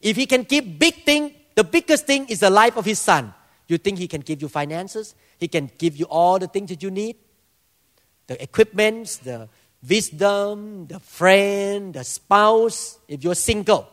If 0.00 0.16
he 0.16 0.26
can 0.26 0.42
give 0.42 0.78
big 0.78 1.04
thing, 1.04 1.34
the 1.54 1.64
biggest 1.64 2.06
thing 2.06 2.26
is 2.28 2.40
the 2.40 2.50
life 2.50 2.76
of 2.76 2.84
his 2.84 2.98
son. 2.98 3.34
You 3.66 3.78
think 3.78 3.98
he 3.98 4.08
can 4.08 4.20
give 4.22 4.40
you 4.40 4.48
finances? 4.48 5.14
He 5.38 5.48
can 5.48 5.70
give 5.76 5.96
you 5.96 6.06
all 6.06 6.38
the 6.38 6.46
things 6.46 6.70
that 6.70 6.82
you 6.82 6.90
need? 6.90 7.16
The 8.26 8.42
equipments, 8.42 9.18
the 9.18 9.48
wisdom, 9.86 10.86
the 10.86 11.00
friend, 11.00 11.94
the 11.94 12.04
spouse, 12.04 12.98
if 13.08 13.22
you're 13.24 13.34
single. 13.34 13.88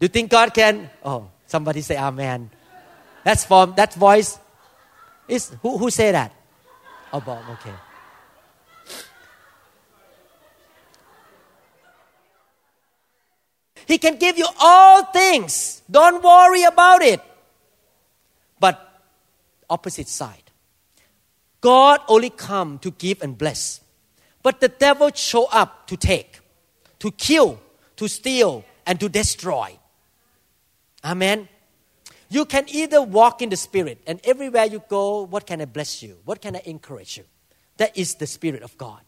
Do 0.00 0.06
you 0.06 0.08
think 0.08 0.30
God 0.30 0.54
can? 0.54 0.88
Oh, 1.04 1.28
somebody 1.46 1.82
say 1.82 1.96
amen. 1.96 2.50
That's 3.22 3.44
from 3.44 3.74
that 3.76 3.92
voice. 3.92 4.38
Is 5.28 5.52
who 5.60 5.76
who 5.76 5.90
say 5.90 6.10
that? 6.10 6.32
Oh, 7.12 7.20
Bob. 7.20 7.44
Okay. 7.50 7.74
He 13.86 13.98
can 13.98 14.16
give 14.16 14.38
you 14.38 14.46
all 14.58 15.04
things. 15.04 15.82
Don't 15.90 16.22
worry 16.22 16.62
about 16.62 17.02
it. 17.02 17.20
But 18.58 19.02
opposite 19.68 20.08
side. 20.08 20.50
God 21.60 22.00
only 22.08 22.30
come 22.30 22.78
to 22.78 22.90
give 22.92 23.20
and 23.20 23.36
bless. 23.36 23.80
But 24.42 24.60
the 24.60 24.68
devil 24.68 25.10
show 25.12 25.46
up 25.52 25.86
to 25.88 25.96
take, 25.96 26.40
to 27.00 27.10
kill, 27.10 27.60
to 27.96 28.08
steal, 28.08 28.64
and 28.86 28.98
to 29.00 29.08
destroy. 29.08 29.76
Amen. 31.04 31.48
You 32.28 32.44
can 32.44 32.66
either 32.68 33.02
walk 33.02 33.42
in 33.42 33.48
the 33.48 33.56
Spirit, 33.56 34.00
and 34.06 34.20
everywhere 34.24 34.64
you 34.66 34.82
go, 34.88 35.22
what 35.22 35.46
can 35.46 35.60
I 35.60 35.64
bless 35.64 36.02
you? 36.02 36.18
What 36.24 36.40
can 36.40 36.54
I 36.54 36.62
encourage 36.64 37.16
you? 37.16 37.24
That 37.76 37.96
is 37.96 38.14
the 38.14 38.26
Spirit 38.26 38.62
of 38.62 38.76
God. 38.78 39.00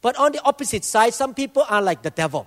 But 0.00 0.16
on 0.16 0.32
the 0.32 0.42
opposite 0.42 0.84
side, 0.84 1.14
some 1.14 1.34
people 1.34 1.64
are 1.68 1.82
like 1.82 2.02
the 2.02 2.10
devil. 2.10 2.46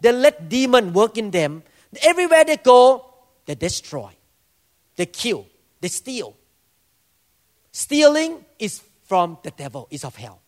They 0.00 0.12
let 0.12 0.48
demon 0.48 0.92
work 0.92 1.18
in 1.18 1.30
them. 1.30 1.64
Everywhere 2.02 2.44
they 2.44 2.56
go, 2.56 3.04
they 3.44 3.54
destroy, 3.54 4.10
they 4.96 5.06
kill, 5.06 5.46
they 5.80 5.88
steal. 5.88 6.36
Stealing 7.72 8.44
is 8.58 8.82
from 9.04 9.38
the 9.42 9.50
devil, 9.50 9.88
is 9.90 10.04
of 10.04 10.16
hell. 10.16 10.40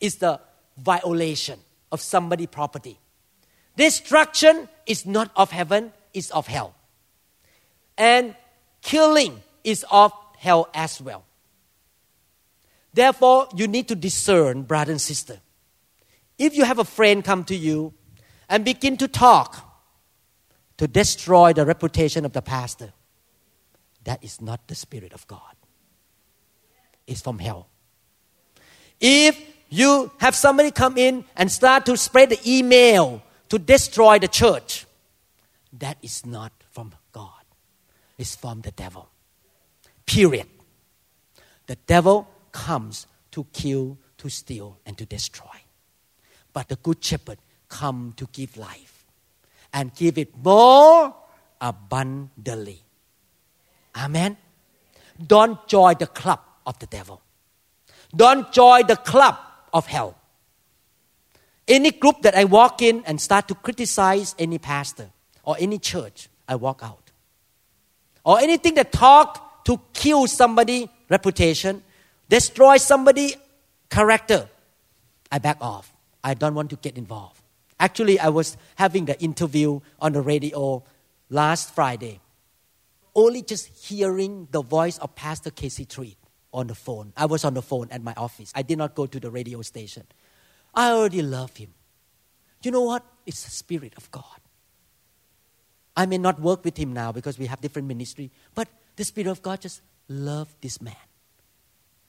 It's 0.00 0.16
the 0.16 0.40
violation 0.76 1.60
of 1.92 2.00
somebody's 2.00 2.48
property. 2.48 2.98
Destruction 3.76 4.68
is 4.86 5.06
not 5.06 5.30
of 5.36 5.50
heaven, 5.50 5.92
it's 6.12 6.30
of 6.30 6.46
hell. 6.46 6.74
And 7.96 8.34
killing 8.82 9.42
is 9.62 9.84
of 9.90 10.12
hell 10.38 10.68
as 10.74 11.00
well. 11.00 11.24
Therefore, 12.92 13.48
you 13.56 13.66
need 13.66 13.88
to 13.88 13.94
discern, 13.94 14.62
brother 14.62 14.92
and 14.92 15.00
sister. 15.00 15.40
If 16.38 16.56
you 16.56 16.64
have 16.64 16.78
a 16.78 16.84
friend 16.84 17.24
come 17.24 17.44
to 17.44 17.56
you 17.56 17.94
and 18.48 18.64
begin 18.64 18.96
to 18.98 19.08
talk 19.08 19.56
to 20.76 20.86
destroy 20.86 21.52
the 21.52 21.64
reputation 21.64 22.24
of 22.24 22.32
the 22.32 22.42
pastor, 22.42 22.92
that 24.04 24.22
is 24.22 24.40
not 24.40 24.66
the 24.68 24.74
Spirit 24.74 25.12
of 25.12 25.26
God. 25.26 25.40
It's 27.06 27.20
from 27.20 27.38
hell. 27.38 27.68
If 29.00 29.40
you 29.70 30.10
have 30.18 30.34
somebody 30.34 30.70
come 30.70 30.96
in 30.96 31.24
and 31.36 31.50
start 31.50 31.86
to 31.86 31.96
spread 31.96 32.30
the 32.30 32.40
email 32.46 33.22
to 33.48 33.58
destroy 33.58 34.18
the 34.18 34.28
church, 34.28 34.86
that 35.72 35.98
is 36.02 36.24
not. 36.24 36.52
It's 38.18 38.36
from 38.36 38.60
the 38.60 38.70
devil. 38.70 39.08
Period. 40.06 40.46
The 41.66 41.76
devil 41.76 42.28
comes 42.52 43.06
to 43.32 43.46
kill, 43.52 43.98
to 44.18 44.28
steal, 44.28 44.78
and 44.86 44.96
to 44.98 45.06
destroy. 45.06 45.56
But 46.52 46.68
the 46.68 46.76
good 46.76 47.02
shepherd 47.02 47.38
come 47.68 48.14
to 48.16 48.28
give 48.32 48.56
life 48.56 49.06
and 49.72 49.94
give 49.94 50.18
it 50.18 50.36
more 50.36 51.14
abundantly. 51.60 52.80
Amen. 53.96 54.36
Don't 55.26 55.66
join 55.66 55.96
the 55.98 56.06
club 56.06 56.40
of 56.66 56.78
the 56.78 56.86
devil. 56.86 57.20
Don't 58.14 58.52
join 58.52 58.86
the 58.86 58.96
club 58.96 59.36
of 59.72 59.86
hell. 59.86 60.16
Any 61.66 61.90
group 61.90 62.22
that 62.22 62.36
I 62.36 62.44
walk 62.44 62.82
in 62.82 63.02
and 63.06 63.20
start 63.20 63.48
to 63.48 63.54
criticize 63.54 64.34
any 64.38 64.58
pastor 64.58 65.10
or 65.42 65.56
any 65.58 65.78
church, 65.78 66.28
I 66.46 66.56
walk 66.56 66.80
out. 66.82 67.03
Or 68.24 68.40
anything 68.40 68.74
that 68.74 68.90
talk 68.90 69.64
to 69.64 69.80
kill 69.92 70.26
somebody 70.26 70.88
reputation, 71.08 71.82
destroy 72.28 72.78
somebody 72.78 73.34
character, 73.90 74.48
I 75.30 75.38
back 75.38 75.58
off. 75.60 75.92
I 76.22 76.34
don't 76.34 76.54
want 76.54 76.70
to 76.70 76.76
get 76.76 76.96
involved. 76.96 77.40
Actually, 77.78 78.18
I 78.18 78.28
was 78.28 78.56
having 78.76 79.04
the 79.04 79.20
interview 79.20 79.80
on 80.00 80.12
the 80.12 80.22
radio 80.22 80.82
last 81.28 81.74
Friday. 81.74 82.20
Only 83.14 83.42
just 83.42 83.66
hearing 83.66 84.48
the 84.50 84.62
voice 84.62 84.98
of 84.98 85.14
Pastor 85.14 85.50
Casey 85.50 85.84
Treat 85.84 86.16
on 86.52 86.68
the 86.68 86.74
phone. 86.74 87.12
I 87.16 87.26
was 87.26 87.44
on 87.44 87.54
the 87.54 87.62
phone 87.62 87.88
at 87.90 88.02
my 88.02 88.14
office. 88.16 88.52
I 88.54 88.62
did 88.62 88.78
not 88.78 88.94
go 88.94 89.06
to 89.06 89.20
the 89.20 89.30
radio 89.30 89.60
station. 89.62 90.04
I 90.74 90.90
already 90.90 91.22
love 91.22 91.56
him. 91.56 91.74
You 92.62 92.70
know 92.70 92.82
what? 92.82 93.04
It's 93.26 93.44
the 93.44 93.50
Spirit 93.50 93.92
of 93.96 94.10
God. 94.10 94.40
I 95.96 96.06
may 96.06 96.18
not 96.18 96.40
work 96.40 96.64
with 96.64 96.76
him 96.76 96.92
now 96.92 97.12
because 97.12 97.38
we 97.38 97.46
have 97.46 97.60
different 97.60 97.88
ministry, 97.88 98.30
but 98.54 98.68
the 98.96 99.04
Spirit 99.04 99.28
of 99.28 99.42
God 99.42 99.60
just 99.60 99.80
love 100.08 100.54
this 100.60 100.80
man. 100.80 100.96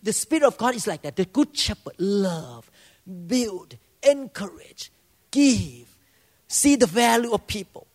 The 0.02 0.14
Spirit 0.14 0.44
of 0.44 0.58
God 0.58 0.76
is 0.76 0.88
like 0.88 1.02
that. 1.04 1.16
The 1.16 1.26
Good 1.26 1.56
Shepherd 1.58 1.94
love, 1.98 2.70
build, 3.28 3.78
encourage, 4.04 4.92
give, 5.32 5.98
see 6.48 6.76
the 6.76 6.86
value 6.86 7.32
of 7.32 7.46
people. 7.48 7.88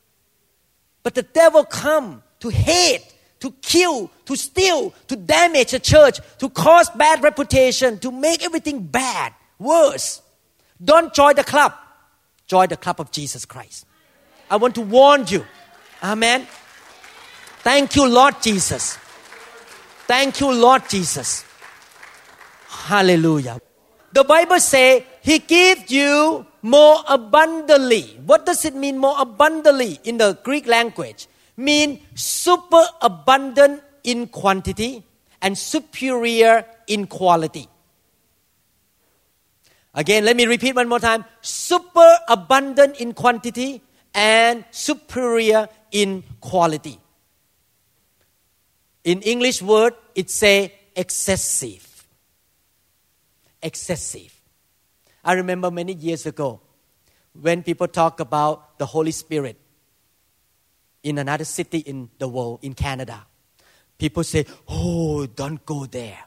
But 1.02 1.14
the 1.14 1.22
devil 1.22 1.64
come 1.64 2.22
to 2.40 2.48
hate, 2.48 3.14
to 3.40 3.52
kill, 3.62 4.10
to 4.26 4.36
steal, 4.36 4.92
to 5.08 5.16
damage 5.16 5.72
a 5.72 5.78
church, 5.78 6.20
to 6.38 6.48
cause 6.50 6.90
bad 6.90 7.22
reputation, 7.22 7.98
to 8.00 8.10
make 8.10 8.44
everything 8.44 8.82
bad, 8.82 9.32
worse. 9.58 10.20
Don't 10.82 11.12
join 11.14 11.36
the 11.36 11.44
club. 11.44 11.74
Join 12.46 12.68
the 12.68 12.76
club 12.76 13.00
of 13.00 13.10
Jesus 13.10 13.44
Christ. 13.44 13.86
I 14.50 14.56
want 14.56 14.74
to 14.74 14.80
warn 14.80 15.26
you. 15.28 15.44
Amen. 16.02 16.46
Thank 17.62 17.96
you, 17.96 18.08
Lord 18.08 18.40
Jesus. 18.40 18.96
Thank 20.06 20.40
you, 20.40 20.50
Lord 20.52 20.88
Jesus. 20.88 21.44
Hallelujah. 22.68 23.60
The 24.12 24.24
Bible 24.24 24.58
say 24.60 25.04
He 25.22 25.38
gives 25.38 25.90
you 25.90 26.46
more 26.62 27.04
abundantly. 27.08 28.18
What 28.24 28.46
does 28.46 28.64
it 28.64 28.74
mean 28.74 28.98
more 28.98 29.14
abundantly 29.18 30.00
in 30.04 30.18
the 30.18 30.38
Greek 30.42 30.66
language? 30.66 31.28
Mean 31.56 32.00
super 32.14 32.82
abundant 33.02 33.82
in 34.02 34.26
quantity 34.26 35.04
and 35.42 35.56
superior 35.56 36.64
in 36.86 37.06
quality. 37.06 37.68
Again, 39.94 40.24
let 40.24 40.36
me 40.36 40.46
repeat 40.46 40.74
one 40.74 40.88
more 40.88 41.00
time. 41.00 41.24
Super 41.40 42.18
abundant 42.28 43.00
in 43.00 43.12
quantity 43.12 43.82
and 44.14 44.64
superior 44.70 45.68
in 45.90 46.22
quality. 46.40 46.98
In 49.04 49.22
English 49.22 49.62
word, 49.62 49.94
it 50.14 50.30
say 50.30 50.74
excessive. 50.94 52.06
Excessive. 53.62 54.34
I 55.24 55.34
remember 55.34 55.70
many 55.70 55.92
years 55.92 56.26
ago 56.26 56.60
when 57.32 57.62
people 57.62 57.88
talk 57.88 58.20
about 58.20 58.78
the 58.78 58.86
Holy 58.86 59.10
Spirit 59.10 59.56
in 61.02 61.18
another 61.18 61.44
city 61.44 61.78
in 61.78 62.10
the 62.18 62.28
world, 62.28 62.60
in 62.62 62.74
Canada. 62.74 63.26
People 63.98 64.24
say, 64.24 64.46
Oh, 64.68 65.26
don't 65.26 65.64
go 65.64 65.86
there. 65.86 66.18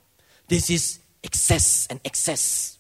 This 0.48 0.70
is 0.70 1.00
excess 1.24 1.88
and 1.90 2.00
excess. 2.04 2.78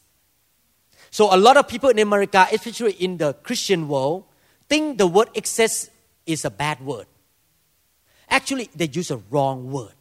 So, 1.10 1.34
a 1.34 1.38
lot 1.38 1.58
of 1.58 1.68
people 1.68 1.90
in 1.90 2.00
America, 2.00 2.48
especially 2.52 2.94
in 2.94 3.18
the 3.18 3.34
Christian 3.34 3.88
world, 3.88 4.26
think 4.68 4.98
the 4.98 5.08
word 5.08 5.30
excess 5.36 5.90
is 6.26 6.46
a 6.46 6.50
bad 6.50 6.82
word. 6.82 7.06
Actually, 8.30 8.70
they 8.76 8.88
use 8.88 9.12
a 9.12 9.18
wrong 9.30 9.72
word. 9.72 9.94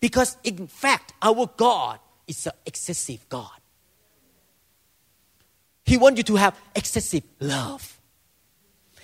Because, 0.00 0.36
in 0.44 0.66
fact, 0.66 1.12
our 1.22 1.48
God 1.56 1.98
is 2.26 2.46
an 2.46 2.52
excessive 2.66 3.28
God. 3.28 3.50
He 5.84 5.96
wants 5.96 6.18
you 6.18 6.24
to 6.24 6.36
have 6.36 6.58
excessive 6.74 7.22
love, 7.40 8.00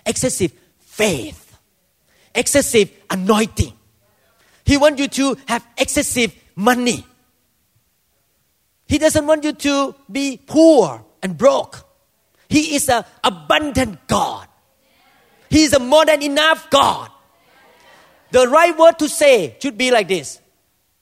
excessive 0.07 0.53
faith, 0.81 1.59
excessive 2.35 2.91
anointing. 3.11 3.73
He 4.65 4.77
wants 4.77 5.01
you 5.01 5.09
to 5.09 5.37
have 5.47 5.67
excessive 5.77 6.35
money. 6.57 7.07
He 8.87 8.99
doesn't 8.99 9.27
want 9.27 9.45
you 9.45 9.53
to 9.53 9.95
be 10.11 10.41
poor 10.45 11.05
and 11.23 11.37
broke. 11.37 11.87
He 12.49 12.75
is 12.75 12.89
an 12.89 13.05
abundant 13.23 14.07
God. 14.07 14.48
He 15.51 15.65
is 15.65 15.73
a 15.73 15.79
more 15.79 16.05
than 16.05 16.23
enough 16.23 16.69
God. 16.71 17.11
The 18.31 18.47
right 18.47 18.77
word 18.77 18.99
to 18.99 19.09
say 19.09 19.57
should 19.61 19.79
be 19.79 19.91
like 19.91 20.09
this 20.09 20.41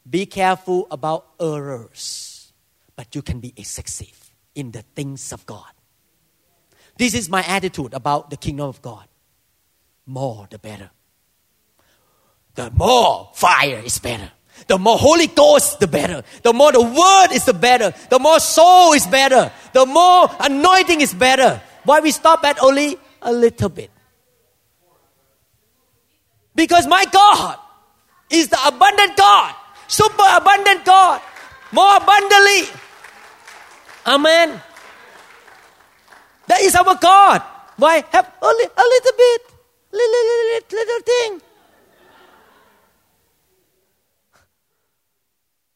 Be 0.09 0.27
careful 0.27 0.87
about 0.91 1.27
errors, 1.41 2.53
but 2.95 3.15
you 3.15 3.23
can 3.23 3.41
be 3.41 3.53
excessive 3.57 4.31
in 4.55 4.71
the 4.71 4.83
things 4.83 5.33
of 5.33 5.45
God. 5.47 5.71
This 6.97 7.15
is 7.15 7.29
my 7.29 7.43
attitude 7.43 7.93
about 7.93 8.31
the 8.31 8.37
kingdom 8.37 8.69
of 8.69 8.81
God. 8.81 9.07
More, 10.07 10.47
the 10.51 10.59
better. 10.59 10.91
The 12.55 12.71
more 12.71 13.31
fire 13.35 13.83
is 13.85 13.99
better. 13.99 14.31
The 14.67 14.79
more 14.79 14.97
Holy 14.97 15.27
Ghost, 15.27 15.81
the 15.81 15.87
better. 15.87 16.25
The 16.43 16.53
more 16.55 16.73
the 16.73 16.81
word 16.81 17.29
is 17.33 17.45
the 17.45 17.53
better. 17.53 17.93
The 18.09 18.19
more 18.19 18.41
soul 18.41 18.95
is 18.95 19.07
better. 19.07 19.53
The 19.75 19.85
more 19.85 20.31
anointing 20.41 21.03
is 21.03 21.13
better. 21.13 21.61
Why 21.85 22.01
we 22.01 22.11
stop 22.11 22.45
at 22.45 22.63
only 22.63 22.97
a 23.21 23.33
little 23.33 23.69
bit? 23.69 23.91
Because 26.57 26.87
my 26.89 27.05
God 27.05 27.59
is 28.31 28.49
the 28.49 28.59
abundant 28.67 29.17
God, 29.17 29.55
super 29.87 30.25
abundant 30.35 30.85
God, 30.85 31.21
more 31.71 31.97
abundantly. 31.99 32.65
Amen. 34.07 34.61
That 36.49 36.61
is 36.63 36.75
our 36.75 36.97
God. 36.97 37.43
Why 37.77 38.03
have 38.11 38.33
only 38.41 38.65
a 38.65 38.83
little 38.83 39.13
bit, 39.17 39.41
little, 39.93 40.25
little, 40.25 40.79
little 40.79 41.03
thing? 41.05 41.41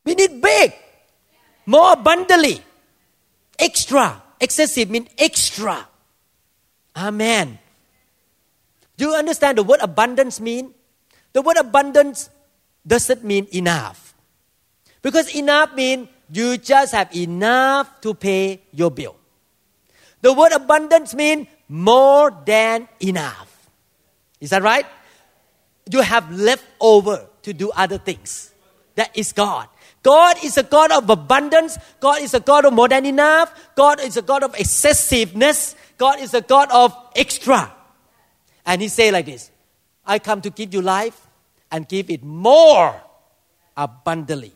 We 0.05 0.15
need 0.15 0.41
big, 0.41 0.73
more 1.67 1.93
abundantly, 1.93 2.63
extra. 3.59 4.23
Excessive 4.41 4.89
means 4.89 5.09
extra. 5.19 5.87
Amen. 6.97 7.60
Do 9.01 9.09
you 9.09 9.15
understand 9.15 9.57
the 9.57 9.63
word 9.63 9.81
abundance 9.81 10.45
mean? 10.45 10.75
The 11.33 11.41
word 11.41 11.57
abundance 11.57 12.29
doesn't 12.87 13.25
mean 13.25 13.49
enough. 13.51 14.13
Because 15.01 15.35
enough 15.35 15.73
means 15.75 16.09
you 16.29 16.59
just 16.59 16.93
have 16.93 17.09
enough 17.17 18.03
to 18.03 18.13
pay 18.13 18.61
your 18.75 18.91
bill. 18.91 19.17
The 20.21 20.35
word 20.35 20.53
abundance 20.53 21.15
means 21.15 21.47
more 21.67 22.31
than 22.45 22.89
enough. 23.01 23.71
Is 24.39 24.51
that 24.51 24.61
right? 24.61 24.85
You 25.91 26.03
have 26.03 26.31
left 26.31 26.67
over 26.79 27.25
to 27.41 27.55
do 27.55 27.71
other 27.71 27.97
things. 27.97 28.53
That 28.97 29.17
is 29.17 29.33
God. 29.33 29.69
God 30.03 30.37
is 30.45 30.59
a 30.59 30.63
God 30.63 30.93
of 30.93 31.09
abundance. 31.09 31.79
God 32.01 32.21
is 32.21 32.35
a 32.35 32.41
God 32.41 32.67
of 32.67 32.75
more 32.75 32.89
than 32.89 33.07
enough. 33.07 33.49
God 33.75 33.99
is 34.01 34.19
a 34.19 34.23
God 34.23 34.43
of 34.43 34.55
excessiveness. 34.57 35.75
God 35.97 36.21
is 36.21 36.35
a 36.35 36.43
God 36.43 36.71
of 36.71 36.95
extra. 37.17 37.80
And 38.71 38.81
He 38.81 38.87
say 38.87 39.11
like 39.11 39.27
this: 39.27 39.51
I 40.07 40.21
come 40.21 40.41
to 40.43 40.51
give 40.51 40.73
you 40.73 40.81
life 40.81 41.27
and 41.73 41.89
give 41.89 42.09
it 42.09 42.23
more 42.23 42.95
abundantly. 43.77 44.53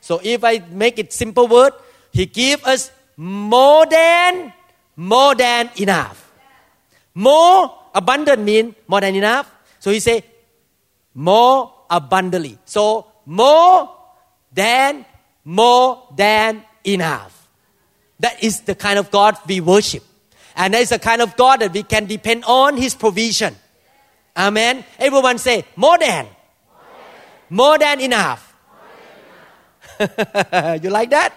So 0.00 0.20
if 0.22 0.44
I 0.44 0.58
make 0.70 0.98
it 0.98 1.14
simple 1.14 1.48
word, 1.48 1.72
He 2.12 2.26
give 2.26 2.62
us 2.64 2.92
more 3.16 3.86
than 3.86 4.52
more 4.96 5.34
than 5.34 5.70
enough. 5.76 6.30
More 7.14 7.72
abundant 7.94 8.42
mean 8.42 8.74
more 8.86 9.00
than 9.00 9.14
enough. 9.14 9.50
So 9.80 9.90
He 9.96 10.00
say 10.00 10.24
more 11.14 11.72
abundantly. 11.88 12.58
So 12.66 13.06
more 13.24 13.88
than 14.52 15.06
more 15.44 16.04
than 16.14 16.64
enough. 16.84 17.48
That 18.20 18.44
is 18.44 18.60
the 18.60 18.74
kind 18.74 18.98
of 18.98 19.10
God 19.10 19.38
we 19.48 19.60
worship. 19.60 20.04
And 20.58 20.74
that 20.74 20.82
is 20.82 20.88
the 20.88 20.98
kind 20.98 21.22
of 21.22 21.36
God 21.36 21.60
that 21.60 21.72
we 21.72 21.84
can 21.84 22.06
depend 22.06 22.44
on 22.44 22.76
His 22.76 22.94
provision. 22.94 23.54
Amen. 24.36 24.84
Everyone 24.98 25.38
say, 25.38 25.64
more 25.76 25.96
than. 25.98 26.26
More 27.48 27.78
than 27.78 28.00
enough. 28.00 28.54
you 30.00 30.90
like 30.90 31.10
that? 31.10 31.32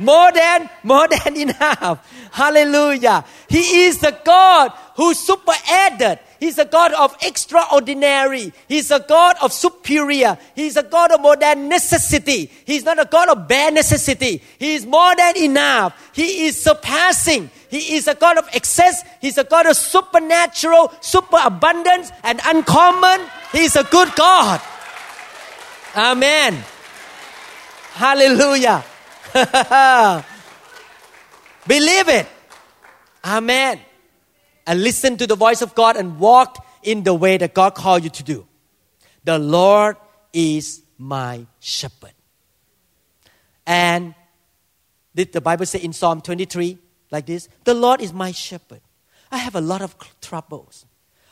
More 0.00 0.32
than, 0.32 0.68
more 0.82 1.06
than 1.08 1.36
enough. 1.48 2.06
Hallelujah. 2.32 3.24
He 3.48 3.84
is 3.86 3.98
the 4.00 4.18
God 4.24 4.72
who 4.96 5.14
super 5.14 5.54
added. 5.70 6.18
He's 6.40 6.58
a 6.58 6.64
God 6.64 6.92
of 6.92 7.16
extraordinary. 7.22 8.52
He's 8.68 8.90
a 8.90 9.00
God 9.00 9.36
of 9.42 9.52
superior. 9.52 10.38
He's 10.54 10.76
a 10.76 10.82
God 10.82 11.10
of 11.10 11.20
more 11.20 11.36
than 11.36 11.68
necessity. 11.68 12.50
He's 12.64 12.84
not 12.84 13.00
a 13.00 13.04
God 13.04 13.28
of 13.28 13.48
bare 13.48 13.70
necessity. 13.70 14.42
He 14.58 14.74
is 14.74 14.86
more 14.86 15.16
than 15.16 15.36
enough. 15.36 16.10
He 16.14 16.46
is 16.46 16.60
surpassing. 16.60 17.50
He 17.68 17.96
is 17.96 18.06
a 18.06 18.14
God 18.14 18.38
of 18.38 18.48
excess. 18.52 19.02
He's 19.20 19.36
a 19.38 19.44
God 19.44 19.66
of 19.66 19.76
supernatural, 19.76 20.92
super 21.00 21.38
abundance, 21.42 22.10
and 22.22 22.40
uncommon. 22.44 23.20
He's 23.52 23.76
a 23.76 23.84
good 23.84 24.14
God. 24.14 24.60
Amen. 25.96 26.62
Hallelujah. 27.94 28.84
Believe 31.66 32.08
it. 32.08 32.26
Amen. 33.24 33.80
And 34.68 34.82
listen 34.82 35.16
to 35.16 35.26
the 35.26 35.34
voice 35.34 35.62
of 35.62 35.74
God 35.74 35.96
and 35.96 36.20
walk 36.20 36.62
in 36.82 37.02
the 37.02 37.14
way 37.14 37.38
that 37.38 37.54
God 37.54 37.74
called 37.74 38.04
you 38.04 38.10
to 38.10 38.22
do. 38.22 38.46
The 39.24 39.38
Lord 39.38 39.96
is 40.34 40.82
my 40.98 41.46
shepherd. 41.58 42.12
And 43.66 44.14
did 45.14 45.32
the 45.32 45.40
Bible 45.40 45.64
say 45.64 45.78
in 45.78 45.94
Psalm 45.94 46.20
23 46.20 46.76
like 47.10 47.24
this? 47.24 47.48
The 47.64 47.72
Lord 47.72 48.02
is 48.02 48.12
my 48.12 48.30
shepherd. 48.30 48.82
I 49.32 49.38
have 49.38 49.54
a 49.54 49.60
lot 49.62 49.80
of 49.80 49.96
troubles. 50.20 50.84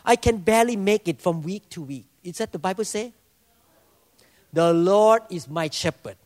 I 0.02 0.16
can 0.16 0.38
barely 0.38 0.76
make 0.76 1.06
it 1.06 1.20
from 1.20 1.42
week 1.42 1.68
to 1.70 1.82
week. 1.82 2.06
Is 2.24 2.38
that 2.38 2.52
the 2.52 2.58
Bible 2.58 2.86
say? 2.86 3.12
The 4.50 4.72
Lord 4.72 5.22
is 5.28 5.46
my 5.46 5.68
shepherd. 5.68 6.16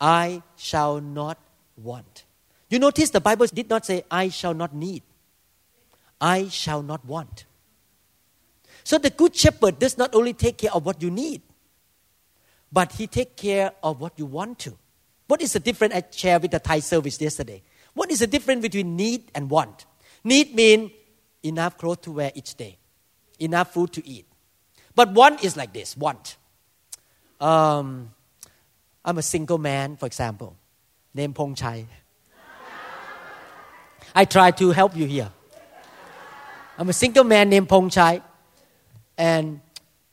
I 0.00 0.42
shall 0.56 1.00
not 1.00 1.38
want. 1.76 2.24
You 2.68 2.80
notice 2.80 3.10
the 3.10 3.20
Bible 3.20 3.46
did 3.46 3.70
not 3.70 3.86
say, 3.86 4.02
I 4.10 4.30
shall 4.30 4.54
not 4.54 4.74
need. 4.74 5.04
I 6.20 6.48
shall 6.48 6.82
not 6.82 7.04
want. 7.04 7.46
So 8.84 8.98
the 8.98 9.10
good 9.10 9.34
shepherd 9.34 9.78
does 9.78 9.96
not 9.96 10.14
only 10.14 10.32
take 10.32 10.58
care 10.58 10.72
of 10.72 10.84
what 10.84 11.02
you 11.02 11.10
need, 11.10 11.42
but 12.72 12.92
he 12.92 13.06
take 13.06 13.36
care 13.36 13.72
of 13.82 14.00
what 14.00 14.18
you 14.18 14.26
want 14.26 14.58
to. 14.60 14.76
What 15.26 15.42
is 15.42 15.52
the 15.52 15.60
difference 15.60 15.94
I 15.94 16.04
shared 16.10 16.42
with 16.42 16.50
the 16.50 16.58
Thai 16.58 16.80
service 16.80 17.20
yesterday? 17.20 17.62
What 17.94 18.10
is 18.10 18.20
the 18.20 18.26
difference 18.26 18.62
between 18.62 18.96
need 18.96 19.30
and 19.34 19.50
want? 19.50 19.86
Need 20.24 20.54
mean 20.54 20.90
enough 21.42 21.78
clothes 21.78 21.98
to 22.02 22.12
wear 22.12 22.32
each 22.34 22.54
day, 22.54 22.78
enough 23.38 23.72
food 23.72 23.92
to 23.94 24.06
eat. 24.06 24.26
But 24.94 25.12
want 25.12 25.44
is 25.44 25.56
like 25.56 25.72
this 25.72 25.96
want. 25.96 26.36
Um, 27.40 28.12
I'm 29.04 29.18
a 29.18 29.22
single 29.22 29.58
man, 29.58 29.96
for 29.96 30.06
example, 30.06 30.56
named 31.14 31.34
Pong 31.34 31.54
Chai. 31.54 31.86
I 34.14 34.24
try 34.24 34.50
to 34.50 34.70
help 34.70 34.96
you 34.96 35.06
here. 35.06 35.30
I'm 36.80 36.88
a 36.88 36.94
single 36.94 37.24
man 37.24 37.50
named 37.50 37.68
Pong 37.68 37.90
Chai, 37.90 38.22
and 39.18 39.60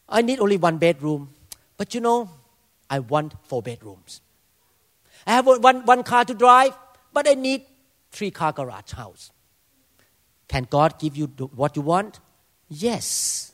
I 0.09 0.21
need 0.21 0.41
only 0.41 0.57
one 0.57 0.77
bedroom. 0.77 1.29
But 1.77 1.95
you 1.95 2.01
know, 2.01 2.29
I 2.89 2.99
want 2.99 3.35
four 3.43 3.61
bedrooms. 3.61 4.19
I 5.25 5.31
have 5.31 5.45
one, 5.45 5.85
one 5.85 6.03
car 6.03 6.25
to 6.25 6.33
drive, 6.33 6.77
but 7.13 7.25
I 7.25 7.35
need 7.35 7.61
three 8.11 8.31
car 8.31 8.51
garage 8.51 8.91
house. 8.91 9.31
Can 10.49 10.67
God 10.69 10.99
give 10.99 11.15
you 11.15 11.27
what 11.55 11.77
you 11.77 11.81
want? 11.81 12.19
Yes. 12.67 13.53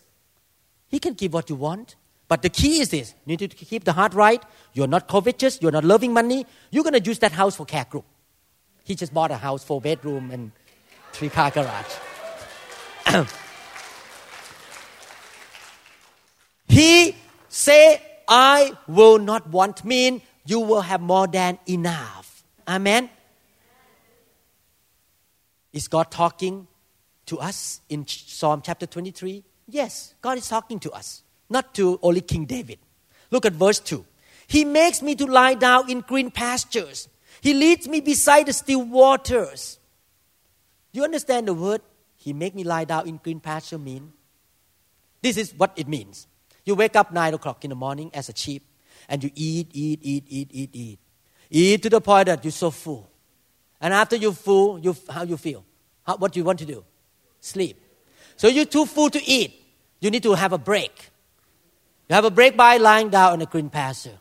He 0.87 0.97
can 0.97 1.13
give 1.13 1.33
what 1.33 1.51
you 1.51 1.55
want. 1.55 1.95
But 2.27 2.41
the 2.41 2.49
key 2.49 2.79
is 2.79 2.89
this 2.89 3.13
you 3.27 3.37
need 3.37 3.51
to 3.51 3.55
keep 3.55 3.83
the 3.83 3.93
heart 3.93 4.15
right. 4.15 4.41
You're 4.73 4.87
not 4.87 5.07
covetous, 5.07 5.59
you're 5.61 5.71
not 5.71 5.83
loving 5.83 6.13
money. 6.13 6.47
You're 6.71 6.83
going 6.83 6.99
to 6.99 7.09
use 7.09 7.19
that 7.19 7.33
house 7.33 7.55
for 7.55 7.65
care 7.67 7.85
group. 7.85 8.05
He 8.83 8.95
just 8.95 9.13
bought 9.13 9.29
a 9.29 9.37
house, 9.37 9.63
four 9.63 9.79
bedroom 9.79 10.31
and 10.31 10.51
three 11.11 11.29
car 11.29 11.51
garage. 11.51 11.93
he 16.67 17.15
say, 17.49 18.01
I 18.27 18.77
will 18.87 19.19
not 19.19 19.49
want 19.49 19.85
mean 19.85 20.21
you 20.45 20.59
will 20.59 20.81
have 20.81 21.01
more 21.01 21.27
than 21.27 21.59
enough. 21.67 22.43
Amen. 22.67 23.09
Is 25.71 25.87
God 25.87 26.11
talking 26.11 26.67
to 27.25 27.39
us 27.39 27.81
in 27.89 28.05
Psalm 28.07 28.61
chapter 28.63 28.85
23? 28.85 29.43
Yes, 29.67 30.13
God 30.21 30.37
is 30.37 30.47
talking 30.47 30.79
to 30.81 30.91
us, 30.91 31.23
not 31.49 31.73
to 31.75 31.99
only 32.01 32.21
King 32.21 32.45
David. 32.45 32.79
Look 33.31 33.45
at 33.45 33.53
verse 33.53 33.79
2. 33.79 34.05
He 34.47 34.65
makes 34.65 35.01
me 35.01 35.15
to 35.15 35.25
lie 35.25 35.55
down 35.55 35.89
in 35.89 36.01
green 36.01 36.29
pastures. 36.29 37.07
He 37.41 37.53
leads 37.53 37.87
me 37.87 38.01
beside 38.01 38.45
the 38.45 38.53
still 38.53 38.83
waters. 38.83 39.79
You 40.91 41.03
understand 41.03 41.47
the 41.47 41.53
word? 41.53 41.81
He 42.23 42.31
make 42.31 42.55
me 42.55 42.63
lie 42.63 42.85
down 42.85 43.05
in 43.05 43.17
green 43.17 43.41
pasture 43.41 43.77
mean? 43.77 44.13
This 45.21 45.35
is 45.35 45.53
what 45.57 45.73
it 45.75 45.89
means. 45.89 46.25
You 46.63 46.73
wake 46.73 46.95
up 46.95 47.11
nine 47.11 47.33
o'clock 47.33 47.65
in 47.65 47.69
the 47.69 47.75
morning 47.75 48.11
as 48.13 48.29
a 48.29 48.33
sheep, 48.33 48.63
and 49.09 49.21
you 49.21 49.29
eat, 49.35 49.67
eat, 49.73 49.99
eat, 50.01 50.23
eat, 50.29 50.47
eat, 50.49 50.69
eat, 50.71 50.99
eat 51.49 51.83
to 51.83 51.89
the 51.89 51.99
point 51.99 52.27
that 52.27 52.41
you're 52.45 52.51
so 52.53 52.71
full. 52.71 53.09
And 53.81 53.93
after 53.93 54.15
you're 54.15 54.31
full, 54.31 54.79
you 54.79 54.95
how 55.09 55.23
you 55.23 55.35
feel? 55.35 55.65
How, 56.07 56.15
what 56.15 56.31
do 56.31 56.39
you 56.39 56.45
want 56.45 56.59
to 56.59 56.65
do? 56.65 56.85
Sleep. 57.41 57.77
So 58.37 58.47
you're 58.47 58.71
too 58.71 58.85
full 58.85 59.09
to 59.09 59.21
eat. 59.21 59.53
You 59.99 60.09
need 60.09 60.23
to 60.23 60.33
have 60.33 60.53
a 60.53 60.57
break. 60.57 61.09
You 62.07 62.15
have 62.15 62.23
a 62.23 62.31
break 62.31 62.55
by 62.55 62.77
lying 62.77 63.09
down 63.09 63.33
in 63.33 63.41
a 63.41 63.45
green 63.45 63.69
pasture. 63.69 64.17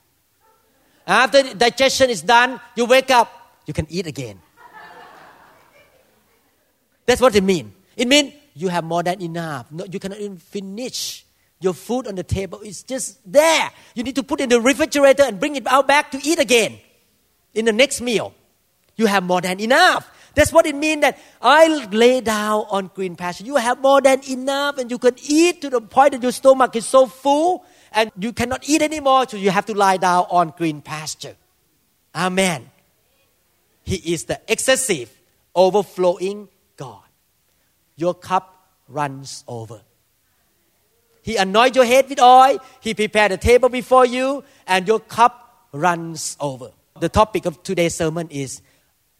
After 1.06 1.54
digestion 1.54 2.10
is 2.10 2.22
done, 2.22 2.60
you 2.74 2.84
wake 2.84 3.12
up, 3.12 3.30
you 3.64 3.72
can 3.72 3.86
eat 3.88 4.08
again. 4.08 4.40
That's 7.06 7.20
what 7.20 7.36
it 7.36 7.44
means. 7.44 7.74
It 7.96 8.08
means 8.08 8.34
you 8.54 8.68
have 8.68 8.84
more 8.84 9.02
than 9.02 9.20
enough. 9.20 9.70
No, 9.70 9.84
you 9.84 9.98
cannot 9.98 10.18
even 10.18 10.38
finish 10.38 11.24
your 11.60 11.74
food 11.74 12.06
on 12.06 12.14
the 12.14 12.22
table. 12.22 12.60
It's 12.62 12.82
just 12.82 13.20
there. 13.30 13.70
You 13.94 14.02
need 14.02 14.16
to 14.16 14.22
put 14.22 14.40
in 14.40 14.48
the 14.48 14.60
refrigerator 14.60 15.22
and 15.22 15.38
bring 15.38 15.56
it 15.56 15.66
out 15.66 15.86
back 15.86 16.10
to 16.10 16.18
eat 16.22 16.38
again 16.38 16.78
in 17.54 17.64
the 17.64 17.72
next 17.72 18.00
meal. 18.00 18.34
You 18.96 19.06
have 19.06 19.22
more 19.22 19.40
than 19.40 19.60
enough. 19.60 20.10
That's 20.34 20.52
what 20.52 20.66
it 20.66 20.74
means 20.74 21.02
that 21.02 21.18
I 21.40 21.86
lay 21.86 22.20
down 22.20 22.64
on 22.70 22.90
green 22.94 23.16
pasture. 23.16 23.44
You 23.44 23.56
have 23.56 23.80
more 23.80 24.00
than 24.00 24.22
enough 24.28 24.78
and 24.78 24.90
you 24.90 24.98
can 24.98 25.14
eat 25.26 25.60
to 25.62 25.70
the 25.70 25.80
point 25.80 26.12
that 26.12 26.22
your 26.22 26.32
stomach 26.32 26.74
is 26.74 26.86
so 26.86 27.06
full 27.06 27.64
and 27.92 28.10
you 28.18 28.32
cannot 28.32 28.66
eat 28.68 28.80
anymore, 28.80 29.26
so 29.28 29.36
you 29.36 29.50
have 29.50 29.66
to 29.66 29.74
lie 29.74 29.98
down 29.98 30.26
on 30.30 30.54
green 30.56 30.80
pasture. 30.80 31.36
Amen. 32.14 32.70
He 33.84 33.96
is 34.14 34.24
the 34.24 34.40
excessive, 34.48 35.12
overflowing 35.54 36.48
God. 36.76 37.02
Your 37.96 38.14
cup 38.14 38.68
runs 38.88 39.44
over. 39.46 39.80
He 41.22 41.36
anoints 41.36 41.76
your 41.76 41.84
head 41.84 42.08
with 42.08 42.20
oil. 42.20 42.58
He 42.80 42.94
prepared 42.94 43.32
a 43.32 43.36
table 43.36 43.68
before 43.68 44.04
you, 44.04 44.44
and 44.66 44.86
your 44.86 45.00
cup 45.00 45.68
runs 45.72 46.36
over. 46.40 46.72
The 47.00 47.08
topic 47.08 47.46
of 47.46 47.62
today's 47.62 47.94
sermon 47.94 48.28
is 48.30 48.60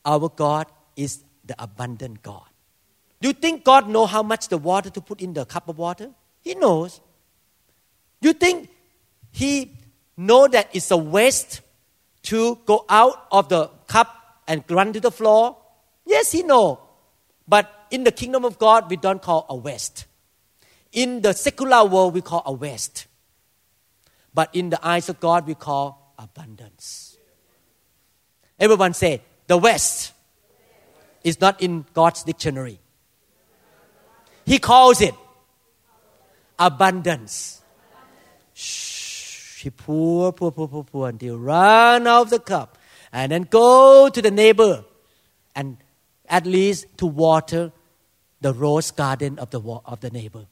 our 0.05 0.29
God 0.29 0.67
is 0.97 1.23
the 1.45 1.55
abundant 1.59 2.23
God. 2.23 2.45
Do 3.21 3.29
you 3.29 3.35
think 3.35 3.65
God 3.65 3.89
know 3.89 4.07
how 4.07 4.23
much 4.23 4.49
the 4.49 4.59
water 4.59 4.91
to 4.91 5.01
put 5.01 5.21
in 5.21 5.33
the 5.33 5.45
cup 5.45 5.69
of 5.69 5.79
water? 5.79 6.11
He 6.41 6.55
knows. 6.55 7.01
You 8.21 8.33
think 8.33 8.69
He 9.31 9.79
know 10.17 10.49
that 10.49 10.69
it's 10.73 10.91
a 10.91 10.97
waste 10.97 11.61
to 12.25 12.59
go 12.67 12.85
out 12.89 13.27
of 13.31 13.49
the 13.49 13.69
cup 13.87 14.43
and 14.47 14.65
run 14.69 14.93
to 14.93 15.01
the 15.01 15.11
floor? 15.11 15.57
Yes, 16.05 16.33
He 16.33 16.43
know. 16.43 16.81
But 17.47 17.71
in 17.93 18.05
the 18.05 18.11
kingdom 18.11 18.45
of 18.45 18.59
God, 18.59 18.89
we 18.91 18.97
don't 18.97 19.21
call 19.21 19.45
a 19.51 19.55
waste. 19.55 20.07
In 20.93 21.21
the 21.21 21.35
secular 21.35 21.85
world, 21.85 22.15
we 22.15 22.23
call 22.23 22.43
a 22.47 22.53
waste. 22.53 23.07
But 24.35 24.49
in 24.55 24.71
the 24.71 24.85
eyes 24.85 25.11
of 25.11 25.21
God, 25.21 25.47
we 25.47 25.55
call 25.55 26.15
abundance. 26.19 27.19
Everyone 28.59 28.95
say, 28.95 29.21
the 29.47 29.59
West 29.59 30.15
is 31.23 31.39
not 31.39 31.61
in 31.61 31.85
God's 31.93 32.25
dictionary. 32.25 32.81
He 34.47 34.59
calls 34.59 35.03
it 35.03 35.15
abundance. 36.59 37.61
Shh, 38.55 39.65
he 39.65 39.71
pour, 39.71 40.33
pour, 40.33 40.51
pour, 40.53 40.69
pour, 40.69 40.85
pour 40.85 41.09
until 41.09 41.39
run 41.39 42.07
out 42.07 42.23
of 42.23 42.31
the 42.31 42.39
cup. 42.39 42.79
And 43.13 43.33
then 43.33 43.43
go 43.43 44.09
to 44.09 44.23
the 44.23 44.31
neighbor 44.31 44.85
and 45.55 45.77
at 46.27 46.47
least 46.47 46.87
to 46.97 47.07
water 47.07 47.71
the 48.43 48.53
rose 48.53 48.91
garden 48.91 49.39
of 49.39 49.51
the, 49.51 49.61
of 49.61 50.01
the 50.01 50.11
neighbor. 50.11 50.47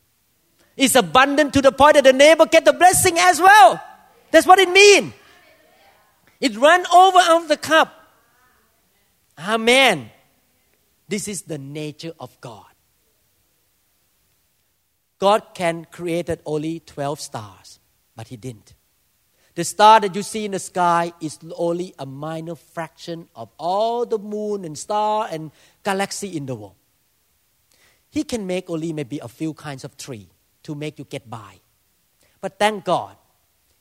It's 0.76 0.94
abundant 0.94 1.52
to 1.54 1.60
the 1.60 1.72
point 1.72 1.94
that 1.94 2.04
the 2.04 2.12
neighbor 2.12 2.46
get 2.46 2.64
the 2.64 2.72
blessing 2.72 3.18
as 3.18 3.40
well. 3.40 3.82
That's 4.30 4.46
what 4.46 4.58
it 4.58 4.70
means. 4.70 5.12
It 6.40 6.56
run 6.56 6.86
over 6.86 7.18
out 7.18 7.42
of 7.42 7.48
the 7.48 7.56
cup. 7.56 7.92
Amen. 9.38 10.10
This 11.08 11.28
is 11.28 11.42
the 11.42 11.58
nature 11.58 12.12
of 12.18 12.40
God. 12.40 12.64
God 15.18 15.42
can 15.54 15.84
created 15.84 16.40
only 16.46 16.80
12 16.80 17.20
stars, 17.20 17.78
but 18.16 18.28
he 18.28 18.36
didn't. 18.36 18.74
The 19.54 19.64
star 19.64 20.00
that 20.00 20.14
you 20.14 20.22
see 20.22 20.46
in 20.46 20.52
the 20.52 20.58
sky 20.58 21.12
is 21.20 21.38
only 21.56 21.94
a 21.98 22.06
minor 22.06 22.54
fraction 22.54 23.28
of 23.34 23.50
all 23.58 24.06
the 24.06 24.18
moon 24.18 24.64
and 24.64 24.78
star 24.78 25.28
and 25.30 25.50
galaxy 25.82 26.34
in 26.36 26.46
the 26.46 26.54
world. 26.54 26.76
He 28.10 28.24
can 28.24 28.46
make 28.46 28.68
only 28.68 28.92
maybe 28.92 29.18
a 29.20 29.28
few 29.28 29.54
kinds 29.54 29.84
of 29.84 29.96
tree 29.96 30.28
to 30.64 30.74
make 30.74 30.98
you 30.98 31.04
get 31.04 31.30
by. 31.30 31.60
But 32.40 32.58
thank 32.58 32.84
God, 32.84 33.16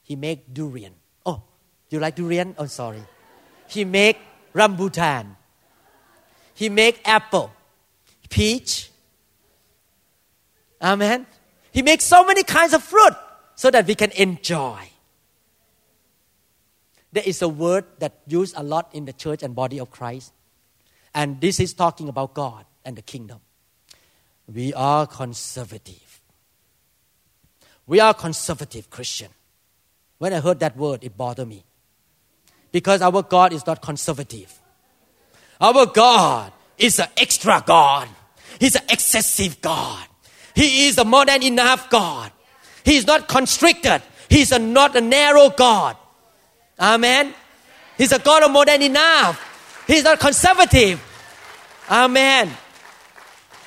he 0.04 0.16
make 0.16 0.54
durian. 0.54 0.94
Oh, 1.26 1.42
you 1.90 2.00
like 2.00 2.16
durian? 2.16 2.56
Oh, 2.58 2.66
sorry. 2.66 3.04
He 3.68 3.86
make 3.86 4.18
rambutan. 4.54 5.36
He 6.54 6.70
make 6.70 7.02
apple, 7.06 7.52
peach. 8.30 8.92
Amen. 10.82 11.26
He 11.72 11.82
makes 11.82 12.04
so 12.04 12.24
many 12.24 12.44
kinds 12.44 12.74
of 12.74 12.84
fruit 12.84 13.14
so 13.56 13.72
that 13.72 13.88
we 13.88 13.96
can 13.96 14.12
enjoy. 14.12 14.90
There 17.12 17.24
is 17.26 17.42
a 17.42 17.50
word 17.50 17.86
that 18.00 18.20
used 18.28 18.56
a 18.56 18.64
lot 18.64 18.90
in 18.94 19.06
the 19.06 19.14
church 19.14 19.42
and 19.42 19.56
body 19.56 19.80
of 19.80 19.90
Christ. 19.90 20.34
And 21.14 21.42
this 21.42 21.60
is 21.60 21.74
talking 21.74 22.08
about 22.08 22.34
God 22.34 22.66
and 22.86 22.96
the 22.96 23.02
kingdom. 23.02 23.40
We 24.54 24.74
are 24.74 25.06
conservative. 25.06 26.22
We 27.86 28.00
are 28.00 28.14
conservative 28.14 28.90
Christian. 28.90 29.30
When 30.18 30.34
I 30.34 30.40
heard 30.40 30.60
that 30.60 30.76
word, 30.76 31.04
it 31.04 31.18
bothered 31.18 31.48
me. 31.48 31.64
Because 32.72 33.02
our 33.02 33.24
God 33.24 33.54
is 33.54 33.66
not 33.66 33.82
conservative. 33.82 34.60
Our 35.62 35.86
God 35.86 36.52
is 36.78 37.00
an 37.00 37.08
extra 37.18 37.64
God. 37.66 38.08
He's 38.60 38.76
an 38.76 38.84
excessive 38.90 39.62
God. 39.62 40.06
He 40.56 40.88
is 40.88 40.98
a 40.98 41.06
more 41.06 41.26
than 41.26 41.44
enough 41.44 41.90
God. 41.90 42.32
He 42.84 42.98
is 42.98 43.06
not 43.06 43.28
constricted. 43.28 44.02
He's 44.30 44.52
a, 44.52 44.60
not 44.60 44.96
a 44.96 45.02
narrow 45.02 45.50
God. 45.50 45.96
Amen. 46.80 47.34
He's 47.98 48.12
a 48.12 48.20
God 48.20 48.44
of 48.44 48.52
more 48.52 48.66
than 48.66 48.82
enough. 48.82 49.84
He's 49.88 50.04
not 50.04 50.20
conservative. 50.20 51.02
Amen. 51.90 52.50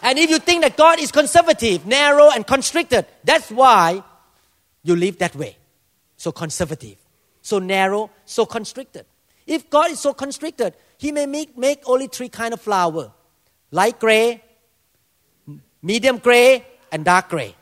And 0.02 0.18
if 0.18 0.28
you 0.28 0.40
think 0.40 0.62
that 0.62 0.76
God 0.76 1.00
is 1.00 1.12
conservative, 1.12 1.86
narrow, 1.86 2.28
and 2.30 2.44
constricted, 2.44 3.06
that's 3.22 3.50
why 3.50 4.02
you 4.82 4.96
live 4.96 5.18
that 5.18 5.36
way. 5.36 5.56
So 6.16 6.32
conservative, 6.32 6.96
so 7.40 7.60
narrow, 7.60 8.10
so 8.24 8.44
constricted. 8.44 9.06
If 9.46 9.70
God 9.70 9.92
is 9.92 10.00
so 10.00 10.12
constricted, 10.12 10.74
He 10.98 11.12
may 11.12 11.26
make, 11.26 11.56
make 11.56 11.82
only 11.86 12.08
three 12.08 12.28
kind 12.28 12.52
of 12.52 12.60
flower: 12.60 13.12
light 13.70 13.98
gray, 13.98 14.42
medium 15.80 16.18
gray, 16.18 16.66
and 16.90 17.04
dark 17.04 17.28
gray. 17.28 17.54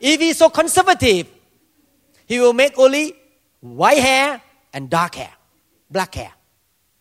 If 0.00 0.20
He's 0.20 0.38
so 0.38 0.48
conservative, 0.48 1.28
He 2.26 2.40
will 2.40 2.54
make 2.54 2.78
only 2.78 3.14
white 3.60 3.98
hair 3.98 4.42
and 4.72 4.88
dark 4.88 5.16
hair, 5.16 5.32
black 5.90 6.14
hair. 6.14 6.32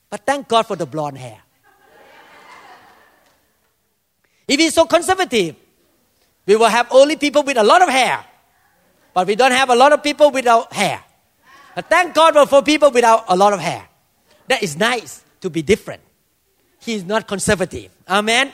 But 0.09 0.25
thank 0.25 0.47
God 0.47 0.67
for 0.67 0.75
the 0.75 0.85
blonde 0.85 1.17
hair. 1.17 1.39
If 4.49 4.59
he's 4.59 4.73
so 4.73 4.85
conservative, 4.85 5.55
we 6.47 6.55
will 6.55 6.65
have 6.65 6.87
only 6.89 7.15
people 7.15 7.43
with 7.43 7.55
a 7.55 7.63
lot 7.63 7.83
of 7.83 7.89
hair. 7.89 8.25
But 9.13 9.27
we 9.27 9.35
don't 9.35 9.51
have 9.51 9.69
a 9.69 9.75
lot 9.75 9.93
of 9.93 10.01
people 10.01 10.31
without 10.31 10.73
hair. 10.73 11.03
But 11.75 11.87
thank 11.87 12.15
God 12.15 12.49
for 12.49 12.63
people 12.63 12.89
without 12.89 13.25
a 13.27 13.35
lot 13.35 13.53
of 13.53 13.59
hair. 13.59 13.87
That 14.47 14.63
is 14.63 14.75
nice 14.75 15.23
to 15.41 15.51
be 15.51 15.61
different. 15.61 16.01
He 16.79 16.95
is 16.95 17.05
not 17.05 17.27
conservative. 17.27 17.91
Amen. 18.07 18.51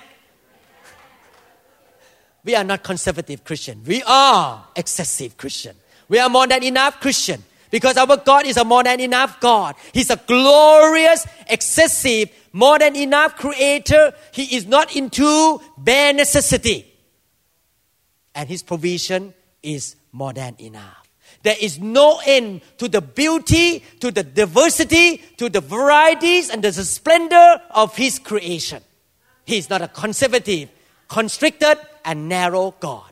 We 2.43 2.55
are 2.55 2.63
not 2.65 2.83
conservative 2.83 3.45
Christian. 3.45 3.81
We 3.85 4.03
are 4.03 4.67
excessive 4.75 5.37
Christian. 5.37 5.77
We 6.09 6.19
are 6.19 6.29
more 6.29 6.45
than 6.45 6.61
enough 6.63 6.99
Christian. 6.99 7.41
Because 7.71 7.97
our 7.97 8.17
God 8.17 8.45
is 8.45 8.57
a 8.57 8.63
more 8.63 8.83
than 8.83 8.99
enough 8.99 9.39
God. 9.39 9.75
He's 9.93 10.09
a 10.09 10.15
glorious, 10.15 11.25
excessive, 11.47 12.29
more 12.53 12.79
than 12.79 12.95
enough 12.95 13.35
creator. 13.35 14.13
He 14.31 14.55
is 14.55 14.65
not 14.65 14.95
into 14.95 15.59
bare 15.77 16.13
necessity. 16.13 16.91
And 18.33 18.47
His 18.47 18.63
provision 18.63 19.33
is 19.61 19.95
more 20.11 20.33
than 20.33 20.55
enough. 20.59 21.09
There 21.43 21.55
is 21.59 21.79
no 21.79 22.19
end 22.25 22.61
to 22.77 22.87
the 22.87 23.01
beauty, 23.01 23.83
to 23.99 24.09
the 24.09 24.23
diversity, 24.23 25.17
to 25.37 25.49
the 25.49 25.61
varieties, 25.61 26.49
and 26.49 26.63
the 26.63 26.73
splendor 26.73 27.61
of 27.71 27.95
His 27.95 28.19
creation. 28.19 28.81
He 29.45 29.57
is 29.57 29.69
not 29.69 29.81
a 29.81 29.87
conservative, 29.87 30.69
constricted, 31.07 31.77
and 32.03 32.27
narrow 32.27 32.73
God. 32.79 33.11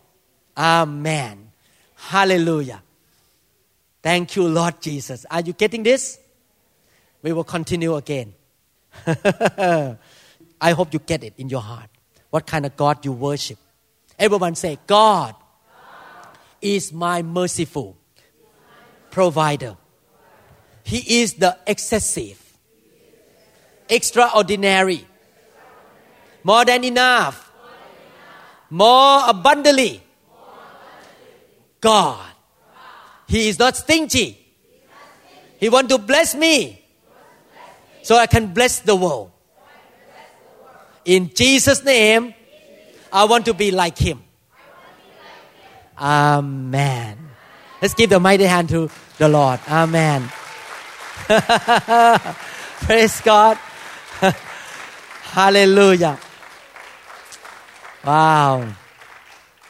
Amen. 0.58 1.52
Hallelujah. 1.96 2.82
Thank 4.04 4.36
you, 4.36 4.44
Lord 4.50 4.82
Jesus. 4.82 5.26
Are 5.32 5.40
you 5.40 5.54
getting 5.54 5.82
this? 5.82 6.20
We 7.22 7.32
will 7.32 7.46
continue 7.46 7.96
again. 7.96 8.34
I 9.08 9.98
hope 10.72 10.94
you 10.94 11.00
get 11.00 11.24
it 11.24 11.34
in 11.38 11.48
your 11.48 11.62
heart. 11.62 11.90
What 12.30 12.46
kind 12.46 12.66
of 12.66 12.76
God 12.76 13.06
you 13.06 13.14
worship? 13.14 13.58
Everyone 14.20 14.56
say, 14.56 14.78
God, 14.86 15.36
is 16.62 16.92
my 16.92 17.22
merciful 17.22 17.96
provider. 19.10 19.78
He 20.84 21.22
is 21.22 21.36
the 21.36 21.58
excessive, 21.66 22.42
extraordinary, 23.88 25.08
more 26.44 26.66
than 26.66 26.84
enough, 26.84 27.52
more 28.70 29.22
abundantly. 29.30 30.04
God 31.80 32.33
he 33.34 33.50
is 33.50 33.58
not 33.58 33.76
stingy. 33.76 34.38
He 35.60 35.68
want 35.68 35.90
to 35.90 35.98
bless 35.98 36.36
me 36.36 36.86
so 38.04 38.16
I 38.16 38.28
can 38.28 38.54
bless 38.54 38.82
the 38.82 38.96
world. 38.96 39.32
In 41.04 41.34
Jesus' 41.34 41.84
name, 41.84 42.36
I 43.12 43.26
want 43.26 43.46
to 43.46 43.56
be 43.56 43.72
like 43.72 43.98
him. 43.98 44.22
Amen. 45.98 47.18
Let's 47.82 47.96
give 47.96 48.12
the 48.12 48.20
mighty 48.20 48.44
hand 48.44 48.70
to 48.70 48.92
the 49.18 49.28
Lord. 49.28 49.60
Amen. 49.68 50.30
Praise 52.86 53.20
God. 53.22 53.58
Hallelujah. 55.24 56.20
Wow. 58.06 58.68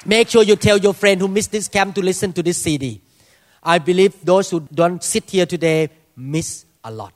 Make 0.06 0.28
sure 0.28 0.44
you 0.44 0.58
tell 0.58 0.78
your 0.78 0.94
friend 0.94 1.22
who 1.22 1.30
missed 1.30 1.54
this 1.54 1.70
camp 1.70 1.96
to 1.96 2.02
listen 2.02 2.34
to 2.34 2.44
this 2.44 2.62
CD. 2.62 3.02
I 3.64 3.80
believe 3.80 4.24
those 4.24 4.50
who 4.50 4.60
don't 4.74 5.02
sit 5.02 5.30
here 5.30 5.46
today 5.46 5.90
miss 6.16 6.66
a 6.84 6.92
lot. 6.92 7.14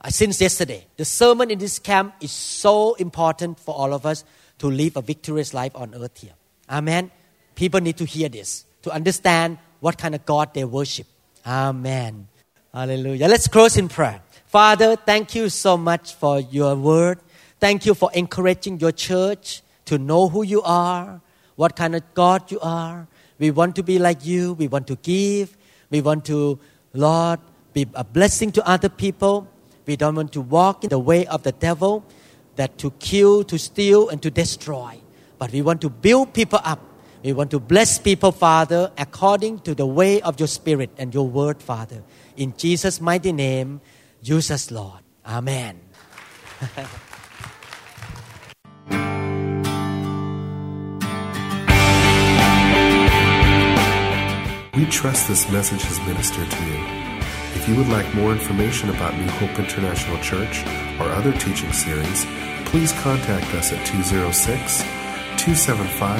Uh, 0.00 0.08
since 0.08 0.40
yesterday, 0.40 0.86
the 0.96 1.04
sermon 1.04 1.50
in 1.50 1.58
this 1.58 1.78
camp 1.78 2.14
is 2.20 2.30
so 2.30 2.94
important 2.94 3.58
for 3.58 3.74
all 3.74 3.92
of 3.92 4.06
us 4.06 4.24
to 4.58 4.68
live 4.68 4.96
a 4.96 5.02
victorious 5.02 5.52
life 5.52 5.72
on 5.74 5.94
earth 5.94 6.20
here. 6.20 6.32
Amen. 6.70 7.10
People 7.54 7.80
need 7.80 7.96
to 7.96 8.04
hear 8.04 8.28
this 8.28 8.64
to 8.82 8.90
understand 8.90 9.58
what 9.80 9.98
kind 9.98 10.14
of 10.14 10.24
God 10.24 10.54
they 10.54 10.64
worship. 10.64 11.06
Amen. 11.46 12.28
Hallelujah. 12.72 13.28
Let's 13.28 13.48
close 13.48 13.76
in 13.76 13.88
prayer. 13.88 14.22
Father, 14.46 14.96
thank 14.96 15.34
you 15.34 15.48
so 15.48 15.76
much 15.76 16.14
for 16.14 16.40
your 16.40 16.74
word. 16.74 17.18
Thank 17.58 17.86
you 17.86 17.94
for 17.94 18.10
encouraging 18.12 18.80
your 18.80 18.92
church 18.92 19.62
to 19.86 19.98
know 19.98 20.28
who 20.28 20.42
you 20.42 20.62
are, 20.62 21.20
what 21.56 21.76
kind 21.76 21.94
of 21.94 22.02
God 22.14 22.50
you 22.50 22.58
are, 22.60 23.06
we 23.38 23.50
want 23.50 23.76
to 23.76 23.82
be 23.82 23.98
like 23.98 24.24
you. 24.24 24.54
We 24.54 24.68
want 24.68 24.86
to 24.88 24.96
give. 24.96 25.56
We 25.90 26.00
want 26.00 26.24
to, 26.26 26.58
Lord, 26.92 27.40
be 27.72 27.86
a 27.94 28.04
blessing 28.04 28.52
to 28.52 28.68
other 28.68 28.88
people. 28.88 29.48
We 29.86 29.96
don't 29.96 30.14
want 30.14 30.32
to 30.32 30.40
walk 30.40 30.84
in 30.84 30.90
the 30.90 30.98
way 30.98 31.26
of 31.26 31.42
the 31.42 31.52
devil 31.52 32.04
that 32.56 32.78
to 32.78 32.90
kill, 32.98 33.44
to 33.44 33.58
steal, 33.58 34.08
and 34.08 34.22
to 34.22 34.30
destroy. 34.30 34.98
But 35.38 35.52
we 35.52 35.62
want 35.62 35.80
to 35.80 35.90
build 35.90 36.34
people 36.34 36.60
up. 36.62 36.80
We 37.24 37.32
want 37.32 37.50
to 37.52 37.60
bless 37.60 37.98
people, 37.98 38.32
Father, 38.32 38.90
according 38.98 39.60
to 39.60 39.74
the 39.74 39.86
way 39.86 40.20
of 40.22 40.38
your 40.38 40.48
Spirit 40.48 40.90
and 40.98 41.14
your 41.14 41.28
word, 41.28 41.62
Father. 41.62 42.02
In 42.36 42.54
Jesus' 42.56 43.00
mighty 43.00 43.32
name, 43.32 43.80
Use 44.22 44.52
us, 44.52 44.70
Lord. 44.70 45.00
Amen. 45.26 45.80
We 54.74 54.86
trust 54.86 55.28
this 55.28 55.50
message 55.50 55.82
has 55.82 56.00
ministered 56.08 56.50
to 56.50 56.64
you. 56.64 56.78
If 57.54 57.68
you 57.68 57.76
would 57.76 57.88
like 57.88 58.14
more 58.14 58.32
information 58.32 58.88
about 58.88 59.14
New 59.14 59.28
Hope 59.32 59.58
International 59.58 60.16
Church 60.20 60.64
or 60.98 61.10
other 61.12 61.32
teaching 61.32 61.70
series, 61.74 62.24
please 62.64 62.90
contact 63.02 63.54
us 63.54 63.70
at 63.70 63.84
206 63.84 64.78
275 65.36 66.18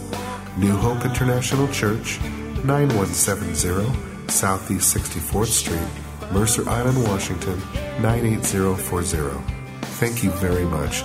New 0.56 0.72
Hope 0.72 1.04
International 1.04 1.68
Church, 1.68 2.20
9170 2.64 4.28
Southeast 4.28 4.96
64th 4.96 5.46
Street, 5.46 5.88
Mercer 6.31 6.68
Island, 6.68 7.03
Washington 7.05 7.59
98040. 8.01 9.43
Thank 9.99 10.23
you 10.23 10.31
very 10.33 10.64
much 10.64 11.03